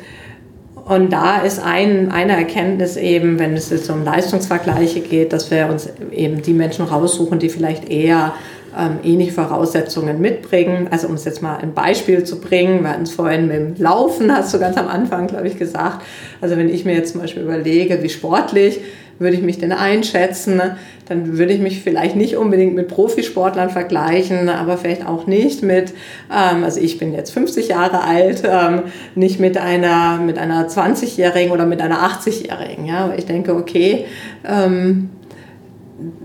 und 0.85 1.11
da 1.11 1.39
ist 1.39 1.59
ein, 1.59 2.11
eine 2.11 2.33
Erkenntnis 2.33 2.95
eben, 2.95 3.39
wenn 3.39 3.53
es 3.53 3.71
jetzt 3.71 3.89
um 3.89 4.03
Leistungsvergleiche 4.03 4.99
geht, 4.99 5.33
dass 5.33 5.49
wir 5.49 5.67
uns 5.67 5.89
eben 6.11 6.43
die 6.43 6.53
Menschen 6.53 6.85
raussuchen, 6.85 7.39
die 7.39 7.49
vielleicht 7.49 7.89
eher 7.89 8.33
ähm, 8.77 8.99
ähnliche 9.03 9.31
Voraussetzungen 9.31 10.19
mitbringen. 10.19 10.87
Also 10.91 11.07
um 11.07 11.15
es 11.15 11.25
jetzt 11.25 11.41
mal 11.41 11.57
ein 11.57 11.73
Beispiel 11.73 12.23
zu 12.23 12.39
bringen, 12.39 12.83
wir 12.83 12.89
hatten 12.89 13.03
es 13.03 13.11
vorhin 13.11 13.47
mit 13.47 13.55
dem 13.55 13.75
Laufen, 13.77 14.35
hast 14.35 14.53
du 14.53 14.59
ganz 14.59 14.77
am 14.77 14.87
Anfang, 14.87 15.27
glaube 15.27 15.47
ich, 15.47 15.57
gesagt. 15.57 16.05
Also 16.41 16.57
wenn 16.57 16.69
ich 16.69 16.85
mir 16.85 16.93
jetzt 16.93 17.13
zum 17.13 17.21
Beispiel 17.21 17.43
überlege, 17.43 18.01
wie 18.03 18.09
sportlich 18.09 18.81
würde 19.19 19.37
ich 19.37 19.43
mich 19.43 19.57
denn 19.59 19.71
einschätzen, 19.71 20.61
dann 21.07 21.37
würde 21.37 21.53
ich 21.53 21.61
mich 21.61 21.81
vielleicht 21.81 22.15
nicht 22.15 22.35
unbedingt 22.35 22.75
mit 22.75 22.87
Profisportlern 22.87 23.69
vergleichen, 23.69 24.49
aber 24.49 24.77
vielleicht 24.77 25.07
auch 25.07 25.27
nicht 25.27 25.63
mit, 25.63 25.93
ähm, 26.29 26.63
also 26.63 26.81
ich 26.81 26.97
bin 26.97 27.13
jetzt 27.13 27.31
50 27.31 27.69
Jahre 27.69 28.03
alt, 28.03 28.43
ähm, 28.45 28.83
nicht 29.15 29.39
mit 29.39 29.57
einer, 29.57 30.17
mit 30.17 30.37
einer 30.37 30.67
20-Jährigen 30.67 31.51
oder 31.51 31.65
mit 31.65 31.81
einer 31.81 31.99
80-Jährigen. 31.99 32.85
Ja? 32.85 33.13
ich 33.15 33.25
denke, 33.25 33.55
okay, 33.55 34.05
ähm, 34.43 35.11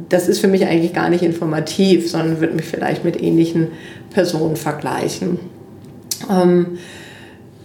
das 0.08 0.28
ist 0.28 0.40
für 0.40 0.48
mich 0.48 0.66
eigentlich 0.66 0.92
gar 0.92 1.08
nicht 1.08 1.22
informativ, 1.22 2.10
sondern 2.10 2.40
würde 2.40 2.54
mich 2.54 2.66
vielleicht 2.66 3.04
mit 3.04 3.22
ähnlichen 3.22 3.68
Personen 4.10 4.56
vergleichen. 4.56 5.38
Ähm, 6.28 6.78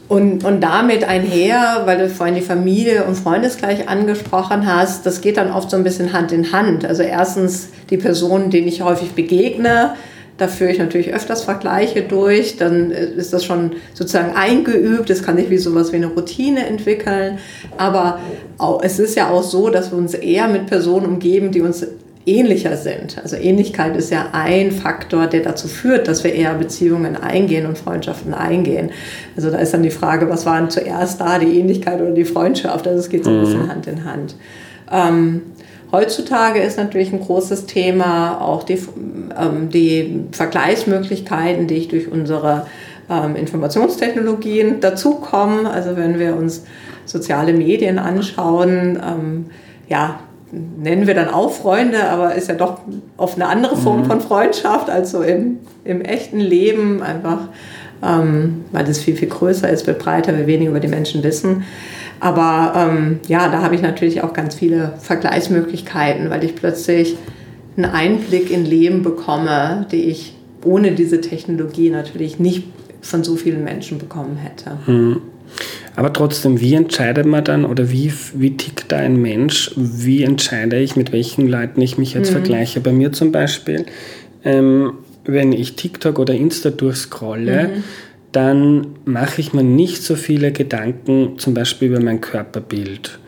und, 0.08 0.44
und 0.44 0.62
damit 0.62 1.04
einher, 1.04 1.82
weil 1.86 1.98
du 1.98 2.10
vorhin 2.10 2.36
die 2.36 2.42
Familie 2.42 3.06
und 3.06 3.16
Freundeskreis 3.16 3.88
angesprochen 3.88 4.68
hast, 4.68 5.06
das 5.06 5.22
geht 5.22 5.38
dann 5.38 5.52
oft 5.52 5.72
so 5.72 5.78
ein 5.78 5.84
bisschen 5.84 6.14
Hand 6.14 6.32
in 6.32 6.52
Hand. 6.52 6.86
Also 6.86 7.02
erstens 7.02 7.70
die 7.90 7.98
Personen, 7.98 8.52
denen 8.52 8.68
ich 8.68 8.84
häufig 8.84 9.14
begegne, 9.14 9.96
da 10.38 10.48
führe 10.48 10.72
ich 10.72 10.80
natürlich 10.80 11.14
öfters 11.14 11.44
Vergleiche 11.44 12.02
durch, 12.02 12.58
dann 12.58 12.92
ist 12.92 13.32
das 13.32 13.46
schon 13.46 13.72
sozusagen 13.94 14.36
eingeübt, 14.36 15.10
es 15.10 15.24
kann 15.24 15.38
sich 15.38 15.50
wie 15.50 15.58
sowas 15.58 15.92
wie 15.92 15.98
eine 15.98 16.08
Routine 16.08 16.66
entwickeln. 16.66 17.38
Aber 17.78 18.20
auch, 18.58 18.84
es 18.84 19.00
ist 19.00 19.16
ja 19.16 19.30
auch 19.30 19.44
so, 19.44 19.70
dass 19.70 19.92
wir 19.92 19.98
uns 19.98 20.14
eher 20.14 20.48
mit 20.48 20.68
Personen 20.68 21.06
umgeben, 21.06 21.52
die 21.52 21.62
uns 21.62 21.86
ähnlicher 22.26 22.76
sind. 22.76 23.18
Also 23.22 23.36
Ähnlichkeit 23.36 23.96
ist 23.96 24.12
ja 24.12 24.30
ein 24.34 24.72
Faktor, 24.72 25.28
der 25.28 25.42
dazu 25.42 25.68
führt, 25.68 26.08
dass 26.08 26.24
wir 26.24 26.34
eher 26.34 26.54
Beziehungen 26.56 27.16
eingehen 27.16 27.66
und 27.68 27.78
Freundschaften 27.78 28.34
eingehen. 28.34 28.90
Also 29.36 29.52
da 29.52 29.60
ist 29.60 29.74
dann 29.74 29.84
die 29.84 29.92
Frage, 29.92 30.28
was 30.30 30.46
war 30.46 30.60
denn 30.60 30.70
zuerst 30.70 31.22
da, 31.22 31.40
die 31.40 31.60
Ähnlichkeit 31.60 32.02
oder 32.02 32.12
die 32.12 32.26
Freundschaft? 32.26 32.88
Also 32.88 33.00
es 33.00 33.10
geht 33.10 33.24
so 33.24 33.30
ein 33.30 33.42
bisschen 33.42 33.64
mhm. 33.64 33.70
Hand 33.70 33.88
in 33.88 34.06
Hand. 34.06 34.36
Ähm, 34.92 35.42
heutzutage 35.96 36.60
ist 36.60 36.78
natürlich 36.78 37.14
ein 37.14 37.22
großes 37.22 37.68
Thema 37.68 38.42
auch 38.42 38.64
die, 38.64 38.80
ähm, 39.40 39.70
die 39.70 40.26
Vergleichsmöglichkeiten, 40.32 41.68
die 41.68 41.76
ich 41.76 41.88
durch 41.88 42.12
unsere 42.12 42.68
ähm, 43.10 43.36
Informationstechnologien 43.36 44.82
dazukommen. 44.82 45.66
Also 45.66 45.96
wenn 45.96 46.20
wir 46.20 46.36
uns 46.36 46.64
soziale 47.06 47.54
Medien 47.54 47.98
anschauen, 47.98 49.02
ähm, 49.02 49.46
ja, 49.88 50.20
nennen 50.52 51.08
wir 51.08 51.14
dann 51.14 51.30
auch 51.30 51.52
Freunde, 51.52 52.04
aber 52.10 52.36
ist 52.36 52.50
ja 52.50 52.56
doch 52.56 52.80
oft 53.16 53.36
eine 53.36 53.48
andere 53.48 53.78
Form 53.78 54.02
mhm. 54.02 54.06
von 54.06 54.22
Freundschaft 54.22 54.90
als 54.90 55.12
so 55.12 55.22
im, 55.22 55.60
im 55.86 56.02
echten 56.02 56.40
Leben, 56.40 57.02
einfach 57.02 57.48
ähm, 58.04 58.66
weil 58.72 58.86
das 58.86 59.00
viel, 59.00 59.16
viel 59.16 59.30
größer 59.30 59.70
ist, 59.70 59.88
wird 59.88 60.00
breiter, 60.00 60.38
wir 60.38 60.48
weniger 60.48 60.72
über 60.72 60.80
die 60.80 60.88
Menschen 60.88 61.24
wissen. 61.24 61.64
Aber 62.26 62.74
ähm, 62.76 63.20
ja, 63.28 63.50
da 63.50 63.62
habe 63.62 63.76
ich 63.76 63.84
natürlich 63.84 64.24
auch 64.24 64.34
ganz 64.34 64.56
viele 64.56 64.94
Vergleichsmöglichkeiten, 64.98 66.32
weil 66.32 66.44
ich 66.44 66.56
plötzlich 66.56 67.18
einen 67.78 67.86
Einblick 67.86 68.50
in 68.50 68.66
Leben 68.66 69.04
bekomme, 69.04 69.86
die 69.92 70.06
ich 70.06 70.34
ohne 70.64 70.94
diese 70.94 71.22
Technologie 71.22 71.92
natürlich 71.92 72.40
nicht 72.40 72.64
von 73.02 73.24
so 73.24 73.36
vielen 73.36 73.64
Menschen 73.64 74.00
bekommen 74.00 74.38
hätte. 74.38 74.80
Mhm. 74.88 75.22
Aber 75.96 76.12
trotzdem, 76.14 76.60
wie 76.60 76.74
entscheidet 76.74 77.28
man 77.28 77.44
dann 77.44 77.64
oder 77.64 77.92
wie, 77.92 78.12
wie 78.34 78.58
tickt 78.58 78.92
da 78.92 78.98
ein 78.98 79.22
Mensch? 79.22 79.70
Wie 79.76 80.24
entscheide 80.24 80.80
ich, 80.80 80.96
mit 80.96 81.12
welchen 81.12 81.48
Leuten 81.48 81.80
ich 81.80 82.00
mich 82.00 82.16
jetzt 82.16 82.30
mhm. 82.30 82.38
vergleiche? 82.38 82.82
Bei 82.82 82.92
mir 82.92 83.12
zum 83.12 83.32
Beispiel, 83.32 83.86
ähm, 84.44 84.94
wenn 85.26 85.54
ich 85.54 85.76
TikTok 85.76 86.18
oder 86.18 86.34
Insta 86.34 86.72
durchscrolle, 86.72 87.68
mhm. 87.68 87.84
Dann 88.36 88.88
mache 89.06 89.42
ich 89.42 89.54
mir 89.54 89.64
nicht 89.64 90.04
so 90.04 90.16
viele 90.16 90.52
Gedanken 90.52 91.38
zum 91.38 91.54
Beispiel 91.54 91.90
über 91.90 92.02
mein 92.02 92.22
Körperbild 92.22 93.20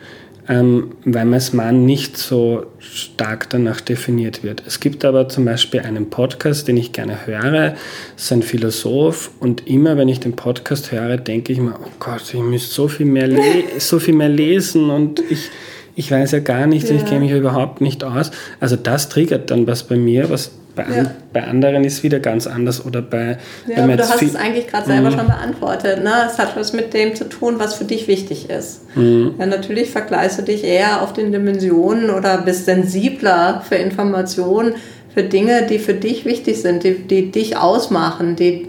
ähm, 0.48 0.92
weil 1.04 1.32
als 1.34 1.52
Mann 1.52 1.84
nicht 1.84 2.16
so 2.16 2.66
stark 2.78 3.50
danach 3.50 3.82
definiert 3.82 4.42
wird. 4.42 4.62
Es 4.66 4.80
gibt 4.80 5.04
aber 5.04 5.28
zum 5.28 5.44
Beispiel 5.44 5.80
einen 5.80 6.08
Podcast, 6.08 6.68
den 6.68 6.78
ich 6.78 6.92
gerne 6.92 7.26
höre, 7.26 7.74
das 8.14 8.24
ist 8.24 8.32
ein 8.32 8.42
Philosoph 8.42 9.30
und 9.40 9.66
immer 9.66 9.96
wenn 9.98 10.08
ich 10.08 10.20
den 10.20 10.36
Podcast 10.36 10.90
höre, 10.90 11.18
denke 11.18 11.52
ich 11.52 11.60
mir, 11.60 11.74
oh 11.78 11.90
Gott, 12.00 12.22
ich 12.32 12.40
müsste 12.40 12.74
so 12.74 12.88
viel 12.88 13.06
mehr, 13.06 13.28
so 13.78 13.98
viel 13.98 14.14
mehr 14.14 14.30
lesen 14.30 14.88
und 14.88 15.20
ich, 15.30 15.50
ich 15.94 16.10
weiß 16.10 16.32
ja 16.32 16.40
gar 16.40 16.66
nichts, 16.66 16.88
ja. 16.88 16.96
ich 16.96 17.04
kenne 17.04 17.20
mich 17.20 17.32
überhaupt 17.32 17.82
nicht 17.82 18.02
aus. 18.02 18.30
Also 18.58 18.76
das 18.76 19.10
triggert 19.10 19.50
dann 19.50 19.66
was 19.66 19.84
bei 19.84 19.96
mir, 19.96 20.30
was 20.30 20.52
bei, 20.78 20.94
ja. 20.94 21.00
an, 21.00 21.10
bei 21.32 21.42
anderen 21.42 21.82
ist 21.82 22.04
wieder 22.04 22.20
ganz 22.20 22.46
anders 22.46 22.86
oder 22.86 23.02
bei. 23.02 23.36
Ja, 23.66 23.82
aber 23.82 23.96
du 23.96 24.08
hast 24.08 24.22
es 24.22 24.36
eigentlich 24.36 24.68
gerade 24.68 24.86
selber 24.86 25.10
mhm. 25.10 25.14
schon 25.14 25.26
beantwortet. 25.26 26.04
Ne? 26.04 26.12
Es 26.30 26.38
hat 26.38 26.56
was 26.56 26.72
mit 26.72 26.94
dem 26.94 27.16
zu 27.16 27.28
tun, 27.28 27.56
was 27.58 27.74
für 27.74 27.84
dich 27.84 28.06
wichtig 28.06 28.48
ist. 28.48 28.82
Mhm. 28.96 29.34
Ja, 29.38 29.46
natürlich 29.46 29.90
vergleichst 29.90 30.38
du 30.38 30.42
dich 30.42 30.62
eher 30.62 31.02
auf 31.02 31.12
den 31.12 31.32
Dimensionen 31.32 32.10
oder 32.10 32.38
bist 32.38 32.66
sensibler 32.66 33.62
für 33.68 33.74
Informationen, 33.74 34.74
für 35.12 35.24
Dinge, 35.24 35.66
die 35.66 35.80
für 35.80 35.94
dich 35.94 36.24
wichtig 36.24 36.62
sind, 36.62 36.84
die, 36.84 36.94
die 36.94 37.32
dich 37.32 37.56
ausmachen, 37.56 38.36
die, 38.36 38.68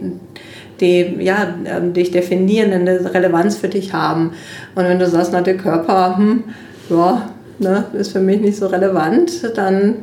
die 0.81 1.17
ja, 1.19 1.53
ähm, 1.65 1.93
dich 1.93 2.09
definieren, 2.09 2.73
eine 2.73 3.13
Relevanz 3.13 3.55
für 3.55 3.69
dich 3.69 3.93
haben. 3.93 4.31
Und 4.73 4.85
wenn 4.85 4.97
du 4.97 5.07
sagst, 5.07 5.31
na, 5.31 5.41
der 5.41 5.57
Körper, 5.57 6.17
hm, 6.17 6.43
ja, 6.89 7.29
ne, 7.59 7.83
ist 7.93 8.13
für 8.13 8.19
mich 8.19 8.41
nicht 8.41 8.57
so 8.57 8.65
relevant, 8.65 9.31
dann 9.55 9.95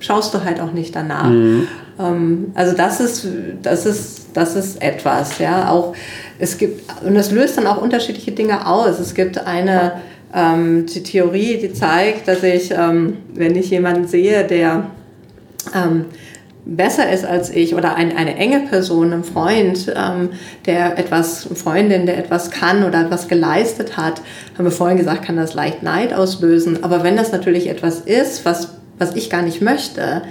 schaust 0.00 0.34
du 0.34 0.44
halt 0.44 0.60
auch 0.60 0.72
nicht 0.72 0.94
danach. 0.94 1.28
Mhm. 1.28 1.66
Ähm, 1.98 2.52
also 2.54 2.76
das 2.76 3.00
ist, 3.00 3.26
das 3.62 3.86
ist, 3.86 4.26
das 4.34 4.56
ist 4.56 4.82
etwas, 4.82 5.38
ja. 5.38 5.70
Auch 5.70 5.94
es 6.38 6.58
gibt, 6.58 6.82
und 7.04 7.14
das 7.14 7.30
löst 7.30 7.56
dann 7.56 7.66
auch 7.66 7.80
unterschiedliche 7.80 8.32
Dinge 8.32 8.66
aus. 8.66 8.98
Es 8.98 9.14
gibt 9.14 9.38
eine 9.38 9.92
ähm, 10.34 10.86
die 10.86 11.02
Theorie, 11.02 11.58
die 11.58 11.72
zeigt, 11.72 12.28
dass 12.28 12.42
ich, 12.42 12.70
ähm, 12.70 13.18
wenn 13.34 13.56
ich 13.56 13.70
jemanden 13.70 14.06
sehe, 14.06 14.44
der 14.44 14.90
ähm, 15.74 16.06
besser 16.64 17.10
ist 17.10 17.24
als 17.24 17.48
ich 17.50 17.74
oder 17.74 17.96
ein, 17.96 18.14
eine 18.14 18.36
enge 18.36 18.60
Person, 18.60 19.12
ein 19.12 19.24
Freund, 19.24 19.92
ähm, 19.96 20.30
der 20.66 20.98
etwas, 20.98 21.46
eine 21.46 21.56
Freundin, 21.56 22.06
der 22.06 22.18
etwas 22.18 22.50
kann 22.50 22.84
oder 22.84 23.00
etwas 23.00 23.26
geleistet 23.28 23.96
hat, 23.96 24.20
haben 24.56 24.64
wir 24.64 24.70
vorhin 24.70 24.98
gesagt, 24.98 25.24
kann 25.24 25.36
das 25.36 25.54
leicht 25.54 25.82
Neid 25.82 26.12
auslösen. 26.12 26.84
Aber 26.84 27.02
wenn 27.02 27.16
das 27.16 27.32
natürlich 27.32 27.68
etwas 27.68 28.00
ist, 28.00 28.44
was 28.44 28.77
was 28.98 29.14
ich 29.14 29.30
gar 29.30 29.42
nicht 29.42 29.60
möchte, 29.60 30.22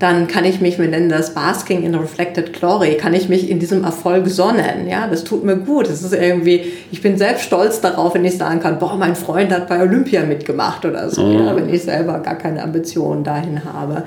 dann 0.00 0.28
kann 0.28 0.46
ich 0.46 0.62
mich, 0.62 0.78
wir 0.78 0.88
nennen 0.88 1.10
das 1.10 1.34
Basking 1.34 1.82
in 1.82 1.94
Reflected 1.94 2.54
Glory, 2.54 2.96
kann 2.96 3.12
ich 3.12 3.28
mich 3.28 3.50
in 3.50 3.58
diesem 3.58 3.84
Erfolg 3.84 4.28
sonnen. 4.28 4.88
Ja, 4.88 5.06
das 5.06 5.24
tut 5.24 5.44
mir 5.44 5.56
gut. 5.56 5.88
Es 5.88 6.02
ist 6.02 6.14
irgendwie, 6.14 6.72
ich 6.90 7.02
bin 7.02 7.18
selbst 7.18 7.44
stolz 7.44 7.82
darauf, 7.82 8.14
wenn 8.14 8.24
ich 8.24 8.38
sagen 8.38 8.60
kann, 8.60 8.78
boah, 8.78 8.96
mein 8.96 9.14
Freund 9.14 9.52
hat 9.52 9.68
bei 9.68 9.82
Olympia 9.82 10.22
mitgemacht 10.24 10.86
oder 10.86 11.10
so, 11.10 11.22
mhm. 11.22 11.46
ja, 11.46 11.54
wenn 11.54 11.68
ich 11.68 11.82
selber 11.82 12.18
gar 12.20 12.36
keine 12.36 12.62
Ambitionen 12.62 13.24
dahin 13.24 13.60
habe. 13.62 14.04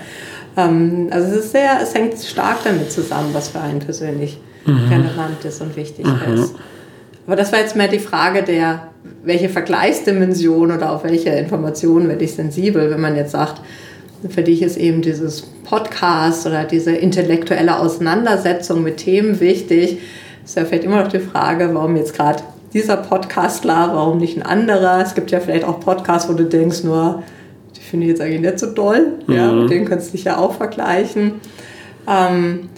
Ähm, 0.57 1.09
also 1.11 1.27
es 1.27 1.45
ist 1.45 1.51
sehr, 1.51 1.79
es 1.83 1.93
hängt 1.93 2.17
stark 2.17 2.57
damit 2.63 2.91
zusammen, 2.91 3.29
was 3.33 3.49
für 3.49 3.61
einen 3.61 3.79
persönlich 3.79 4.39
mhm. 4.65 4.87
relevant 4.89 5.45
ist 5.45 5.61
und 5.61 5.75
wichtig 5.75 6.07
mhm. 6.07 6.33
ist. 6.33 6.55
Aber 7.27 7.35
das 7.35 7.51
war 7.51 7.59
jetzt 7.59 7.75
mehr 7.75 7.87
die 7.87 7.99
Frage 7.99 8.41
der, 8.41 8.87
welche 9.23 9.47
Vergleichsdimension 9.47 10.71
oder 10.71 10.91
auf 10.91 11.03
welche 11.03 11.29
Informationen 11.29 12.09
werde 12.09 12.23
ich 12.23 12.33
sensibel, 12.33 12.89
wenn 12.89 12.99
man 12.99 13.15
jetzt 13.15 13.31
sagt, 13.31 13.61
für 14.29 14.43
dich 14.43 14.61
ist 14.61 14.77
eben 14.77 15.01
dieses 15.01 15.41
Podcast 15.41 16.45
oder 16.45 16.63
diese 16.63 16.91
intellektuelle 16.91 17.79
Auseinandersetzung 17.79 18.83
mit 18.83 18.97
Themen 18.97 19.39
wichtig. 19.39 19.97
Ist 20.43 20.57
ja 20.57 20.65
vielleicht 20.65 20.83
immer 20.83 21.03
noch 21.03 21.09
die 21.09 21.19
Frage, 21.19 21.69
warum 21.73 21.95
jetzt 21.95 22.15
gerade 22.15 22.43
dieser 22.73 22.97
Podcastler, 22.97 23.91
warum 23.93 24.17
nicht 24.17 24.37
ein 24.37 24.43
anderer? 24.43 25.01
Es 25.01 25.15
gibt 25.15 25.31
ja 25.31 25.39
vielleicht 25.39 25.63
auch 25.63 25.79
Podcasts, 25.79 26.29
wo 26.29 26.33
du 26.33 26.45
denkst, 26.45 26.83
nur, 26.83 27.23
die 27.75 27.81
finde 27.81 28.05
ich 28.05 28.11
jetzt 28.11 28.21
eigentlich 28.21 28.41
nicht 28.41 28.59
so 28.59 28.67
doll. 28.67 29.13
Mhm. 29.27 29.33
Ja, 29.33 29.51
mit 29.51 29.69
denen 29.69 29.85
kannst 29.85 30.09
du 30.09 30.11
dich 30.13 30.25
ja 30.25 30.37
auch 30.37 30.53
vergleichen. 30.53 31.33
Ähm, 32.07 32.69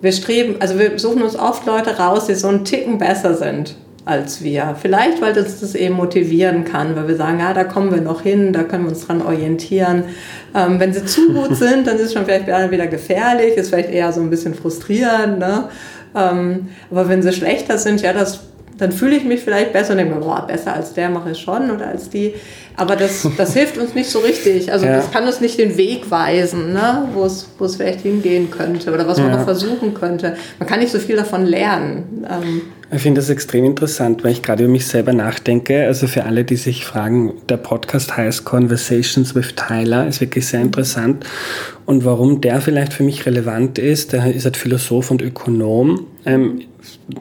wir 0.00 0.12
streben, 0.12 0.56
also 0.60 0.78
wir 0.78 0.98
suchen 0.98 1.22
uns 1.22 1.36
oft 1.36 1.66
Leute 1.66 1.96
raus, 1.96 2.26
die 2.26 2.34
so 2.34 2.48
einen 2.48 2.64
Ticken 2.64 2.98
besser 2.98 3.34
sind 3.34 3.76
als 4.04 4.42
wir. 4.42 4.76
Vielleicht, 4.80 5.22
weil 5.22 5.32
das 5.32 5.60
das 5.60 5.74
eben 5.74 5.94
motivieren 5.94 6.64
kann, 6.64 6.96
weil 6.96 7.08
wir 7.08 7.16
sagen, 7.16 7.38
ja, 7.38 7.54
da 7.54 7.64
kommen 7.64 7.92
wir 7.92 8.00
noch 8.00 8.22
hin, 8.22 8.52
da 8.52 8.64
können 8.64 8.84
wir 8.84 8.90
uns 8.90 9.06
dran 9.06 9.22
orientieren. 9.22 10.04
Ähm, 10.54 10.80
wenn 10.80 10.92
sie 10.92 11.04
zu 11.04 11.32
gut 11.32 11.56
sind, 11.56 11.86
dann 11.86 11.96
ist 11.96 12.06
es 12.06 12.12
schon 12.12 12.24
vielleicht 12.24 12.46
wieder 12.46 12.86
gefährlich, 12.86 13.56
ist 13.56 13.68
vielleicht 13.68 13.90
eher 13.90 14.12
so 14.12 14.20
ein 14.20 14.30
bisschen 14.30 14.54
frustrierend. 14.54 15.38
Ne? 15.38 15.68
Ähm, 16.14 16.68
aber 16.90 17.08
wenn 17.08 17.22
sie 17.22 17.32
schlechter 17.32 17.78
sind, 17.78 18.02
ja, 18.02 18.12
das, 18.12 18.40
dann 18.82 18.90
fühle 18.90 19.14
ich 19.14 19.24
mich 19.24 19.40
vielleicht 19.40 19.72
besser 19.72 19.92
und 19.92 19.98
denke 19.98 20.14
mir, 20.16 20.20
boah, 20.20 20.44
besser 20.44 20.74
als 20.74 20.92
der 20.92 21.08
mache 21.08 21.30
ich 21.30 21.38
schon 21.38 21.70
oder 21.70 21.86
als 21.86 22.10
die. 22.10 22.34
Aber 22.76 22.96
das, 22.96 23.28
das 23.36 23.52
hilft 23.54 23.78
uns 23.78 23.94
nicht 23.94 24.10
so 24.10 24.18
richtig. 24.18 24.72
Also 24.72 24.86
ja. 24.86 24.96
das 24.96 25.12
kann 25.12 25.24
uns 25.24 25.40
nicht 25.40 25.56
den 25.56 25.76
Weg 25.76 26.10
weisen, 26.10 26.72
ne? 26.72 27.08
wo 27.14 27.24
es 27.24 27.76
vielleicht 27.76 28.00
hingehen 28.00 28.50
könnte 28.50 28.92
oder 28.92 29.06
was 29.06 29.18
ja. 29.18 29.24
man 29.24 29.34
noch 29.34 29.44
versuchen 29.44 29.94
könnte. 29.94 30.34
Man 30.58 30.68
kann 30.68 30.80
nicht 30.80 30.90
so 30.90 30.98
viel 30.98 31.14
davon 31.14 31.46
lernen. 31.46 32.26
Ähm, 32.28 32.62
ich 32.94 33.00
finde 33.02 33.20
das 33.20 33.30
extrem 33.30 33.64
interessant, 33.64 34.24
weil 34.24 34.32
ich 34.32 34.42
gerade 34.42 34.64
über 34.64 34.72
mich 34.72 34.86
selber 34.86 35.12
nachdenke. 35.12 35.86
Also 35.86 36.08
für 36.08 36.24
alle, 36.24 36.42
die 36.42 36.56
sich 36.56 36.84
fragen, 36.84 37.34
der 37.48 37.58
Podcast 37.58 38.16
heißt 38.16 38.44
Conversations 38.44 39.34
with 39.36 39.54
Tyler, 39.54 40.08
ist 40.08 40.20
wirklich 40.20 40.48
sehr 40.48 40.60
interessant. 40.60 41.24
Und 41.86 42.04
warum 42.04 42.40
der 42.40 42.60
vielleicht 42.60 42.92
für 42.92 43.04
mich 43.04 43.26
relevant 43.26 43.78
ist, 43.78 44.12
der 44.12 44.34
ist 44.34 44.44
halt 44.44 44.56
Philosoph 44.56 45.12
und 45.12 45.22
Ökonom. 45.22 46.06
Ähm, 46.24 46.62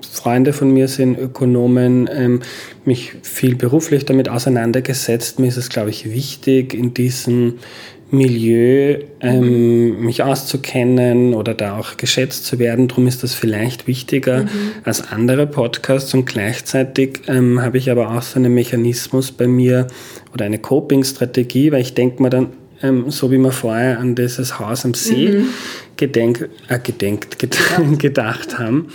Freunde 0.10 0.54
von 0.54 0.72
mir 0.72 0.88
sind 0.88 1.18
Ökonomen, 1.18 2.10
ähm, 2.12 2.42
mich 2.86 3.14
viel 3.24 3.56
beruflich 3.56 4.06
damit 4.06 4.30
auseinandergesetzt. 4.30 5.40
Mir 5.40 5.48
ist 5.48 5.58
es, 5.58 5.70
glaube 5.70 5.90
ich, 5.90 6.12
wichtig, 6.12 6.74
in 6.74 6.94
diesem 6.94 7.56
Milieu 8.12 9.00
ähm, 9.22 10.02
mich 10.02 10.22
auszukennen 10.22 11.34
oder 11.34 11.54
da 11.54 11.80
auch 11.80 11.96
geschätzt 11.96 12.46
zu 12.46 12.60
werden. 12.60 12.90
Darum 12.90 13.08
ist 13.08 13.24
das 13.24 13.34
vielleicht 13.34 13.88
wichtiger 13.88 14.44
mhm. 14.44 14.50
als 14.84 15.12
andere 15.12 15.48
Podcasts 15.48 16.14
und 16.14 16.26
gleichzeitig 16.26 17.22
ähm, 17.28 17.62
habe 17.62 17.78
ich 17.78 17.90
aber 17.90 18.12
auch 18.12 18.22
so 18.22 18.38
einen 18.38 18.54
Mechanismus 18.54 19.32
bei 19.32 19.48
mir 19.48 19.88
oder 20.34 20.44
eine 20.44 20.60
Coping-Strategie, 20.60 21.72
weil 21.72 21.82
ich 21.82 21.94
denke 21.94 22.22
mir 22.22 22.30
dann, 22.30 22.50
ähm, 22.84 23.10
so 23.12 23.32
wie 23.32 23.38
wir 23.38 23.52
vorher 23.52 24.00
an 24.00 24.16
dieses 24.16 24.60
Haus 24.60 24.84
am 24.84 24.94
See 24.94 25.30
mhm. 25.30 25.46
Gedenk, 26.02 26.50
äh, 26.68 26.80
gedenkt, 26.80 27.40
ged 27.40 27.56
ja. 27.56 27.80
gedacht 27.96 28.60
haben, 28.60 28.88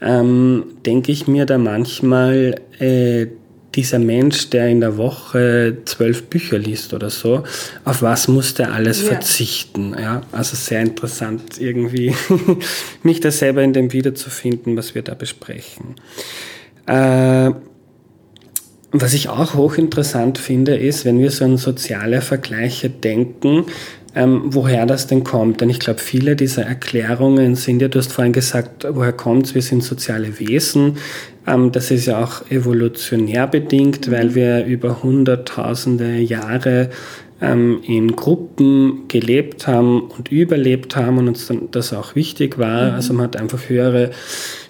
ähm, 0.00 0.64
denke 0.86 1.12
ich 1.12 1.26
mir 1.26 1.44
da 1.44 1.58
manchmal, 1.58 2.60
äh, 2.78 3.26
dieser 3.74 3.98
Mensch, 3.98 4.48
der 4.48 4.68
in 4.68 4.80
der 4.80 4.96
Woche 4.96 5.76
zwölf 5.84 6.24
Bücher 6.24 6.56
liest 6.56 6.94
oder 6.94 7.10
so, 7.10 7.42
auf 7.84 8.00
was 8.00 8.26
muss 8.26 8.54
der 8.54 8.72
alles 8.72 9.02
ja. 9.02 9.08
verzichten? 9.08 9.94
Ja, 10.00 10.22
also 10.32 10.56
sehr 10.56 10.80
interessant 10.80 11.60
irgendwie, 11.60 12.14
mich 13.02 13.20
da 13.20 13.30
selber 13.30 13.62
in 13.62 13.74
dem 13.74 13.92
wiederzufinden, 13.92 14.78
was 14.78 14.94
wir 14.94 15.02
da 15.02 15.12
besprechen. 15.12 15.96
Äh, 16.86 17.50
was 18.92 19.12
ich 19.12 19.28
auch 19.28 19.54
hochinteressant 19.54 20.38
finde, 20.38 20.76
ist, 20.76 21.04
wenn 21.04 21.18
wir 21.18 21.30
so 21.30 21.44
an 21.44 21.58
soziale 21.58 22.22
Vergleiche 22.22 22.88
denken, 22.88 23.66
ähm, 24.16 24.42
woher 24.46 24.86
das 24.86 25.06
denn 25.06 25.22
kommt. 25.22 25.60
Denn 25.60 25.68
ich 25.68 25.78
glaube, 25.78 26.00
viele 26.00 26.34
dieser 26.34 26.62
Erklärungen 26.62 27.54
sind 27.54 27.82
ja, 27.82 27.88
du 27.88 27.98
hast 27.98 28.12
vorhin 28.12 28.32
gesagt, 28.32 28.86
woher 28.90 29.12
kommt 29.12 29.46
es? 29.46 29.54
Wir 29.54 29.62
sind 29.62 29.84
soziale 29.84 30.40
Wesen. 30.40 30.96
Ähm, 31.46 31.70
das 31.70 31.90
ist 31.90 32.06
ja 32.06 32.24
auch 32.24 32.50
evolutionär 32.50 33.46
bedingt, 33.46 34.10
weil 34.10 34.34
wir 34.34 34.64
über 34.64 35.02
hunderttausende 35.02 36.16
Jahre 36.16 36.88
ähm, 37.42 37.80
in 37.86 38.16
Gruppen 38.16 39.06
gelebt 39.08 39.66
haben 39.66 40.08
und 40.16 40.32
überlebt 40.32 40.96
haben 40.96 41.18
und 41.18 41.28
uns 41.28 41.46
dann 41.46 41.68
das 41.70 41.92
auch 41.92 42.14
wichtig 42.14 42.58
war. 42.58 42.88
Mhm. 42.88 42.94
Also 42.94 43.12
man 43.12 43.24
hat 43.24 43.36
einfach 43.36 43.68
höhere 43.68 44.12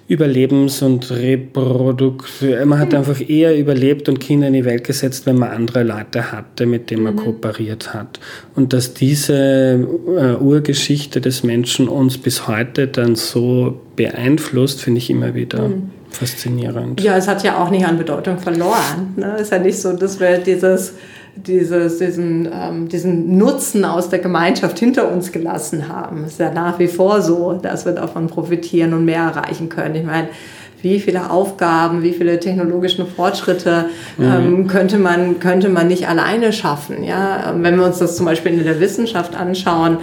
Überlebens- 0.08 0.84
und 0.84 1.10
Reproduktion. 1.10 2.68
Man 2.68 2.78
hat 2.78 2.92
mhm. 2.92 2.98
einfach 2.98 3.28
eher 3.28 3.58
überlebt 3.58 4.08
und 4.08 4.20
Kinder 4.20 4.46
in 4.46 4.52
die 4.52 4.64
Welt 4.64 4.84
gesetzt, 4.84 5.26
wenn 5.26 5.36
man 5.36 5.50
andere 5.50 5.82
Leute 5.82 6.30
hatte, 6.30 6.64
mit 6.66 6.90
denen 6.90 7.02
man 7.02 7.14
mhm. 7.14 7.20
kooperiert 7.20 7.92
hat. 7.92 8.20
Und 8.54 8.72
dass 8.72 8.94
diese 8.94 9.34
äh, 9.34 10.34
Urgeschichte 10.40 11.20
des 11.20 11.42
Menschen 11.42 11.88
uns 11.88 12.18
bis 12.18 12.46
heute 12.46 12.86
dann 12.86 13.16
so 13.16 13.80
beeinflusst, 13.96 14.80
finde 14.80 14.98
ich 14.98 15.10
immer 15.10 15.34
wieder 15.34 15.68
mhm. 15.68 15.90
faszinierend. 16.10 17.00
Ja, 17.00 17.16
es 17.16 17.26
hat 17.26 17.42
ja 17.42 17.62
auch 17.62 17.70
nicht 17.70 17.84
an 17.84 17.98
Bedeutung 17.98 18.38
verloren. 18.38 19.14
Ne? 19.16 19.34
Es 19.36 19.42
ist 19.42 19.52
ja 19.52 19.58
nicht 19.58 19.78
so, 19.78 19.92
dass 19.92 20.20
wir 20.20 20.38
dieses 20.38 20.94
dieses, 21.36 21.98
diesen, 21.98 22.48
ähm, 22.52 22.88
diesen 22.88 23.36
Nutzen 23.36 23.84
aus 23.84 24.08
der 24.08 24.18
Gemeinschaft 24.18 24.78
hinter 24.78 25.10
uns 25.10 25.32
gelassen 25.32 25.88
haben. 25.88 26.24
Es 26.24 26.32
ist 26.32 26.40
ja 26.40 26.52
nach 26.52 26.78
wie 26.78 26.88
vor 26.88 27.20
so, 27.22 27.52
dass 27.52 27.84
wir 27.84 27.92
davon 27.92 28.26
profitieren 28.26 28.94
und 28.94 29.04
mehr 29.04 29.22
erreichen 29.22 29.68
können. 29.68 29.94
Ich 29.94 30.04
meine, 30.04 30.28
wie 30.82 31.00
viele 31.00 31.30
Aufgaben, 31.30 32.02
wie 32.02 32.12
viele 32.12 32.38
technologischen 32.38 33.06
Fortschritte 33.06 33.86
mhm. 34.18 34.24
ähm, 34.24 34.66
könnte, 34.66 34.98
man, 34.98 35.40
könnte 35.40 35.68
man 35.68 35.88
nicht 35.88 36.08
alleine 36.08 36.52
schaffen. 36.52 37.02
Ja? 37.02 37.54
Wenn 37.56 37.76
wir 37.76 37.84
uns 37.84 37.98
das 37.98 38.16
zum 38.16 38.26
Beispiel 38.26 38.52
in 38.52 38.64
der 38.64 38.80
Wissenschaft 38.80 39.34
anschauen, 39.34 39.98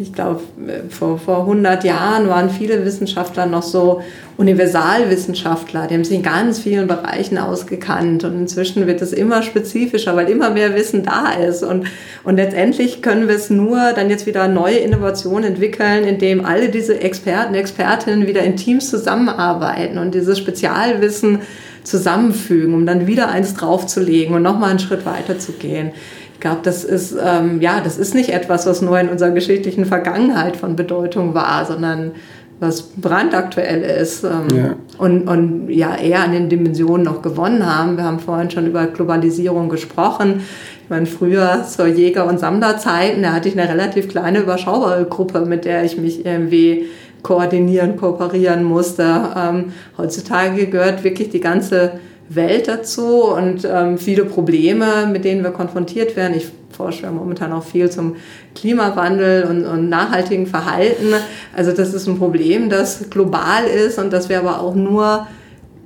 ich 0.00 0.14
glaube, 0.14 0.40
vor, 0.88 1.18
vor 1.18 1.40
100 1.40 1.84
Jahren 1.84 2.26
waren 2.28 2.48
viele 2.48 2.86
Wissenschaftler 2.86 3.44
noch 3.44 3.62
so 3.62 4.00
Universalwissenschaftler, 4.38 5.86
die 5.86 5.94
haben 5.94 6.04
sich 6.04 6.16
in 6.16 6.22
ganz 6.22 6.58
vielen 6.58 6.86
Bereichen 6.86 7.36
ausgekannt. 7.36 8.24
Und 8.24 8.34
inzwischen 8.34 8.86
wird 8.86 9.02
es 9.02 9.12
immer 9.12 9.42
spezifischer, 9.42 10.16
weil 10.16 10.30
immer 10.30 10.48
mehr 10.48 10.74
Wissen 10.74 11.02
da 11.02 11.32
ist. 11.32 11.62
Und, 11.62 11.86
und 12.24 12.36
letztendlich 12.36 13.02
können 13.02 13.28
wir 13.28 13.34
es 13.34 13.50
nur 13.50 13.92
dann 13.92 14.08
jetzt 14.08 14.24
wieder 14.24 14.48
neue 14.48 14.78
Innovationen 14.78 15.44
entwickeln, 15.44 16.04
indem 16.04 16.46
alle 16.46 16.70
diese 16.70 16.98
Experten, 16.98 17.54
Expertinnen 17.54 18.26
wieder 18.26 18.42
in 18.42 18.56
Teams 18.56 18.88
zusammenarbeiten 18.88 19.98
und 19.98 20.14
dieses 20.14 20.38
Spezialwissen 20.38 21.40
zusammenfügen, 21.84 22.74
um 22.74 22.86
dann 22.86 23.06
wieder 23.06 23.28
eins 23.28 23.54
draufzulegen 23.54 24.34
und 24.34 24.42
nochmal 24.42 24.70
einen 24.70 24.78
Schritt 24.78 25.04
weiter 25.04 25.38
zu 25.38 25.52
gehen. 25.52 25.92
Ich 26.40 26.42
glaube, 26.42 26.60
das 26.62 26.84
ist, 26.84 27.14
ähm, 27.22 27.60
ja, 27.60 27.82
das 27.84 27.98
ist 27.98 28.14
nicht 28.14 28.30
etwas, 28.30 28.64
was 28.64 28.80
nur 28.80 28.98
in 28.98 29.10
unserer 29.10 29.30
geschichtlichen 29.30 29.84
Vergangenheit 29.84 30.56
von 30.56 30.74
Bedeutung 30.74 31.34
war, 31.34 31.66
sondern 31.66 32.12
was 32.60 32.80
brandaktuell 32.96 33.82
ist 33.82 34.24
ähm, 34.24 34.48
ja. 34.56 34.74
Und, 34.96 35.28
und 35.28 35.68
ja 35.68 35.94
eher 35.96 36.24
an 36.24 36.32
den 36.32 36.48
Dimensionen 36.48 37.04
noch 37.04 37.20
gewonnen 37.20 37.66
haben. 37.66 37.98
Wir 37.98 38.04
haben 38.04 38.20
vorhin 38.20 38.50
schon 38.50 38.66
über 38.66 38.86
Globalisierung 38.86 39.68
gesprochen. 39.68 40.40
Ich 40.82 40.88
meine, 40.88 41.04
früher 41.04 41.62
zur 41.68 41.88
Jäger- 41.88 42.26
und 42.26 42.40
Sammlerzeiten, 42.40 43.22
da 43.22 43.34
hatte 43.34 43.50
ich 43.50 43.60
eine 43.60 43.70
relativ 43.70 44.08
kleine, 44.08 44.38
überschaubare 44.38 45.04
Gruppe, 45.04 45.44
mit 45.44 45.66
der 45.66 45.84
ich 45.84 45.98
mich 45.98 46.24
irgendwie 46.24 46.86
koordinieren, 47.22 47.98
kooperieren 47.98 48.64
musste. 48.64 49.28
Ähm, 49.36 49.74
heutzutage 49.98 50.68
gehört 50.68 51.04
wirklich 51.04 51.28
die 51.28 51.40
ganze 51.40 52.00
Welt 52.32 52.68
dazu 52.68 53.24
und 53.24 53.68
ähm, 53.68 53.98
viele 53.98 54.24
Probleme, 54.24 55.08
mit 55.10 55.24
denen 55.24 55.42
wir 55.42 55.50
konfrontiert 55.50 56.14
werden. 56.16 56.36
Ich 56.36 56.46
forsche 56.70 57.02
ja 57.02 57.10
momentan 57.10 57.52
auch 57.52 57.64
viel 57.64 57.90
zum 57.90 58.16
Klimawandel 58.54 59.44
und, 59.44 59.66
und 59.66 59.88
nachhaltigen 59.88 60.46
Verhalten. 60.46 61.12
Also 61.54 61.72
das 61.72 61.92
ist 61.92 62.06
ein 62.06 62.18
Problem, 62.18 62.70
das 62.70 63.10
global 63.10 63.64
ist 63.64 63.98
und 63.98 64.12
das 64.12 64.28
wir 64.28 64.38
aber 64.38 64.60
auch 64.60 64.76
nur 64.76 65.26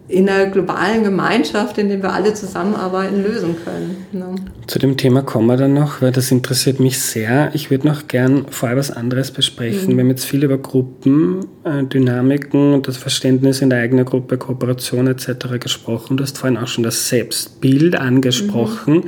in 0.07 0.29
einer 0.29 0.51
globalen 0.51 1.03
Gemeinschaft, 1.03 1.79
in 1.79 1.89
der 1.89 2.03
wir 2.03 2.13
alle 2.13 2.35
zusammenarbeiten, 2.35 3.23
lösen 3.23 3.57
können. 3.65 4.07
Ne? 4.13 4.35
Zu 4.67 4.79
dem 4.79 4.99
Thema 4.99 5.23
kommen 5.23 5.47
wir 5.47 5.57
dann 5.57 5.73
noch, 5.73 6.03
weil 6.03 6.13
das 6.13 6.31
interessiert 6.31 6.79
mich 6.79 7.01
sehr. 7.01 7.51
Ich 7.55 7.71
würde 7.71 7.89
noch 7.89 8.07
gern 8.07 8.45
vorher 8.51 8.77
was 8.77 8.91
anderes 8.91 9.31
besprechen. 9.31 9.93
Mhm. 9.93 9.97
Wir 9.97 10.05
haben 10.05 10.11
jetzt 10.11 10.27
viel 10.27 10.45
über 10.45 10.59
Gruppen, 10.59 11.47
äh, 11.65 11.85
Dynamiken 11.85 12.75
und 12.75 12.87
das 12.87 12.99
Verständnis 12.99 13.63
in 13.63 13.71
der 13.71 13.81
eigenen 13.81 14.05
Gruppe, 14.05 14.37
Kooperation 14.37 15.07
etc. 15.07 15.59
gesprochen. 15.59 16.19
Du 16.19 16.23
hast 16.23 16.37
vorhin 16.37 16.59
auch 16.59 16.69
schon 16.69 16.85
das 16.85 17.09
Selbstbild 17.09 17.97
angesprochen 17.97 18.97
mhm. 18.97 19.05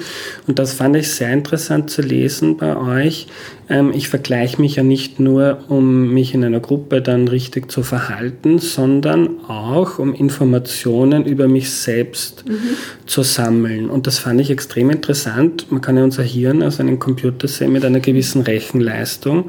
und 0.47 0.59
das 0.59 0.73
fand 0.73 0.97
ich 0.97 1.11
sehr 1.11 1.31
interessant 1.31 1.91
zu 1.91 2.01
lesen 2.01 2.57
bei 2.57 2.75
euch, 2.75 3.27
ähm, 3.69 3.93
ich 3.95 4.09
vergleiche 4.09 4.61
mich 4.61 4.77
ja 4.77 4.83
nicht 4.83 5.19
nur, 5.19 5.65
um 5.69 6.13
mich 6.13 6.35
in 6.35 6.45
einer 6.45 6.61
Gruppe 6.61 7.03
dann 7.03 7.29
richtig 7.29 7.71
zu 7.71 7.83
verhalten, 7.83 8.59
sondern 8.59 9.45
auch, 9.49 9.99
um 9.99 10.15
Informationen 10.15 11.25
über 11.25 11.49
mich 11.49 11.71
selbst 11.71 12.45
mhm. 12.49 12.59
zu 13.07 13.23
sammeln. 13.23 13.91
Und 13.91 14.07
das 14.07 14.19
fand 14.19 14.41
ich 14.41 14.51
extrem 14.51 14.91
interessant. 14.91 15.71
Man 15.71 15.81
kann 15.81 15.97
ja 15.97 16.05
unser 16.05 16.23
Hirn 16.23 16.63
als 16.63 16.81
einen 16.81 16.99
Computer 16.99 17.49
sehen 17.49 17.73
mit 17.73 17.85
einer 17.85 18.01
gewissen 18.01 18.43
Rechenleistung. 18.43 19.47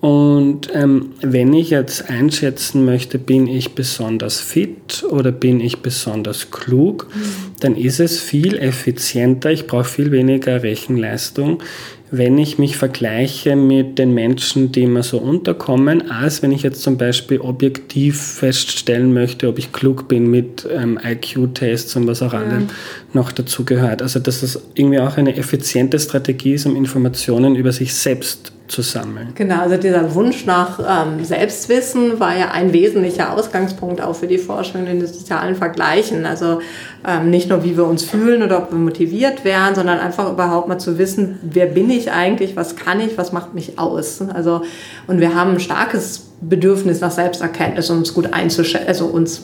Und 0.00 0.70
ähm, 0.72 1.10
wenn 1.20 1.52
ich 1.52 1.70
jetzt 1.70 2.08
einschätzen 2.08 2.86
möchte, 2.86 3.18
bin 3.18 3.46
ich 3.46 3.74
besonders 3.74 4.40
fit 4.40 5.04
oder 5.10 5.30
bin 5.30 5.60
ich 5.60 5.80
besonders 5.80 6.50
klug, 6.50 7.08
mhm. 7.14 7.20
dann 7.60 7.76
ist 7.76 8.00
es 8.00 8.18
viel 8.18 8.56
effizienter, 8.56 9.50
ich 9.50 9.66
brauche 9.66 9.84
viel 9.84 10.10
weniger 10.10 10.62
Rechenleistung, 10.62 11.62
wenn 12.10 12.38
ich 12.38 12.58
mich 12.58 12.76
vergleiche 12.76 13.54
mit 13.54 13.98
den 13.98 14.12
Menschen, 14.12 14.72
die 14.72 14.86
mir 14.86 15.02
so 15.02 15.18
unterkommen, 15.18 16.10
als 16.10 16.42
wenn 16.42 16.50
ich 16.50 16.62
jetzt 16.62 16.82
zum 16.82 16.96
Beispiel 16.98 17.40
objektiv 17.40 18.20
feststellen 18.20 19.12
möchte, 19.12 19.48
ob 19.48 19.58
ich 19.58 19.72
klug 19.72 20.08
bin 20.08 20.28
mit 20.28 20.66
ähm, 20.70 20.98
IQ-Tests 21.02 21.94
und 21.96 22.06
was 22.06 22.22
auch 22.22 22.32
ja. 22.32 22.40
allem 22.40 22.68
noch 23.12 23.30
dazu 23.30 23.64
gehört. 23.64 24.02
Also 24.02 24.18
dass 24.18 24.40
das 24.40 24.60
irgendwie 24.74 24.98
auch 24.98 25.16
eine 25.16 25.36
effiziente 25.36 25.98
Strategie 25.98 26.54
ist, 26.54 26.66
um 26.66 26.74
Informationen 26.74 27.54
über 27.54 27.70
sich 27.70 27.94
selbst 27.94 28.52
zu 28.70 28.82
sammeln. 28.82 29.32
Genau, 29.34 29.62
also 29.62 29.76
dieser 29.76 30.14
Wunsch 30.14 30.46
nach 30.46 30.78
ähm, 30.78 31.24
Selbstwissen 31.24 32.20
war 32.20 32.36
ja 32.36 32.52
ein 32.52 32.72
wesentlicher 32.72 33.32
Ausgangspunkt 33.32 34.00
auch 34.00 34.14
für 34.14 34.28
die 34.28 34.38
Forschung 34.38 34.86
in 34.86 35.00
den 35.00 35.06
sozialen 35.06 35.56
Vergleichen. 35.56 36.24
Also 36.24 36.60
ähm, 37.06 37.30
nicht 37.30 37.48
nur, 37.48 37.64
wie 37.64 37.76
wir 37.76 37.84
uns 37.84 38.04
fühlen 38.04 38.42
oder 38.42 38.58
ob 38.58 38.70
wir 38.70 38.78
motiviert 38.78 39.44
wären, 39.44 39.74
sondern 39.74 39.98
einfach 39.98 40.30
überhaupt 40.30 40.68
mal 40.68 40.78
zu 40.78 40.98
wissen, 40.98 41.40
wer 41.42 41.66
bin 41.66 41.90
ich 41.90 42.12
eigentlich, 42.12 42.54
was 42.54 42.76
kann 42.76 43.00
ich, 43.00 43.18
was 43.18 43.32
macht 43.32 43.54
mich 43.54 43.78
aus. 43.78 44.22
Also, 44.32 44.62
und 45.08 45.18
wir 45.18 45.34
haben 45.34 45.52
ein 45.52 45.60
starkes 45.60 46.28
Bedürfnis 46.40 47.00
nach 47.00 47.10
Selbsterkenntnis, 47.10 47.90
um 47.90 47.98
uns 47.98 48.14
gut 48.14 48.32
einzuschätzen, 48.32 48.86
also 48.86 49.06
uns 49.06 49.42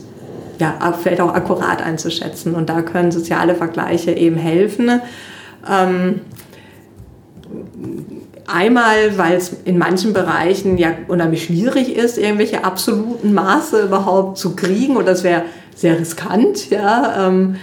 ja, 0.58 0.94
vielleicht 1.02 1.20
auch 1.20 1.34
akkurat 1.34 1.82
einzuschätzen. 1.82 2.54
Und 2.54 2.70
da 2.70 2.80
können 2.82 3.10
soziale 3.10 3.56
Vergleiche 3.56 4.12
eben 4.12 4.36
helfen. 4.36 5.00
Ähm, 5.68 6.20
Einmal, 8.48 9.18
weil 9.18 9.36
es 9.36 9.52
in 9.64 9.76
manchen 9.76 10.12
Bereichen 10.12 10.78
ja 10.78 10.90
unheimlich 11.08 11.44
schwierig 11.44 11.96
ist, 11.96 12.16
irgendwelche 12.16 12.64
absoluten 12.64 13.34
Maße 13.34 13.82
überhaupt 13.82 14.38
zu 14.38 14.54
kriegen 14.54 14.96
und 14.96 15.06
das 15.06 15.24
wäre 15.24 15.42
sehr 15.74 15.98
riskant, 15.98 16.70
ja. 16.70 17.26
Ähm, 17.26 17.56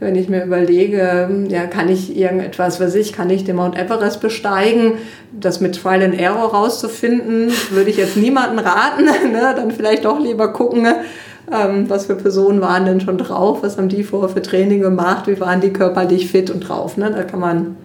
wenn 0.00 0.14
ich 0.14 0.30
mir 0.30 0.44
überlege, 0.44 1.28
ja, 1.48 1.66
kann 1.66 1.90
ich 1.90 2.16
irgendetwas, 2.16 2.80
was 2.80 2.94
ich, 2.94 3.12
kann 3.12 3.28
ich 3.28 3.44
den 3.44 3.56
Mount 3.56 3.76
Everest 3.76 4.22
besteigen, 4.22 4.94
das 5.30 5.60
mit 5.60 5.76
Trial 5.76 6.02
and 6.02 6.18
Error 6.18 6.54
rauszufinden, 6.54 7.52
würde 7.70 7.90
ich 7.90 7.98
jetzt 7.98 8.16
niemanden 8.16 8.58
raten, 8.58 9.04
ne? 9.32 9.54
dann 9.54 9.70
vielleicht 9.70 10.06
doch 10.06 10.18
lieber 10.18 10.54
gucken, 10.54 10.86
ähm, 11.52 11.90
was 11.90 12.06
für 12.06 12.16
Personen 12.16 12.62
waren 12.62 12.86
denn 12.86 13.02
schon 13.02 13.18
drauf, 13.18 13.58
was 13.62 13.76
haben 13.76 13.90
die 13.90 14.02
vorher 14.02 14.30
für 14.30 14.40
Training 14.40 14.80
gemacht, 14.80 15.26
wie 15.26 15.38
waren 15.38 15.60
die 15.60 15.70
körperlich 15.70 16.30
fit 16.30 16.50
und 16.50 16.60
drauf, 16.60 16.96
ne? 16.96 17.10
da 17.14 17.22
kann 17.22 17.40
man 17.40 17.76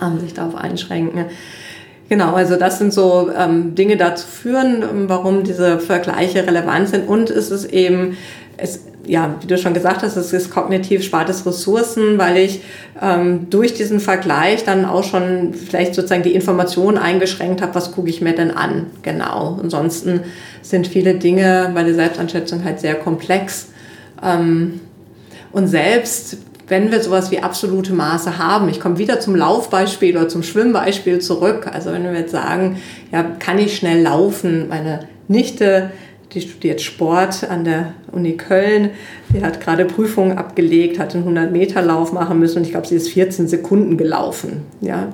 ähm, 0.00 0.20
sich 0.20 0.34
darauf 0.34 0.54
einschränken. 0.54 1.24
Genau, 2.08 2.34
also 2.34 2.56
das 2.56 2.78
sind 2.78 2.92
so 2.92 3.30
ähm, 3.36 3.74
Dinge 3.74 3.98
dazu 3.98 4.26
führen, 4.26 4.82
ähm, 4.82 5.08
warum 5.08 5.44
diese 5.44 5.78
Vergleiche 5.78 6.46
relevant 6.46 6.88
sind. 6.88 7.06
Und 7.06 7.28
es 7.28 7.50
ist 7.50 7.66
eben, 7.66 8.16
es, 8.56 8.84
ja, 9.04 9.36
wie 9.40 9.46
du 9.46 9.58
schon 9.58 9.74
gesagt 9.74 10.02
hast, 10.02 10.16
es 10.16 10.32
ist 10.32 10.50
kognitiv 10.50 11.04
spart 11.04 11.28
es 11.28 11.44
Ressourcen, 11.44 12.16
weil 12.16 12.38
ich 12.38 12.62
ähm, 13.00 13.50
durch 13.50 13.74
diesen 13.74 14.00
Vergleich 14.00 14.64
dann 14.64 14.86
auch 14.86 15.04
schon 15.04 15.52
vielleicht 15.52 15.94
sozusagen 15.94 16.22
die 16.22 16.34
Information 16.34 16.96
eingeschränkt 16.96 17.60
habe, 17.60 17.74
was 17.74 17.92
gucke 17.92 18.08
ich 18.08 18.22
mir 18.22 18.34
denn 18.34 18.52
an. 18.52 18.86
Genau. 19.02 19.58
Ansonsten 19.62 20.20
sind 20.62 20.86
viele 20.86 21.14
Dinge 21.14 21.70
bei 21.74 21.82
der 21.82 21.94
Selbstanschätzung 21.94 22.64
halt 22.64 22.80
sehr 22.80 22.94
komplex. 22.94 23.68
Ähm, 24.24 24.80
und 25.52 25.68
selbst 25.68 26.38
wenn 26.68 26.90
wir 26.90 27.00
sowas 27.00 27.30
wie 27.30 27.40
absolute 27.40 27.92
Maße 27.92 28.38
haben, 28.38 28.68
ich 28.68 28.80
komme 28.80 28.98
wieder 28.98 29.20
zum 29.20 29.34
Laufbeispiel 29.34 30.16
oder 30.16 30.28
zum 30.28 30.42
Schwimmbeispiel 30.42 31.18
zurück. 31.20 31.68
Also 31.72 31.92
wenn 31.92 32.04
wir 32.04 32.12
jetzt 32.12 32.32
sagen, 32.32 32.78
ja, 33.10 33.22
kann 33.22 33.58
ich 33.58 33.76
schnell 33.76 34.02
laufen? 34.02 34.68
Meine 34.68 35.00
Nichte, 35.28 35.90
die 36.32 36.42
studiert 36.42 36.80
Sport 36.80 37.48
an 37.48 37.64
der 37.64 37.94
Uni 38.12 38.36
Köln, 38.36 38.90
die 39.32 39.42
hat 39.42 39.60
gerade 39.60 39.86
Prüfungen 39.86 40.36
abgelegt, 40.36 40.98
hat 40.98 41.14
einen 41.14 41.36
100-Meter-Lauf 41.36 42.12
machen 42.12 42.38
müssen 42.38 42.58
und 42.58 42.64
ich 42.64 42.72
glaube, 42.72 42.86
sie 42.86 42.96
ist 42.96 43.08
14 43.08 43.48
Sekunden 43.48 43.96
gelaufen. 43.96 44.62
Ja, 44.80 45.08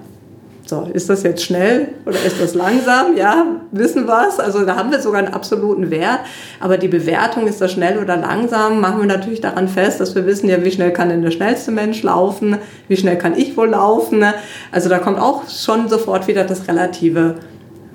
so, 0.74 0.90
ist 0.92 1.08
das 1.08 1.22
jetzt 1.22 1.44
schnell 1.44 1.88
oder 2.04 2.16
ist 2.24 2.40
das 2.40 2.54
langsam? 2.54 3.16
Ja, 3.16 3.46
wissen 3.70 4.06
wir 4.06 4.28
es. 4.28 4.40
Also 4.40 4.64
da 4.64 4.76
haben 4.76 4.90
wir 4.90 5.00
sogar 5.00 5.20
einen 5.20 5.32
absoluten 5.32 5.90
Wert. 5.90 6.20
Aber 6.60 6.78
die 6.78 6.88
Bewertung, 6.88 7.46
ist 7.46 7.60
das 7.60 7.72
schnell 7.72 7.98
oder 7.98 8.16
langsam, 8.16 8.80
machen 8.80 9.00
wir 9.00 9.06
natürlich 9.06 9.40
daran 9.40 9.68
fest, 9.68 10.00
dass 10.00 10.14
wir 10.14 10.26
wissen 10.26 10.48
ja, 10.48 10.64
wie 10.64 10.70
schnell 10.70 10.92
kann 10.92 11.10
denn 11.10 11.22
der 11.22 11.30
schnellste 11.30 11.70
Mensch 11.70 12.02
laufen, 12.02 12.58
wie 12.88 12.96
schnell 12.96 13.16
kann 13.16 13.36
ich 13.36 13.56
wohl 13.56 13.68
laufen. 13.68 14.24
Also 14.72 14.88
da 14.88 14.98
kommt 14.98 15.18
auch 15.18 15.48
schon 15.48 15.88
sofort 15.88 16.26
wieder 16.26 16.44
das 16.44 16.66
Relative 16.66 17.36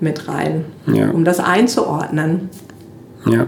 mit 0.00 0.28
rein, 0.28 0.64
ja. 0.86 1.10
um 1.10 1.24
das 1.24 1.40
einzuordnen. 1.40 2.48
Ja. 3.26 3.46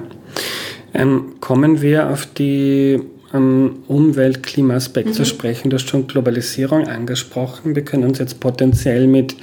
Ähm, 0.93 1.35
kommen 1.41 1.81
wir 1.81 2.11
auf 2.11 2.27
die 2.27 3.01
ähm, 3.33 3.77
Umwelt-Klima-Aspekt 3.89 5.09
mhm. 5.09 5.13
zu 5.13 5.25
sprechen. 5.25 5.71
Du 5.71 5.77
hast 5.77 5.89
schon 5.89 6.07
Globalisierung 6.07 6.87
angesprochen. 6.87 7.75
Wir 7.75 7.85
können 7.85 8.05
uns 8.05 8.19
jetzt 8.19 8.41
potenziell 8.41 9.07
mit 9.07 9.37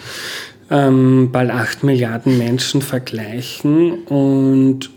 ähm, 0.72 1.30
bald 1.32 1.52
8 1.52 1.84
Milliarden 1.84 2.38
Menschen 2.38 2.82
vergleichen 2.82 4.04
und 4.06 4.90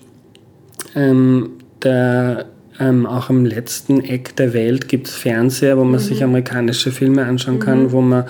ähm, 0.94 1.50
der 1.82 2.46
ähm, 2.78 3.06
auch 3.06 3.28
am 3.30 3.44
letzten 3.44 4.00
Eck 4.00 4.36
der 4.36 4.54
Welt 4.54 4.88
gibt 4.88 5.08
es 5.08 5.14
Fernseher, 5.14 5.78
wo 5.78 5.84
man 5.84 6.00
mhm. 6.00 6.04
sich 6.04 6.24
amerikanische 6.24 6.90
Filme 6.90 7.24
anschauen 7.24 7.58
kann, 7.58 7.84
mhm. 7.84 7.92
wo 7.92 8.00
man 8.00 8.24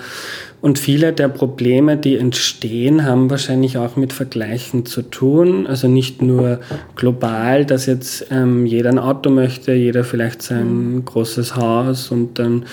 und 0.63 0.79
viele 0.79 1.11
der 1.11 1.27
Probleme, 1.27 1.97
die 1.97 2.15
entstehen, 2.15 3.03
haben 3.03 3.29
wahrscheinlich 3.29 3.77
auch 3.77 3.97
mit 3.97 4.13
Vergleichen 4.13 4.85
zu 4.85 5.01
tun. 5.01 5.67
Also 5.67 5.89
nicht 5.89 6.21
nur 6.21 6.61
global, 6.95 7.65
dass 7.65 7.85
jetzt 7.85 8.27
ähm, 8.31 8.65
jeder 8.65 8.91
ein 8.91 8.97
Auto 8.97 9.29
möchte, 9.29 9.73
jeder 9.73 10.05
vielleicht 10.05 10.41
sein 10.41 10.93
mhm. 10.93 11.03
großes 11.03 11.57
Haus 11.57 12.11
und 12.11 12.39
dann, 12.39 12.63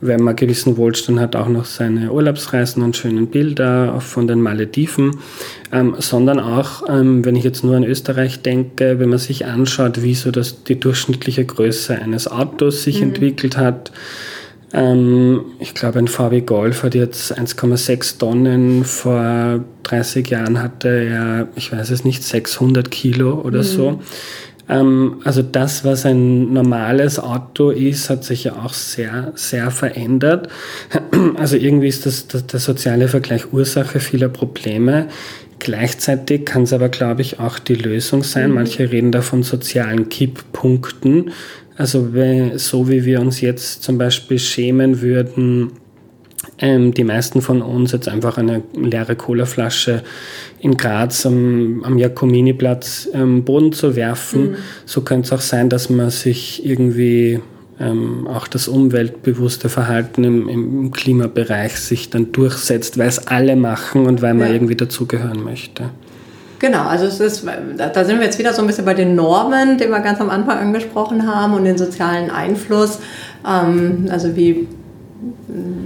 wenn 0.00 0.22
man 0.22 0.36
gewissen 0.36 0.76
Wohlstand 0.76 1.18
hat, 1.18 1.34
auch 1.34 1.48
noch 1.48 1.64
seine 1.64 2.12
Urlaubsreisen 2.12 2.84
und 2.84 2.96
schönen 2.96 3.26
Bilder 3.26 4.00
von 4.00 4.28
den 4.28 4.40
Malediven, 4.40 5.16
ähm, 5.72 5.96
sondern 5.98 6.38
auch, 6.38 6.88
ähm, 6.88 7.24
wenn 7.24 7.34
ich 7.34 7.42
jetzt 7.42 7.64
nur 7.64 7.74
an 7.74 7.82
Österreich 7.82 8.42
denke, 8.42 9.00
wenn 9.00 9.08
man 9.08 9.18
sich 9.18 9.46
anschaut, 9.46 10.04
wie 10.04 10.14
so 10.14 10.30
das, 10.30 10.62
die 10.62 10.78
durchschnittliche 10.78 11.44
Größe 11.44 11.96
eines 11.96 12.30
Autos 12.30 12.84
sich 12.84 13.00
mhm. 13.00 13.08
entwickelt 13.08 13.56
hat, 13.56 13.90
ähm, 14.72 15.44
ich 15.58 15.74
glaube, 15.74 15.98
ein 15.98 16.08
VW 16.08 16.42
Golf 16.42 16.82
hat 16.82 16.94
jetzt 16.94 17.36
1,6 17.36 18.18
Tonnen. 18.18 18.84
Vor 18.84 19.64
30 19.82 20.28
Jahren 20.28 20.62
hatte 20.62 20.88
er, 20.88 21.48
ich 21.56 21.72
weiß 21.72 21.90
es 21.90 22.04
nicht, 22.04 22.22
600 22.22 22.90
Kilo 22.90 23.40
oder 23.40 23.58
mhm. 23.58 23.64
so. 23.64 24.00
Ähm, 24.68 25.16
also 25.24 25.42
das, 25.42 25.84
was 25.84 26.06
ein 26.06 26.52
normales 26.52 27.18
Auto 27.18 27.70
ist, 27.70 28.08
hat 28.08 28.22
sich 28.22 28.44
ja 28.44 28.52
auch 28.64 28.72
sehr, 28.72 29.32
sehr 29.34 29.70
verändert. 29.70 30.48
Also 31.36 31.56
irgendwie 31.56 31.88
ist 31.88 32.06
das, 32.06 32.28
das 32.28 32.46
der 32.46 32.60
soziale 32.60 33.08
Vergleich 33.08 33.52
Ursache 33.52 34.00
vieler 34.00 34.28
Probleme. 34.28 35.08
Gleichzeitig 35.58 36.46
kann 36.46 36.62
es 36.62 36.72
aber, 36.72 36.88
glaube 36.88 37.22
ich, 37.22 37.40
auch 37.40 37.58
die 37.58 37.74
Lösung 37.74 38.22
sein. 38.22 38.50
Mhm. 38.50 38.54
Manche 38.54 38.90
reden 38.90 39.12
da 39.12 39.22
von 39.22 39.42
sozialen 39.42 40.08
Kipppunkten. 40.08 41.32
Also 41.80 42.08
so 42.56 42.90
wie 42.90 43.06
wir 43.06 43.22
uns 43.22 43.40
jetzt 43.40 43.82
zum 43.82 43.96
Beispiel 43.96 44.38
schämen 44.38 45.00
würden, 45.00 45.72
ähm, 46.58 46.92
die 46.92 47.04
meisten 47.04 47.40
von 47.40 47.62
uns 47.62 47.92
jetzt 47.92 48.06
einfach 48.06 48.36
eine 48.36 48.62
leere 48.74 49.16
Colaflasche 49.16 50.02
in 50.58 50.76
Graz 50.76 51.24
am, 51.24 51.82
am 51.82 51.96
Jakominiplatz 51.96 53.08
ähm, 53.14 53.44
Boden 53.44 53.72
zu 53.72 53.96
werfen, 53.96 54.50
mhm. 54.50 54.56
so 54.84 55.00
könnte 55.00 55.28
es 55.28 55.32
auch 55.32 55.40
sein, 55.40 55.70
dass 55.70 55.88
man 55.88 56.10
sich 56.10 56.66
irgendwie 56.66 57.40
ähm, 57.80 58.26
auch 58.26 58.46
das 58.46 58.68
umweltbewusste 58.68 59.70
Verhalten 59.70 60.22
im, 60.24 60.48
im, 60.50 60.90
Klimabereich 60.90 61.76
sich 61.76 62.10
dann 62.10 62.30
durchsetzt, 62.30 62.98
weil 62.98 63.08
es 63.08 63.26
alle 63.26 63.56
machen 63.56 64.04
und 64.04 64.20
weil 64.20 64.34
man 64.34 64.48
ja. 64.48 64.52
irgendwie 64.52 64.76
dazugehören 64.76 65.42
möchte. 65.42 65.88
Genau, 66.60 66.82
also 66.82 67.06
es 67.06 67.20
ist, 67.20 67.44
da 67.78 68.04
sind 68.04 68.18
wir 68.18 68.26
jetzt 68.26 68.38
wieder 68.38 68.52
so 68.52 68.60
ein 68.60 68.66
bisschen 68.66 68.84
bei 68.84 68.92
den 68.92 69.14
Normen, 69.14 69.78
die 69.78 69.88
wir 69.88 70.00
ganz 70.00 70.20
am 70.20 70.28
Anfang 70.28 70.58
angesprochen 70.58 71.26
haben 71.26 71.54
und 71.54 71.64
den 71.64 71.78
sozialen 71.78 72.30
Einfluss. 72.30 72.98
Ähm, 73.48 74.08
also 74.10 74.36
wie 74.36 74.68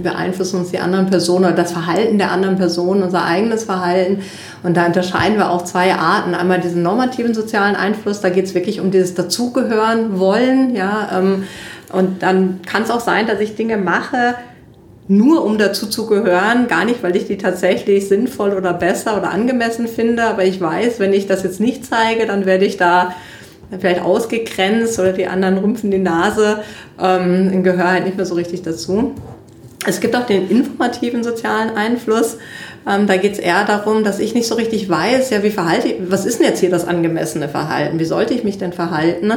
beeinflussen 0.03 0.59
uns 0.59 0.71
die 0.71 0.79
anderen 0.79 1.07
Personen 1.07 1.45
oder 1.45 1.55
das 1.55 1.71
Verhalten 1.71 2.17
der 2.17 2.31
anderen 2.31 2.57
Personen, 2.57 3.03
unser 3.03 3.23
eigenes 3.23 3.63
Verhalten. 3.63 4.21
Und 4.63 4.75
da 4.75 4.85
unterscheiden 4.85 5.37
wir 5.37 5.49
auch 5.49 5.63
zwei 5.63 5.95
Arten. 5.95 6.35
Einmal 6.35 6.59
diesen 6.59 6.83
normativen 6.83 7.33
sozialen 7.33 7.77
Einfluss, 7.77 8.19
da 8.19 8.29
geht 8.29 8.45
es 8.45 8.53
wirklich 8.53 8.81
um 8.81 8.91
dieses 8.91 9.13
Dazugehören 9.13 10.19
wollen. 10.19 10.75
Ja, 10.75 11.09
ähm, 11.17 11.43
und 11.93 12.21
dann 12.21 12.59
kann 12.65 12.83
es 12.83 12.91
auch 12.91 12.99
sein, 12.99 13.27
dass 13.27 13.39
ich 13.39 13.55
Dinge 13.55 13.77
mache, 13.77 14.35
nur 15.07 15.45
um 15.45 15.57
dazu 15.57 15.87
zu 15.87 16.07
gehören, 16.07 16.67
gar 16.67 16.85
nicht, 16.85 17.03
weil 17.03 17.15
ich 17.15 17.27
die 17.27 17.37
tatsächlich 17.37 18.07
sinnvoll 18.07 18.53
oder 18.53 18.73
besser 18.73 19.17
oder 19.17 19.29
angemessen 19.29 19.87
finde, 19.87 20.23
aber 20.23 20.45
ich 20.45 20.59
weiß, 20.59 20.99
wenn 20.99 21.13
ich 21.13 21.27
das 21.27 21.43
jetzt 21.43 21.59
nicht 21.59 21.85
zeige, 21.85 22.25
dann 22.25 22.45
werde 22.45 22.65
ich 22.65 22.77
da 22.77 23.13
vielleicht 23.79 24.01
ausgegrenzt 24.01 24.99
oder 24.99 25.13
die 25.13 25.27
anderen 25.27 25.57
rümpfen 25.57 25.91
die 25.91 25.99
Nase 25.99 26.63
ähm, 27.01 27.63
gehöre 27.63 27.91
halt 27.91 28.05
nicht 28.05 28.17
mehr 28.17 28.25
so 28.25 28.35
richtig 28.35 28.61
dazu. 28.61 29.13
Es 29.87 29.99
gibt 29.99 30.15
auch 30.15 30.25
den 30.25 30.49
informativen 30.49 31.23
sozialen 31.23 31.75
Einfluss. 31.75 32.37
Ähm, 32.89 33.05
da 33.05 33.17
geht 33.17 33.33
es 33.33 33.39
eher 33.39 33.65
darum, 33.65 34.03
dass 34.03 34.19
ich 34.19 34.33
nicht 34.33 34.47
so 34.47 34.55
richtig 34.55 34.89
weiß, 34.89 35.29
ja, 35.29 35.43
wie 35.43 35.51
verhalte 35.51 35.89
ich, 35.89 35.95
was 36.09 36.25
ist 36.25 36.39
denn 36.39 36.47
jetzt 36.47 36.59
hier 36.59 36.71
das 36.71 36.87
angemessene 36.87 37.49
Verhalten? 37.49 37.99
Wie 37.99 38.05
sollte 38.05 38.33
ich 38.33 38.43
mich 38.43 38.57
denn 38.57 38.73
verhalten? 38.73 39.31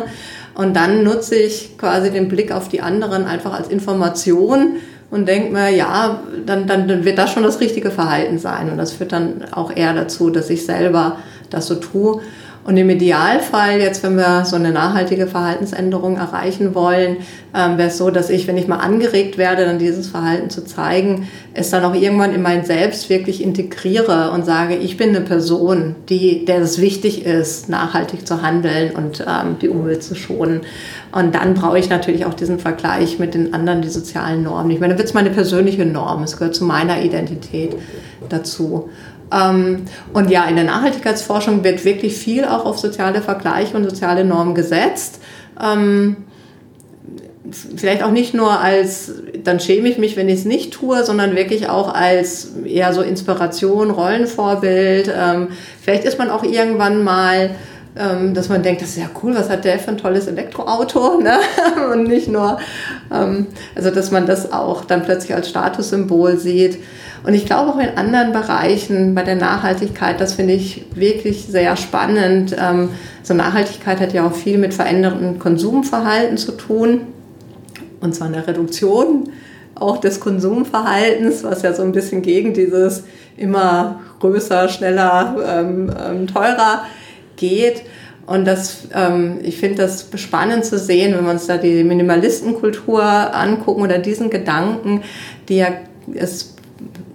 Und 0.54 0.74
dann 0.74 1.04
nutze 1.04 1.36
ich 1.36 1.76
quasi 1.78 2.10
den 2.10 2.28
Blick 2.28 2.52
auf 2.52 2.68
die 2.68 2.80
anderen 2.80 3.24
einfach 3.24 3.52
als 3.52 3.68
Information 3.68 4.76
und 5.10 5.26
denke 5.26 5.52
mir, 5.52 5.70
ja, 5.70 6.20
dann, 6.44 6.66
dann 6.66 7.04
wird 7.04 7.18
das 7.18 7.32
schon 7.32 7.42
das 7.42 7.60
richtige 7.60 7.90
Verhalten 7.90 8.38
sein. 8.38 8.70
Und 8.70 8.76
das 8.76 8.92
führt 8.92 9.12
dann 9.12 9.44
auch 9.52 9.74
eher 9.74 9.94
dazu, 9.94 10.30
dass 10.30 10.50
ich 10.50 10.66
selber 10.66 11.18
das 11.50 11.66
so 11.66 11.76
tue. 11.76 12.20
Und 12.68 12.76
im 12.76 12.90
Idealfall, 12.90 13.80
jetzt 13.80 14.02
wenn 14.02 14.18
wir 14.18 14.44
so 14.44 14.54
eine 14.54 14.72
nachhaltige 14.72 15.26
Verhaltensänderung 15.26 16.18
erreichen 16.18 16.74
wollen, 16.74 17.16
ähm, 17.54 17.78
wäre 17.78 17.88
es 17.88 17.96
so, 17.96 18.10
dass 18.10 18.28
ich, 18.28 18.46
wenn 18.46 18.58
ich 18.58 18.68
mal 18.68 18.76
angeregt 18.76 19.38
werde, 19.38 19.64
dann 19.64 19.78
dieses 19.78 20.08
Verhalten 20.08 20.50
zu 20.50 20.66
zeigen, 20.66 21.28
es 21.54 21.70
dann 21.70 21.82
auch 21.82 21.94
irgendwann 21.94 22.34
in 22.34 22.42
mein 22.42 22.66
Selbst 22.66 23.08
wirklich 23.08 23.42
integriere 23.42 24.32
und 24.32 24.44
sage, 24.44 24.76
ich 24.76 24.98
bin 24.98 25.16
eine 25.16 25.22
Person, 25.22 25.96
die, 26.10 26.44
der 26.44 26.58
es 26.58 26.78
wichtig 26.78 27.24
ist, 27.24 27.70
nachhaltig 27.70 28.26
zu 28.26 28.42
handeln 28.42 28.90
und 28.94 29.24
ähm, 29.26 29.56
die 29.62 29.70
Umwelt 29.70 30.02
zu 30.02 30.14
schonen. 30.14 30.60
Und 31.10 31.34
dann 31.34 31.54
brauche 31.54 31.78
ich 31.78 31.88
natürlich 31.88 32.26
auch 32.26 32.34
diesen 32.34 32.58
Vergleich 32.58 33.18
mit 33.18 33.32
den 33.32 33.54
anderen, 33.54 33.80
die 33.80 33.88
sozialen 33.88 34.42
Normen. 34.42 34.72
Ich 34.72 34.78
meine, 34.78 34.92
dann 34.92 34.98
wird 34.98 35.08
es 35.08 35.14
meine 35.14 35.30
persönliche 35.30 35.86
Norm, 35.86 36.22
es 36.22 36.36
gehört 36.36 36.54
zu 36.54 36.64
meiner 36.64 37.02
Identität 37.02 37.74
dazu. 38.28 38.90
Ähm, 39.32 39.84
und 40.12 40.30
ja, 40.30 40.44
in 40.44 40.56
der 40.56 40.64
Nachhaltigkeitsforschung 40.64 41.64
wird 41.64 41.84
wirklich 41.84 42.16
viel 42.16 42.44
auch 42.44 42.64
auf 42.64 42.78
soziale 42.78 43.22
Vergleiche 43.22 43.76
und 43.76 43.84
soziale 43.84 44.24
Normen 44.24 44.54
gesetzt. 44.54 45.20
Ähm, 45.62 46.16
vielleicht 47.76 48.02
auch 48.02 48.10
nicht 48.10 48.34
nur 48.34 48.60
als, 48.60 49.12
dann 49.44 49.60
schäme 49.60 49.88
ich 49.88 49.98
mich, 49.98 50.16
wenn 50.16 50.28
ich 50.28 50.40
es 50.40 50.44
nicht 50.44 50.72
tue, 50.72 51.04
sondern 51.04 51.36
wirklich 51.36 51.68
auch 51.68 51.94
als 51.94 52.52
eher 52.64 52.92
so 52.92 53.02
Inspiration, 53.02 53.90
Rollenvorbild. 53.90 55.12
Ähm, 55.16 55.48
vielleicht 55.80 56.04
ist 56.04 56.18
man 56.18 56.30
auch 56.30 56.42
irgendwann 56.42 57.02
mal 57.02 57.50
dass 57.94 58.48
man 58.48 58.62
denkt, 58.62 58.80
das 58.80 58.90
ist 58.90 58.98
ja 58.98 59.10
cool, 59.22 59.34
was 59.34 59.50
hat 59.50 59.64
der 59.64 59.78
für 59.78 59.90
ein 59.90 59.98
tolles 59.98 60.28
Elektroauto, 60.28 61.20
ne? 61.22 61.38
und 61.92 62.04
nicht 62.04 62.28
nur, 62.28 62.58
also 63.10 63.90
dass 63.90 64.12
man 64.12 64.26
das 64.26 64.52
auch 64.52 64.84
dann 64.84 65.02
plötzlich 65.02 65.34
als 65.34 65.48
Statussymbol 65.48 66.38
sieht. 66.38 66.78
Und 67.24 67.34
ich 67.34 67.46
glaube 67.46 67.72
auch 67.72 67.78
in 67.78 67.96
anderen 67.96 68.32
Bereichen 68.32 69.14
bei 69.14 69.22
der 69.22 69.36
Nachhaltigkeit, 69.36 70.20
das 70.20 70.34
finde 70.34 70.54
ich 70.54 70.86
wirklich 70.94 71.46
sehr 71.46 71.76
spannend. 71.76 72.56
Ähm, 72.58 72.90
so 73.22 73.34
Nachhaltigkeit 73.34 74.00
hat 74.00 74.12
ja 74.12 74.26
auch 74.26 74.32
viel 74.32 74.58
mit 74.58 74.74
verändertem 74.74 75.38
Konsumverhalten 75.38 76.36
zu 76.36 76.52
tun. 76.52 77.02
Und 78.00 78.14
zwar 78.14 78.28
eine 78.28 78.46
Reduktion 78.46 79.30
auch 79.74 79.98
des 79.98 80.20
Konsumverhaltens, 80.20 81.44
was 81.44 81.62
ja 81.62 81.72
so 81.72 81.82
ein 81.82 81.92
bisschen 81.92 82.22
gegen 82.22 82.52
dieses 82.52 83.04
immer 83.36 84.00
größer, 84.20 84.68
schneller, 84.68 85.36
ähm, 85.46 85.92
ähm, 86.04 86.26
teurer 86.26 86.84
geht. 87.38 87.82
Und 88.26 88.44
das, 88.44 88.88
ähm, 88.94 89.38
ich 89.42 89.56
finde 89.56 89.82
das 89.82 90.08
spannend 90.16 90.66
zu 90.66 90.78
sehen, 90.78 91.14
wenn 91.14 91.24
wir 91.24 91.30
uns 91.30 91.46
da 91.46 91.56
die 91.56 91.82
Minimalistenkultur 91.82 93.02
angucken 93.02 93.80
oder 93.80 93.98
diesen 93.98 94.28
Gedanken, 94.28 95.02
die 95.48 95.56
ja 95.56 95.68
es 96.14 96.54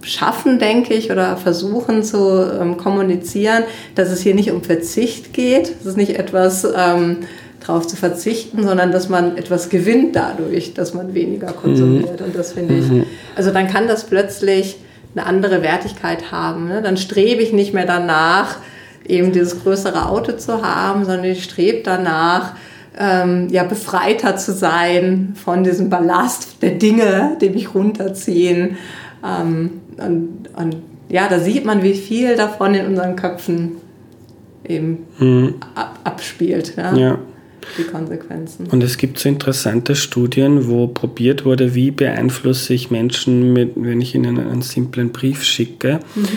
schaffen, 0.02 0.58
denke 0.58 0.92
ich, 0.92 1.12
oder 1.12 1.36
versuchen 1.36 2.02
zu 2.02 2.60
ähm, 2.60 2.76
kommunizieren, 2.76 3.62
dass 3.94 4.10
es 4.10 4.22
hier 4.22 4.34
nicht 4.34 4.50
um 4.50 4.62
Verzicht 4.62 5.32
geht. 5.32 5.72
Es 5.80 5.86
ist 5.86 5.96
nicht 5.96 6.18
etwas 6.18 6.64
ähm, 6.64 7.18
darauf 7.64 7.86
zu 7.86 7.96
verzichten, 7.96 8.62
sondern 8.62 8.92
dass 8.92 9.08
man 9.08 9.36
etwas 9.36 9.68
gewinnt 9.68 10.16
dadurch, 10.16 10.74
dass 10.74 10.94
man 10.94 11.14
weniger 11.14 11.52
konsumiert. 11.52 12.20
Mhm. 12.20 12.26
Und 12.26 12.36
das 12.36 12.52
finde 12.52 12.74
ich, 12.74 12.88
mhm. 12.88 13.04
also 13.36 13.50
dann 13.50 13.68
kann 13.68 13.88
das 13.88 14.04
plötzlich 14.04 14.76
eine 15.14 15.26
andere 15.26 15.62
Wertigkeit 15.62 16.32
haben. 16.32 16.68
Ne? 16.68 16.82
Dann 16.82 16.96
strebe 16.96 17.42
ich 17.42 17.52
nicht 17.52 17.72
mehr 17.72 17.86
danach, 17.86 18.56
eben 19.06 19.32
dieses 19.32 19.62
größere 19.62 20.08
Auto 20.08 20.32
zu 20.32 20.62
haben, 20.62 21.04
sondern 21.04 21.24
ich 21.24 21.44
strebe 21.44 21.82
danach, 21.82 22.54
ähm, 22.98 23.48
ja, 23.50 23.64
befreiter 23.64 24.36
zu 24.36 24.52
sein 24.52 25.34
von 25.42 25.64
diesem 25.64 25.90
Ballast 25.90 26.62
der 26.62 26.72
Dinge, 26.72 27.36
die 27.40 27.50
mich 27.50 27.74
runterziehen. 27.74 28.76
Ähm, 29.24 29.70
und, 29.96 30.48
und 30.56 30.76
ja, 31.08 31.28
da 31.28 31.38
sieht 31.38 31.64
man, 31.64 31.82
wie 31.82 31.94
viel 31.94 32.36
davon 32.36 32.74
in 32.74 32.86
unseren 32.86 33.16
Köpfen 33.16 33.72
eben 34.66 34.98
mhm. 35.18 35.54
ab, 35.74 35.98
abspielt. 36.04 36.74
Ja? 36.76 36.94
ja. 36.94 37.18
Die 37.78 37.84
Konsequenzen. 37.84 38.66
Und 38.70 38.82
es 38.82 38.98
gibt 38.98 39.18
so 39.18 39.28
interessante 39.28 39.96
Studien, 39.96 40.68
wo 40.68 40.86
probiert 40.86 41.46
wurde, 41.46 41.74
wie 41.74 41.90
beeinflusse 41.90 42.74
ich 42.74 42.90
Menschen, 42.90 43.54
mit, 43.54 43.72
wenn 43.74 44.02
ich 44.02 44.14
ihnen 44.14 44.38
einen 44.38 44.60
simplen 44.60 45.12
Brief 45.12 45.42
schicke. 45.42 46.00
Mhm. 46.14 46.28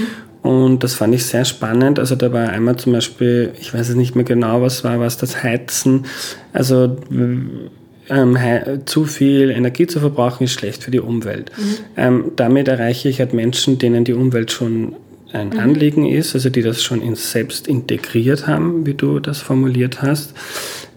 Und 0.47 0.81
das 0.81 0.93
fand 0.93 1.13
ich 1.13 1.25
sehr 1.25 1.43
spannend. 1.43 1.99
Also 1.99 2.15
da 2.15 2.31
war 2.31 2.47
einmal 2.47 2.77
zum 2.77 2.93
Beispiel, 2.93 3.51
ich 3.59 3.73
weiß 3.73 3.89
es 3.89 3.95
nicht 3.95 4.15
mehr 4.15 4.23
genau, 4.23 4.61
was 4.61 4.81
war, 4.85 4.97
was 4.97 5.17
das 5.17 5.43
Heizen. 5.43 6.05
Also 6.53 6.95
ähm, 7.11 8.37
zu 8.85 9.03
viel 9.03 9.49
Energie 9.49 9.87
zu 9.87 9.99
verbrauchen 9.99 10.45
ist 10.45 10.53
schlecht 10.53 10.83
für 10.83 10.91
die 10.91 11.01
Umwelt. 11.01 11.51
Mhm. 11.57 11.63
Ähm, 11.97 12.31
damit 12.37 12.69
erreiche 12.69 13.09
ich 13.09 13.19
halt 13.19 13.33
Menschen, 13.33 13.77
denen 13.77 14.05
die 14.05 14.13
Umwelt 14.13 14.53
schon 14.53 14.95
ein 15.33 15.49
mhm. 15.49 15.59
Anliegen 15.59 16.05
ist, 16.05 16.33
also 16.33 16.49
die 16.49 16.61
das 16.61 16.81
schon 16.81 17.01
in 17.01 17.15
selbst 17.15 17.67
integriert 17.67 18.47
haben, 18.47 18.85
wie 18.85 18.93
du 18.93 19.19
das 19.19 19.41
formuliert 19.41 20.01
hast. 20.01 20.33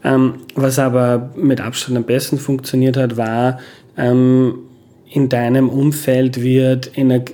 Ähm, 0.05 0.35
was 0.55 0.79
aber 0.79 1.33
mit 1.35 1.61
Abstand 1.61 1.97
am 1.97 2.05
besten 2.05 2.39
funktioniert 2.39 2.97
hat, 2.97 3.17
war, 3.17 3.59
ähm, 3.97 4.61
in 5.11 5.29
deinem 5.29 5.69
Umfeld 5.69 6.41
wird 6.41 6.97
Ener 6.97 7.25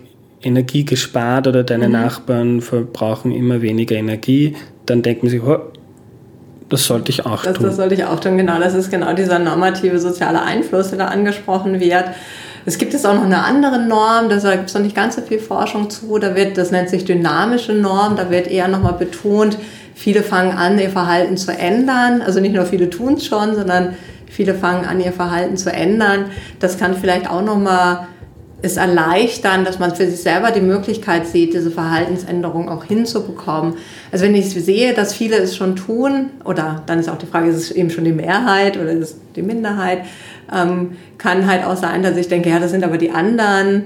Energie 0.46 0.84
gespart 0.84 1.46
oder 1.46 1.64
deine 1.64 1.86
mhm. 1.86 1.92
Nachbarn 1.92 2.60
verbrauchen 2.60 3.32
immer 3.32 3.60
weniger 3.62 3.96
Energie, 3.96 4.56
dann 4.86 5.02
denkt 5.02 5.22
man 5.22 5.30
sich, 5.30 5.42
oh, 5.42 5.58
das 6.68 6.84
sollte 6.84 7.10
ich 7.10 7.26
auch 7.26 7.42
das, 7.42 7.54
tun. 7.54 7.66
Das 7.66 7.76
sollte 7.76 7.94
ich 7.94 8.04
auch 8.04 8.18
tun, 8.18 8.36
genau. 8.36 8.58
Das 8.58 8.74
ist 8.74 8.90
genau 8.90 9.12
dieser 9.12 9.38
normative 9.38 9.98
soziale 9.98 10.42
Einfluss, 10.42 10.88
der 10.90 10.98
da 10.98 11.06
angesprochen 11.06 11.78
wird. 11.80 12.04
Es 12.64 12.78
gibt 12.78 12.92
jetzt 12.92 13.06
auch 13.06 13.14
noch 13.14 13.24
eine 13.24 13.44
andere 13.44 13.78
Norm, 13.78 14.28
da 14.28 14.56
gibt 14.56 14.68
es 14.68 14.74
noch 14.74 14.82
nicht 14.82 14.96
ganz 14.96 15.14
so 15.14 15.22
viel 15.22 15.38
Forschung 15.38 15.88
zu. 15.88 16.18
Da 16.18 16.34
wird, 16.34 16.58
das 16.58 16.72
nennt 16.72 16.88
sich 16.88 17.04
dynamische 17.04 17.72
Norm, 17.72 18.16
da 18.16 18.30
wird 18.30 18.48
eher 18.48 18.66
nochmal 18.66 18.94
betont, 18.94 19.56
viele 19.94 20.24
fangen 20.24 20.56
an, 20.56 20.76
ihr 20.78 20.90
Verhalten 20.90 21.36
zu 21.36 21.52
ändern. 21.52 22.22
Also 22.22 22.40
nicht 22.40 22.54
nur 22.54 22.66
viele 22.66 22.90
tun 22.90 23.14
es 23.14 23.26
schon, 23.26 23.54
sondern 23.54 23.94
viele 24.26 24.54
fangen 24.54 24.84
an, 24.84 25.00
ihr 25.00 25.12
Verhalten 25.12 25.56
zu 25.56 25.72
ändern. 25.72 26.26
Das 26.58 26.76
kann 26.76 26.96
vielleicht 26.96 27.30
auch 27.30 27.42
nochmal 27.42 28.08
es 28.62 28.76
erleichtern, 28.76 29.64
dass 29.64 29.78
man 29.78 29.94
für 29.94 30.06
sich 30.06 30.20
selber 30.20 30.50
die 30.50 30.62
Möglichkeit 30.62 31.26
sieht, 31.26 31.52
diese 31.52 31.70
Verhaltensänderung 31.70 32.68
auch 32.68 32.84
hinzubekommen. 32.84 33.74
Also 34.10 34.24
wenn 34.24 34.34
ich 34.34 34.48
sehe, 34.48 34.94
dass 34.94 35.12
viele 35.12 35.36
es 35.36 35.56
schon 35.56 35.76
tun, 35.76 36.30
oder 36.44 36.82
dann 36.86 36.98
ist 36.98 37.08
auch 37.08 37.18
die 37.18 37.26
Frage, 37.26 37.50
ist 37.50 37.56
es 37.56 37.70
eben 37.70 37.90
schon 37.90 38.04
die 38.04 38.12
Mehrheit 38.12 38.76
oder 38.78 38.92
ist 38.92 39.10
es 39.10 39.16
die 39.36 39.42
Minderheit, 39.42 40.02
ähm, 40.54 40.96
kann 41.18 41.46
halt 41.46 41.64
auch 41.64 41.76
sein, 41.76 42.02
dass 42.02 42.16
ich 42.16 42.28
denke, 42.28 42.48
ja, 42.48 42.58
das 42.58 42.70
sind 42.70 42.82
aber 42.84 42.96
die 42.96 43.10
anderen. 43.10 43.84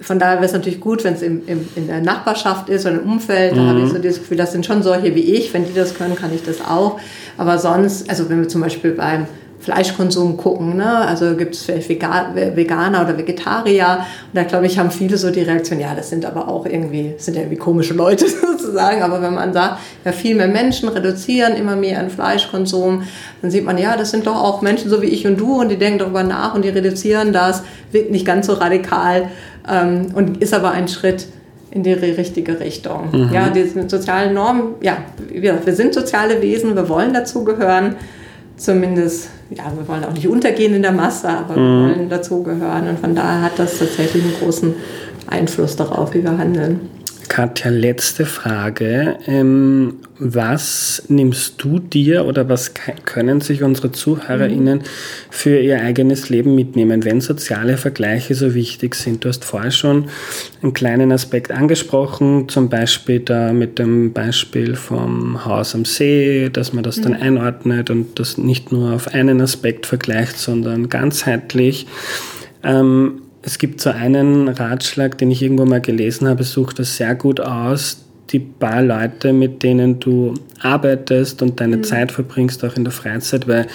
Von 0.00 0.18
daher 0.18 0.36
wäre 0.36 0.46
es 0.46 0.52
natürlich 0.52 0.80
gut, 0.80 1.04
wenn 1.04 1.14
es 1.14 1.22
im, 1.22 1.42
im, 1.46 1.66
in 1.76 1.86
der 1.86 2.00
Nachbarschaft 2.00 2.68
ist 2.68 2.84
oder 2.84 2.96
im 3.00 3.10
Umfeld. 3.10 3.56
Da 3.56 3.62
mhm. 3.62 3.68
habe 3.68 3.80
ich 3.82 3.88
so 3.88 3.98
das 3.98 4.18
Gefühl, 4.18 4.36
das 4.36 4.52
sind 4.52 4.66
schon 4.66 4.82
solche 4.82 5.14
wie 5.14 5.34
ich. 5.34 5.54
Wenn 5.54 5.64
die 5.64 5.74
das 5.74 5.94
können, 5.94 6.16
kann 6.16 6.34
ich 6.34 6.44
das 6.44 6.60
auch. 6.60 7.00
Aber 7.38 7.58
sonst, 7.58 8.10
also 8.10 8.28
wenn 8.28 8.40
wir 8.40 8.48
zum 8.48 8.60
Beispiel 8.60 8.90
beim 8.90 9.26
Fleischkonsum 9.62 10.36
gucken. 10.36 10.76
Ne? 10.76 10.92
Also 10.92 11.36
gibt 11.36 11.54
es 11.54 11.62
vielleicht 11.62 11.88
Veganer 11.88 13.02
oder 13.02 13.16
Vegetarier. 13.16 14.04
Und 14.26 14.34
da 14.34 14.42
glaube 14.42 14.66
ich, 14.66 14.76
haben 14.78 14.90
viele 14.90 15.16
so 15.16 15.30
die 15.30 15.42
Reaktion, 15.42 15.78
ja, 15.78 15.94
das 15.94 16.10
sind 16.10 16.24
aber 16.24 16.48
auch 16.48 16.66
irgendwie, 16.66 17.14
sind 17.18 17.34
ja 17.34 17.42
irgendwie 17.42 17.58
komische 17.58 17.94
Leute 17.94 18.26
sozusagen. 18.28 19.02
Aber 19.02 19.22
wenn 19.22 19.34
man 19.34 19.52
sagt, 19.52 19.78
ja, 20.04 20.10
viel 20.10 20.34
mehr 20.34 20.48
Menschen 20.48 20.88
reduzieren 20.88 21.54
immer 21.54 21.76
mehr 21.76 21.98
ihren 21.98 22.10
Fleischkonsum, 22.10 23.04
dann 23.40 23.50
sieht 23.52 23.64
man, 23.64 23.78
ja, 23.78 23.96
das 23.96 24.10
sind 24.10 24.26
doch 24.26 24.34
auch 24.34 24.62
Menschen 24.62 24.90
so 24.90 25.00
wie 25.00 25.06
ich 25.06 25.26
und 25.28 25.38
du 25.38 25.60
und 25.60 25.68
die 25.68 25.76
denken 25.76 26.00
darüber 26.00 26.24
nach 26.24 26.56
und 26.56 26.64
die 26.64 26.70
reduzieren 26.70 27.32
das, 27.32 27.62
wird 27.92 28.10
nicht 28.10 28.26
ganz 28.26 28.48
so 28.48 28.54
radikal 28.54 29.28
ähm, 29.70 30.08
und 30.14 30.42
ist 30.42 30.54
aber 30.54 30.72
ein 30.72 30.88
Schritt 30.88 31.28
in 31.70 31.84
die 31.84 31.92
richtige 31.92 32.58
Richtung. 32.58 33.10
Mhm. 33.12 33.30
Ja, 33.32 33.48
diese 33.48 33.88
sozialen 33.88 34.34
Normen, 34.34 34.74
ja, 34.82 34.98
wir, 35.28 35.64
wir 35.64 35.74
sind 35.74 35.94
soziale 35.94 36.42
Wesen, 36.42 36.74
wir 36.74 36.88
wollen 36.88 37.14
dazugehören 37.14 37.94
zumindest, 38.62 39.28
ja, 39.50 39.64
wir 39.76 39.86
wollen 39.88 40.04
auch 40.04 40.12
nicht 40.12 40.28
untergehen 40.28 40.74
in 40.74 40.82
der 40.82 40.92
Masse, 40.92 41.28
aber 41.28 41.56
mhm. 41.56 41.56
wir 41.56 41.96
wollen 41.96 42.08
dazugehören. 42.08 42.88
Und 42.88 42.98
von 42.98 43.14
daher 43.14 43.42
hat 43.42 43.58
das 43.58 43.78
tatsächlich 43.78 44.22
einen 44.22 44.34
großen 44.40 44.74
Einfluss 45.26 45.76
darauf, 45.76 46.14
wie 46.14 46.22
wir 46.22 46.36
handeln. 46.36 46.80
Katja, 47.32 47.70
letzte 47.70 48.26
Frage. 48.26 49.16
Ähm, 49.26 50.00
was 50.18 51.04
nimmst 51.08 51.54
du 51.64 51.78
dir 51.78 52.26
oder 52.26 52.50
was 52.50 52.74
können 53.06 53.40
sich 53.40 53.62
unsere 53.62 53.90
ZuhörerInnen 53.90 54.80
mhm. 54.80 54.84
für 55.30 55.58
ihr 55.58 55.80
eigenes 55.80 56.28
Leben 56.28 56.54
mitnehmen, 56.54 57.06
wenn 57.06 57.22
soziale 57.22 57.78
Vergleiche 57.78 58.34
so 58.34 58.52
wichtig 58.52 58.94
sind? 58.96 59.24
Du 59.24 59.30
hast 59.30 59.46
vorher 59.46 59.70
schon 59.70 60.10
einen 60.62 60.74
kleinen 60.74 61.10
Aspekt 61.10 61.52
angesprochen, 61.52 62.50
zum 62.50 62.68
Beispiel 62.68 63.20
da 63.20 63.54
mit 63.54 63.78
dem 63.78 64.12
Beispiel 64.12 64.76
vom 64.76 65.46
Haus 65.46 65.74
am 65.74 65.86
See, 65.86 66.50
dass 66.52 66.74
man 66.74 66.84
das 66.84 66.98
mhm. 66.98 67.02
dann 67.02 67.14
einordnet 67.14 67.88
und 67.88 68.20
das 68.20 68.36
nicht 68.36 68.72
nur 68.72 68.92
auf 68.92 69.08
einen 69.08 69.40
Aspekt 69.40 69.86
vergleicht, 69.86 70.36
sondern 70.36 70.90
ganzheitlich. 70.90 71.86
Ähm, 72.62 73.21
es 73.42 73.58
gibt 73.58 73.80
so 73.80 73.90
einen 73.90 74.48
Ratschlag, 74.48 75.18
den 75.18 75.30
ich 75.30 75.42
irgendwo 75.42 75.64
mal 75.64 75.80
gelesen 75.80 76.28
habe, 76.28 76.44
such 76.44 76.72
das 76.72 76.96
sehr 76.96 77.14
gut 77.14 77.40
aus. 77.40 78.04
Die 78.30 78.38
paar 78.38 78.82
Leute, 78.82 79.32
mit 79.32 79.62
denen 79.62 80.00
du 80.00 80.34
arbeitest 80.60 81.42
und 81.42 81.60
deine 81.60 81.78
mhm. 81.78 81.84
Zeit 81.84 82.12
verbringst, 82.12 82.64
auch 82.64 82.76
in 82.76 82.84
der 82.84 82.92
Freizeit, 82.92 83.46
weil 83.46 83.66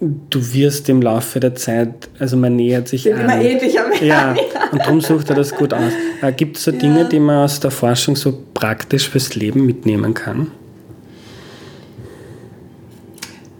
du 0.00 0.52
wirst 0.52 0.88
im 0.88 1.00
Laufe 1.00 1.38
der 1.38 1.54
Zeit, 1.54 2.08
also 2.18 2.36
man 2.36 2.56
nähert 2.56 2.88
sich 2.88 3.04
Sind 3.04 3.14
an. 3.14 3.20
immer 3.20 3.40
ähnlicher 3.40 3.88
mehr. 3.88 4.02
Ja, 4.02 4.34
und 4.72 4.80
darum 4.80 5.00
sucht 5.00 5.30
er 5.30 5.36
das 5.36 5.54
gut 5.54 5.72
aus. 5.72 5.92
Äh, 6.20 6.32
gibt 6.32 6.56
es 6.56 6.64
so 6.64 6.72
Dinge, 6.72 7.02
ja. 7.02 7.04
die 7.04 7.20
man 7.20 7.44
aus 7.44 7.60
der 7.60 7.70
Forschung 7.70 8.16
so 8.16 8.36
praktisch 8.52 9.08
fürs 9.08 9.34
Leben 9.36 9.64
mitnehmen 9.64 10.12
kann? 10.12 10.50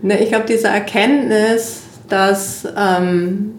Ne, 0.03 0.20
ich 0.20 0.31
glaube, 0.31 0.47
diese 0.49 0.66
Erkenntnis, 0.66 1.83
dass 2.09 2.66
ähm, 2.77 3.53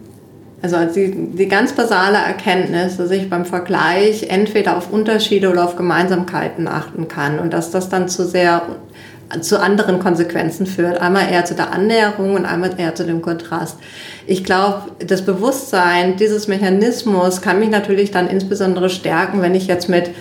also 0.64 0.78
die, 0.96 1.12
die 1.12 1.48
ganz 1.50 1.74
basale 1.74 2.18
Erkenntnis, 2.18 2.96
dass 2.96 3.12
ich 3.12 3.30
beim 3.30 3.44
Vergleich 3.44 4.30
entweder 4.30 4.78
auf 4.78 4.92
Unterschiede 4.92 5.50
oder 5.50 5.66
auf 5.66 5.76
Gemeinsamkeiten 5.76 6.70
achten 6.70 7.10
kann 7.10 7.38
und 7.38 7.52
dass 7.52 7.70
das 7.70 7.90
dann 7.90 8.08
zu 8.08 8.26
sehr 8.26 8.62
zu 9.42 9.60
anderen 9.60 10.00
Konsequenzen 10.00 10.66
führt. 10.66 11.02
Einmal 11.02 11.32
eher 11.32 11.44
zu 11.44 11.56
der 11.56 11.74
Annäherung 11.74 12.36
und 12.36 12.46
einmal 12.46 12.72
eher 12.78 12.96
zu 12.96 13.04
dem 13.04 13.22
Kontrast. 13.22 13.78
Ich 14.26 14.44
glaube, 14.44 14.92
das 15.06 15.26
Bewusstsein 15.26 16.18
dieses 16.18 16.48
Mechanismus 16.48 17.42
kann 17.42 17.60
mich 17.60 17.70
natürlich 17.70 18.12
dann 18.12 18.28
insbesondere 18.28 18.90
stärken, 18.90 19.42
wenn 19.42 19.56
ich 19.56 19.68
jetzt 19.68 19.90
mit 19.90 20.12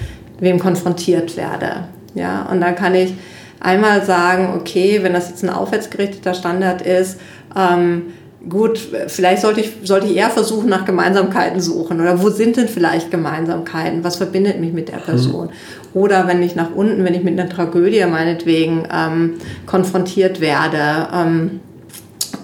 wem 0.40 0.59
konfrontiert 0.59 1.36
werde. 1.36 1.84
Ja, 2.14 2.49
und 2.51 2.61
dann 2.61 2.74
kann 2.74 2.95
ich 2.95 3.14
einmal 3.61 4.05
sagen, 4.05 4.55
okay, 4.57 5.01
wenn 5.03 5.12
das 5.12 5.28
jetzt 5.28 5.45
ein 5.45 5.51
aufwärtsgerichteter 5.51 6.34
Standard 6.34 6.82
ist, 6.82 7.20
ähm, 7.57 8.14
gut, 8.49 8.78
vielleicht 9.07 9.43
sollte 9.43 9.61
ich, 9.61 9.72
sollte 9.84 10.07
ich 10.07 10.16
eher 10.16 10.30
versuchen, 10.30 10.68
nach 10.68 10.84
Gemeinsamkeiten 10.84 11.61
suchen. 11.61 12.01
Oder 12.01 12.22
wo 12.22 12.30
sind 12.30 12.57
denn 12.57 12.68
vielleicht 12.68 13.11
Gemeinsamkeiten? 13.11 14.05
Was 14.05 14.16
verbindet 14.16 14.61
mich 14.61 14.72
mit 14.72 14.88
der 14.88 14.99
mhm. 14.99 15.03
Person? 15.03 15.51
Oder 15.95 16.26
wenn 16.26 16.43
ich 16.43 16.55
nach 16.55 16.74
unten, 16.74 17.05
wenn 17.05 17.14
ich 17.14 17.22
mit 17.22 17.38
einer 17.38 17.49
Tragödie 17.49 18.05
meinetwegen 18.07 18.86
ähm, 18.93 19.34
konfrontiert 19.66 20.40
werde 20.40 21.09
ähm, 21.14 21.61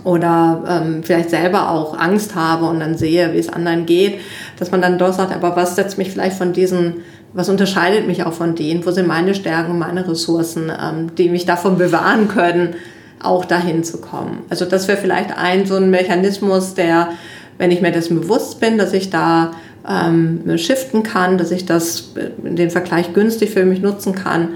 oder 0.05 0.65
ähm, 0.69 1.03
vielleicht 1.03 1.31
selber 1.31 1.71
auch 1.71 1.99
Angst 1.99 2.35
habe 2.35 2.67
und 2.67 2.81
dann 2.81 2.97
sehe, 2.97 3.33
wie 3.33 3.39
es 3.39 3.49
anderen 3.49 3.87
geht, 3.87 4.21
dass 4.59 4.71
man 4.71 4.83
dann 4.83 4.99
doch 4.99 5.13
sagt, 5.13 5.35
aber 5.35 5.57
was 5.57 5.77
setzt 5.77 5.99
mich 5.99 6.11
vielleicht 6.11 6.37
von 6.37 6.53
diesen 6.53 6.95
was 7.35 7.51
unterscheidet 7.51 8.07
mich 8.07 8.25
auch 8.25 8.33
von 8.33 8.55
denen? 8.55 8.85
Wo 8.87 8.91
sind 8.91 9.07
meine 9.07 9.35
Stärken, 9.35 9.79
meine 9.79 10.09
Ressourcen, 10.09 10.71
ähm, 10.71 11.15
die 11.15 11.29
mich 11.29 11.45
davon 11.45 11.77
bewahren 11.77 12.29
können, 12.29 12.75
auch 13.23 13.45
dahin 13.45 13.85
zu 13.85 14.01
kommen. 14.01 14.45
Also 14.49 14.65
das 14.65 14.89
wäre 14.89 14.99
vielleicht 14.99 15.37
ein 15.37 15.67
so 15.67 15.77
ein 15.77 15.91
Mechanismus, 15.91 16.75
der, 16.75 17.11
wenn 17.59 17.71
ich 17.71 17.81
mir 17.81 17.93
dessen 17.93 18.21
bewusst 18.21 18.61
bin, 18.61 18.79
dass 18.79 18.93
ich 18.93 19.11
da 19.11 19.53
ähm, 19.89 20.43
shiften 20.57 21.03
kann, 21.03 21.39
dass 21.39 21.51
ich 21.51 21.67
das 21.67 22.13
in 22.45 22.57
den 22.57 22.71
Vergleich 22.71 23.15
günstig 23.15 23.51
für 23.51 23.65
mich 23.65 23.81
nutzen 23.81 24.15
kann, 24.15 24.51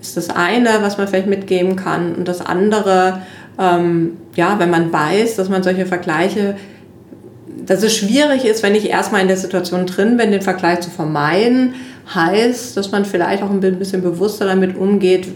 ist 0.00 0.16
das 0.16 0.30
eine, 0.30 0.70
was 0.80 0.98
man 0.98 1.06
vielleicht 1.06 1.28
mitgeben 1.28 1.76
kann. 1.76 2.14
Und 2.14 2.26
das 2.26 2.44
andere, 2.44 3.22
ähm, 3.58 4.16
ja, 4.34 4.58
wenn 4.58 4.70
man 4.70 4.92
weiß, 4.92 5.36
dass 5.36 5.48
man 5.48 5.62
solche 5.62 5.86
Vergleiche, 5.86 6.56
dass 7.64 7.82
es 7.82 7.94
schwierig 7.94 8.44
ist, 8.44 8.62
wenn 8.62 8.74
ich 8.74 8.88
erstmal 8.88 9.20
in 9.20 9.28
der 9.28 9.36
Situation 9.36 9.86
drin 9.86 10.16
bin, 10.16 10.32
den 10.32 10.42
Vergleich 10.42 10.80
zu 10.80 10.90
vermeiden, 10.90 11.74
heißt, 12.12 12.76
dass 12.76 12.90
man 12.90 13.04
vielleicht 13.04 13.42
auch 13.42 13.50
ein 13.50 13.60
bisschen 13.60 14.02
bewusster 14.02 14.46
damit 14.46 14.76
umgeht, 14.76 15.28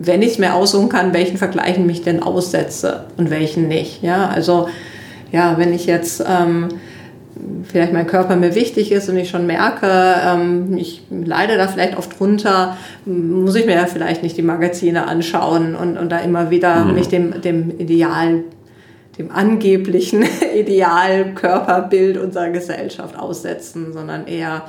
wenn 0.00 0.22
ich 0.22 0.32
es 0.32 0.38
mir 0.38 0.54
aussuchen 0.54 0.88
kann, 0.88 1.12
welchen 1.12 1.38
Vergleichen 1.38 1.86
mich 1.86 2.02
denn 2.02 2.22
aussetze 2.22 3.04
und 3.16 3.30
welchen 3.30 3.68
nicht. 3.68 4.02
Ja, 4.02 4.28
also 4.28 4.68
ja, 5.32 5.58
wenn 5.58 5.72
ich 5.72 5.86
jetzt 5.86 6.24
ähm, 6.26 6.68
vielleicht 7.64 7.92
mein 7.92 8.06
Körper 8.06 8.36
mir 8.36 8.54
wichtig 8.54 8.92
ist 8.92 9.08
und 9.08 9.16
ich 9.16 9.28
schon 9.28 9.46
merke, 9.46 9.86
ähm, 9.88 10.76
ich 10.76 11.02
leide 11.10 11.56
da 11.56 11.68
vielleicht 11.68 11.96
oft 11.98 12.18
drunter, 12.18 12.76
muss 13.04 13.54
ich 13.54 13.66
mir 13.66 13.74
ja 13.74 13.86
vielleicht 13.86 14.22
nicht 14.22 14.36
die 14.36 14.42
Magazine 14.42 15.06
anschauen 15.06 15.74
und, 15.74 15.98
und 15.98 16.10
da 16.10 16.18
immer 16.18 16.50
wieder 16.50 16.84
mhm. 16.84 16.94
mich 16.94 17.08
dem, 17.08 17.40
dem 17.40 17.78
Ideal, 17.78 18.44
dem 19.18 19.30
angeblichen 19.30 20.24
Idealkörperbild 20.56 22.16
unserer 22.18 22.50
Gesellschaft 22.50 23.18
aussetzen, 23.18 23.92
sondern 23.92 24.26
eher 24.26 24.62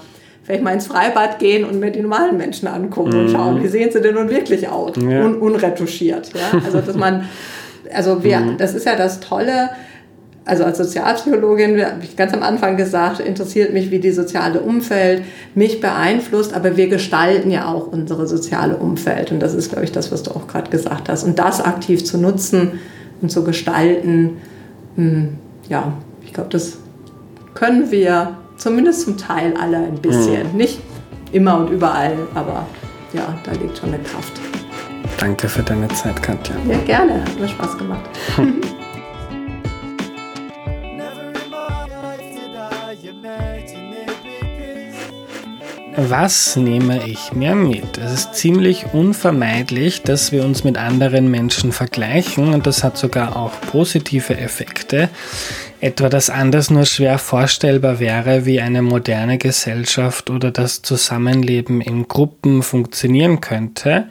vielleicht 0.50 0.64
mal 0.64 0.74
ins 0.74 0.88
Freibad 0.88 1.38
gehen 1.38 1.64
und 1.64 1.80
mir 1.80 1.92
die 1.92 2.02
normalen 2.02 2.36
Menschen 2.36 2.68
angucken 2.68 3.14
mhm. 3.14 3.20
und 3.20 3.30
schauen, 3.30 3.64
wie 3.64 3.68
sehen 3.68 3.92
sie 3.92 4.02
denn 4.02 4.16
nun 4.16 4.32
wirklich 4.32 4.68
aus, 4.68 4.96
ja. 4.98 5.24
Un 5.24 5.36
unretuschiert. 5.36 6.32
Ja? 6.34 6.60
Also 6.66 6.82
dass 6.82 6.96
man, 6.96 7.26
also 7.94 8.24
wir, 8.24 8.40
mhm. 8.40 8.58
das 8.58 8.74
ist 8.74 8.88
ja 8.88 8.96
das 8.96 9.20
Tolle, 9.20 9.70
also 10.46 10.64
als 10.64 10.80
Sozialpsychologin, 10.80 11.86
habe 11.86 12.00
ich 12.02 12.16
ganz 12.16 12.34
am 12.34 12.42
Anfang 12.42 12.78
gesagt, 12.78 13.20
interessiert 13.20 13.74
mich, 13.74 13.92
wie 13.92 14.00
die 14.00 14.10
soziale 14.10 14.62
Umfeld 14.62 15.22
mich 15.54 15.82
beeinflusst, 15.82 16.56
aber 16.56 16.76
wir 16.78 16.88
gestalten 16.88 17.52
ja 17.52 17.72
auch 17.72 17.86
unsere 17.86 18.26
soziale 18.26 18.76
Umfeld. 18.76 19.32
Und 19.32 19.42
das 19.42 19.54
ist, 19.54 19.70
glaube 19.70 19.84
ich, 19.84 19.92
das, 19.92 20.12
was 20.12 20.24
du 20.24 20.32
auch 20.32 20.48
gerade 20.48 20.72
gesagt 20.72 21.10
hast. 21.10 21.26
Und 21.26 21.38
das 21.38 21.62
aktiv 21.62 22.04
zu 22.04 22.18
nutzen 22.18 22.80
und 23.22 23.30
zu 23.30 23.44
gestalten, 23.44 24.38
hm, 24.96 25.38
ja, 25.68 25.94
ich 26.26 26.34
glaube, 26.34 26.50
das 26.50 26.80
können 27.54 27.92
wir 27.92 28.39
zumindest 28.60 29.02
zum 29.02 29.18
Teil 29.18 29.56
alle 29.58 29.78
ein 29.78 29.96
bisschen. 29.96 30.52
Mhm. 30.52 30.58
Nicht 30.58 30.80
immer 31.32 31.58
und 31.58 31.70
überall, 31.72 32.16
aber 32.36 32.68
ja, 33.14 33.34
da 33.44 33.52
liegt 33.54 33.78
schon 33.78 33.94
eine 33.94 34.04
Kraft. 34.04 34.34
Danke 35.20 35.50
für 35.50 35.64
deine 35.64 35.88
Zeit, 35.90 36.22
Katja. 36.22 36.56
Ja, 36.68 36.78
gerne. 36.86 37.24
Hat 37.24 37.40
mir 37.40 37.48
Spaß 37.48 37.78
gemacht. 37.78 38.06
Was 46.02 46.56
nehme 46.56 47.06
ich 47.06 47.34
mir 47.34 47.56
mit? 47.56 47.98
Es 47.98 48.14
ist 48.14 48.36
ziemlich 48.36 48.86
unvermeidlich, 48.94 50.02
dass 50.02 50.32
wir 50.32 50.46
uns 50.46 50.64
mit 50.64 50.78
anderen 50.78 51.30
Menschen 51.30 51.74
vergleichen 51.74 52.54
und 52.54 52.66
das 52.66 52.86
hat 52.86 52.98
sogar 52.98 53.36
auch 53.36 53.52
positive 53.70 54.38
Effekte. 54.38 55.10
Etwa, 55.82 56.10
dass 56.10 56.30
anders 56.30 56.70
nur 56.70 56.86
schwer 56.86 57.18
vorstellbar 57.18 58.00
wäre, 58.00 58.46
wie 58.46 58.60
eine 58.60 58.82
moderne 58.82 59.38
Gesellschaft 59.38 60.30
oder 60.30 60.52
das 60.52 60.82
Zusammenleben 60.82 61.80
in 61.80 62.08
Gruppen 62.08 62.64
funktionieren 62.64 63.40
könnte. 63.40 64.08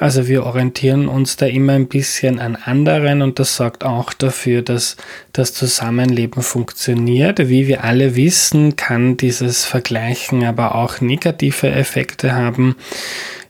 Also 0.00 0.26
wir 0.28 0.46
orientieren 0.46 1.08
uns 1.08 1.36
da 1.36 1.44
immer 1.44 1.74
ein 1.74 1.86
bisschen 1.86 2.38
an 2.38 2.56
anderen 2.56 3.20
und 3.20 3.38
das 3.38 3.56
sorgt 3.56 3.84
auch 3.84 4.14
dafür, 4.14 4.62
dass 4.62 4.96
das 5.34 5.52
Zusammenleben 5.52 6.42
funktioniert. 6.42 7.50
Wie 7.50 7.68
wir 7.68 7.84
alle 7.84 8.16
wissen, 8.16 8.76
kann 8.76 9.18
dieses 9.18 9.66
Vergleichen 9.66 10.42
aber 10.42 10.74
auch 10.74 11.02
negative 11.02 11.68
Effekte 11.68 12.34
haben. 12.34 12.76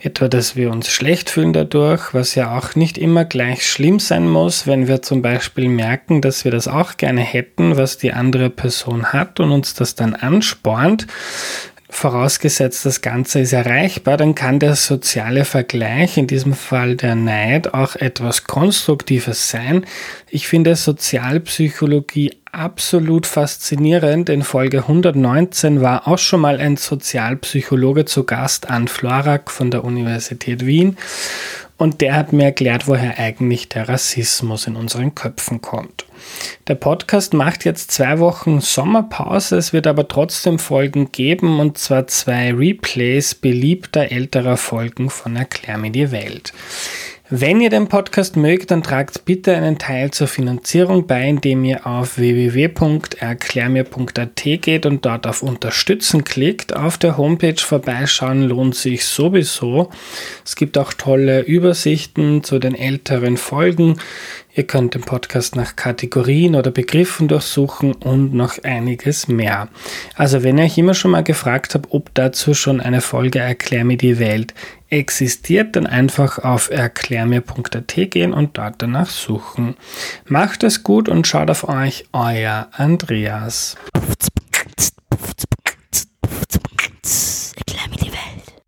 Etwa, 0.01 0.27
dass 0.27 0.57
wir 0.57 0.73
uns 0.73 0.89
schlecht 0.89 1.31
fühlen 1.31 1.53
dadurch, 1.53 2.15
was 2.15 2.35
ja 2.35 2.59
auch 2.59 2.75
nicht 2.75 2.99
immer 2.99 3.25
gleich 3.25 3.65
schlimm 3.65 4.01
sein 4.01 4.27
muss, 4.29 4.67
wenn 4.67 4.89
wir 4.89 5.03
zum 5.03 5.23
Beispiel 5.23 5.69
merken, 5.69 6.21
dass 6.21 6.45
wir 6.45 6.51
das 6.51 6.67
auch 6.67 6.97
gerne 6.97 7.21
hätten, 7.21 7.77
was 7.77 7.97
die 7.99 8.13
andere 8.13 8.51
Person 8.51 9.13
hat 9.13 9.39
und 9.39 9.53
uns 9.53 9.75
das 9.75 9.95
dann 9.95 10.15
anspornt 10.15 11.07
vorausgesetzt 11.91 12.87
das 12.87 13.01
Ganze 13.01 13.41
ist 13.41 13.53
erreichbar, 13.53 14.17
dann 14.17 14.35
kann 14.35 14.59
der 14.59 14.77
soziale 14.77 15.45
Vergleich, 15.45 16.17
in 16.17 16.27
diesem 16.27 16.55
Fall 16.55 16.97
der 16.97 17.15
Neid, 17.15 17.75
auch 17.75 17.97
etwas 17.97 18.45
Konstruktives 18.45 19.51
sein. 19.51 19.85
Ich 20.29 20.49
finde 20.49 20.77
Sozialpsychologie 20.77 22.33
absolut 22.53 23.27
faszinierend. 23.27 24.29
In 24.29 24.43
Folge 24.43 24.79
119 24.79 25.81
war 25.81 26.09
auch 26.09 26.19
schon 26.19 26.41
mal 26.41 26.59
ein 26.59 26.77
Sozialpsychologe 26.77 28.05
zu 28.05 28.25
Gast 28.25 28.71
an 28.71 28.89
Florak 28.89 29.51
von 29.51 29.71
der 29.71 29.85
Universität 29.85 30.67
Wien. 30.67 30.97
Und 31.77 32.03
der 32.03 32.15
hat 32.15 32.33
mir 32.33 32.45
erklärt, 32.45 32.89
woher 32.89 33.19
eigentlich 33.19 33.69
der 33.69 33.89
Rassismus 33.89 34.67
in 34.67 34.77
unseren 34.77 35.15
Köpfen 35.15 35.63
kommt. 35.63 36.05
Der 36.69 36.75
Podcast 36.75 37.35
macht 37.35 37.65
jetzt 37.65 37.91
zwei 37.91 38.19
Wochen 38.19 38.61
Sommerpause, 38.61 39.57
es 39.57 39.73
wird 39.73 39.87
aber 39.87 40.09
trotzdem 40.09 40.59
Folgen 40.59 41.13
geben 41.13 41.61
und 41.61 41.79
zwar 41.79 42.07
zwei 42.07 42.53
Replays 42.53 43.35
beliebter 43.35 44.11
älterer 44.11 44.57
Folgen 44.57 45.11
von 45.11 45.37
Erklär 45.37 45.79
mir 45.79 45.91
die 45.91 46.11
Welt. 46.11 46.53
Wenn 47.33 47.61
ihr 47.61 47.71
den 47.71 47.87
Podcast 47.87 48.37
mögt, 48.37 48.73
dann 48.73 48.83
tragt 48.83 49.25
bitte 49.25 49.55
einen 49.55 49.79
Teil 49.79 50.11
zur 50.11 50.27
Finanzierung 50.27 51.07
bei, 51.07 51.29
indem 51.29 51.65
ihr 51.65 51.87
auf 51.87 52.19
www.erklärmir.at 52.19 54.43
geht 54.61 54.85
und 54.85 55.07
dort 55.07 55.29
auf 55.29 55.45
Unterstützen 55.45 56.25
klickt. 56.25 56.75
Auf 56.75 56.99
der 56.99 57.17
Homepage 57.17 57.55
vorbeischauen 57.55 58.43
lohnt 58.43 58.75
sich 58.75 59.05
sowieso. 59.05 59.91
Es 60.45 60.57
gibt 60.57 60.77
auch 60.77 60.93
tolle 60.93 61.43
Übersichten 61.43 62.43
zu 62.43 62.59
den 62.59 62.75
älteren 62.75 63.37
Folgen. 63.37 64.01
Ihr 64.53 64.65
könnt 64.65 64.95
den 64.95 65.03
Podcast 65.03 65.55
nach 65.55 65.77
Kategorien 65.77 66.57
oder 66.57 66.71
Begriffen 66.71 67.29
durchsuchen 67.29 67.93
und 67.93 68.35
noch 68.35 68.63
einiges 68.65 69.29
mehr. 69.29 69.69
Also 70.17 70.43
wenn 70.43 70.59
ihr 70.59 70.65
euch 70.65 70.77
immer 70.77 70.95
schon 70.95 71.13
mal 71.13 71.23
gefragt 71.23 71.75
habt, 71.75 71.93
ob 71.93 72.13
dazu 72.15 72.53
schon 72.55 72.81
eine 72.81 73.01
Folge 73.01 73.39
Erklär 73.39 73.85
mir 73.85 73.97
die 73.97 74.19
Welt 74.19 74.55
existiert, 74.89 75.77
dann 75.77 75.87
einfach 75.87 76.39
auf 76.39 76.71
erklärmir.at 76.71 78.11
gehen 78.11 78.33
und 78.33 78.59
dort 78.59 78.77
danach 78.79 79.09
suchen. 79.09 79.77
Macht 80.27 80.65
es 80.65 80.83
gut 80.83 81.09
und 81.09 81.29
schaut 81.29 81.49
auf 81.49 81.69
euch, 81.69 82.07
euer 82.13 82.69
Andreas. 82.73 83.77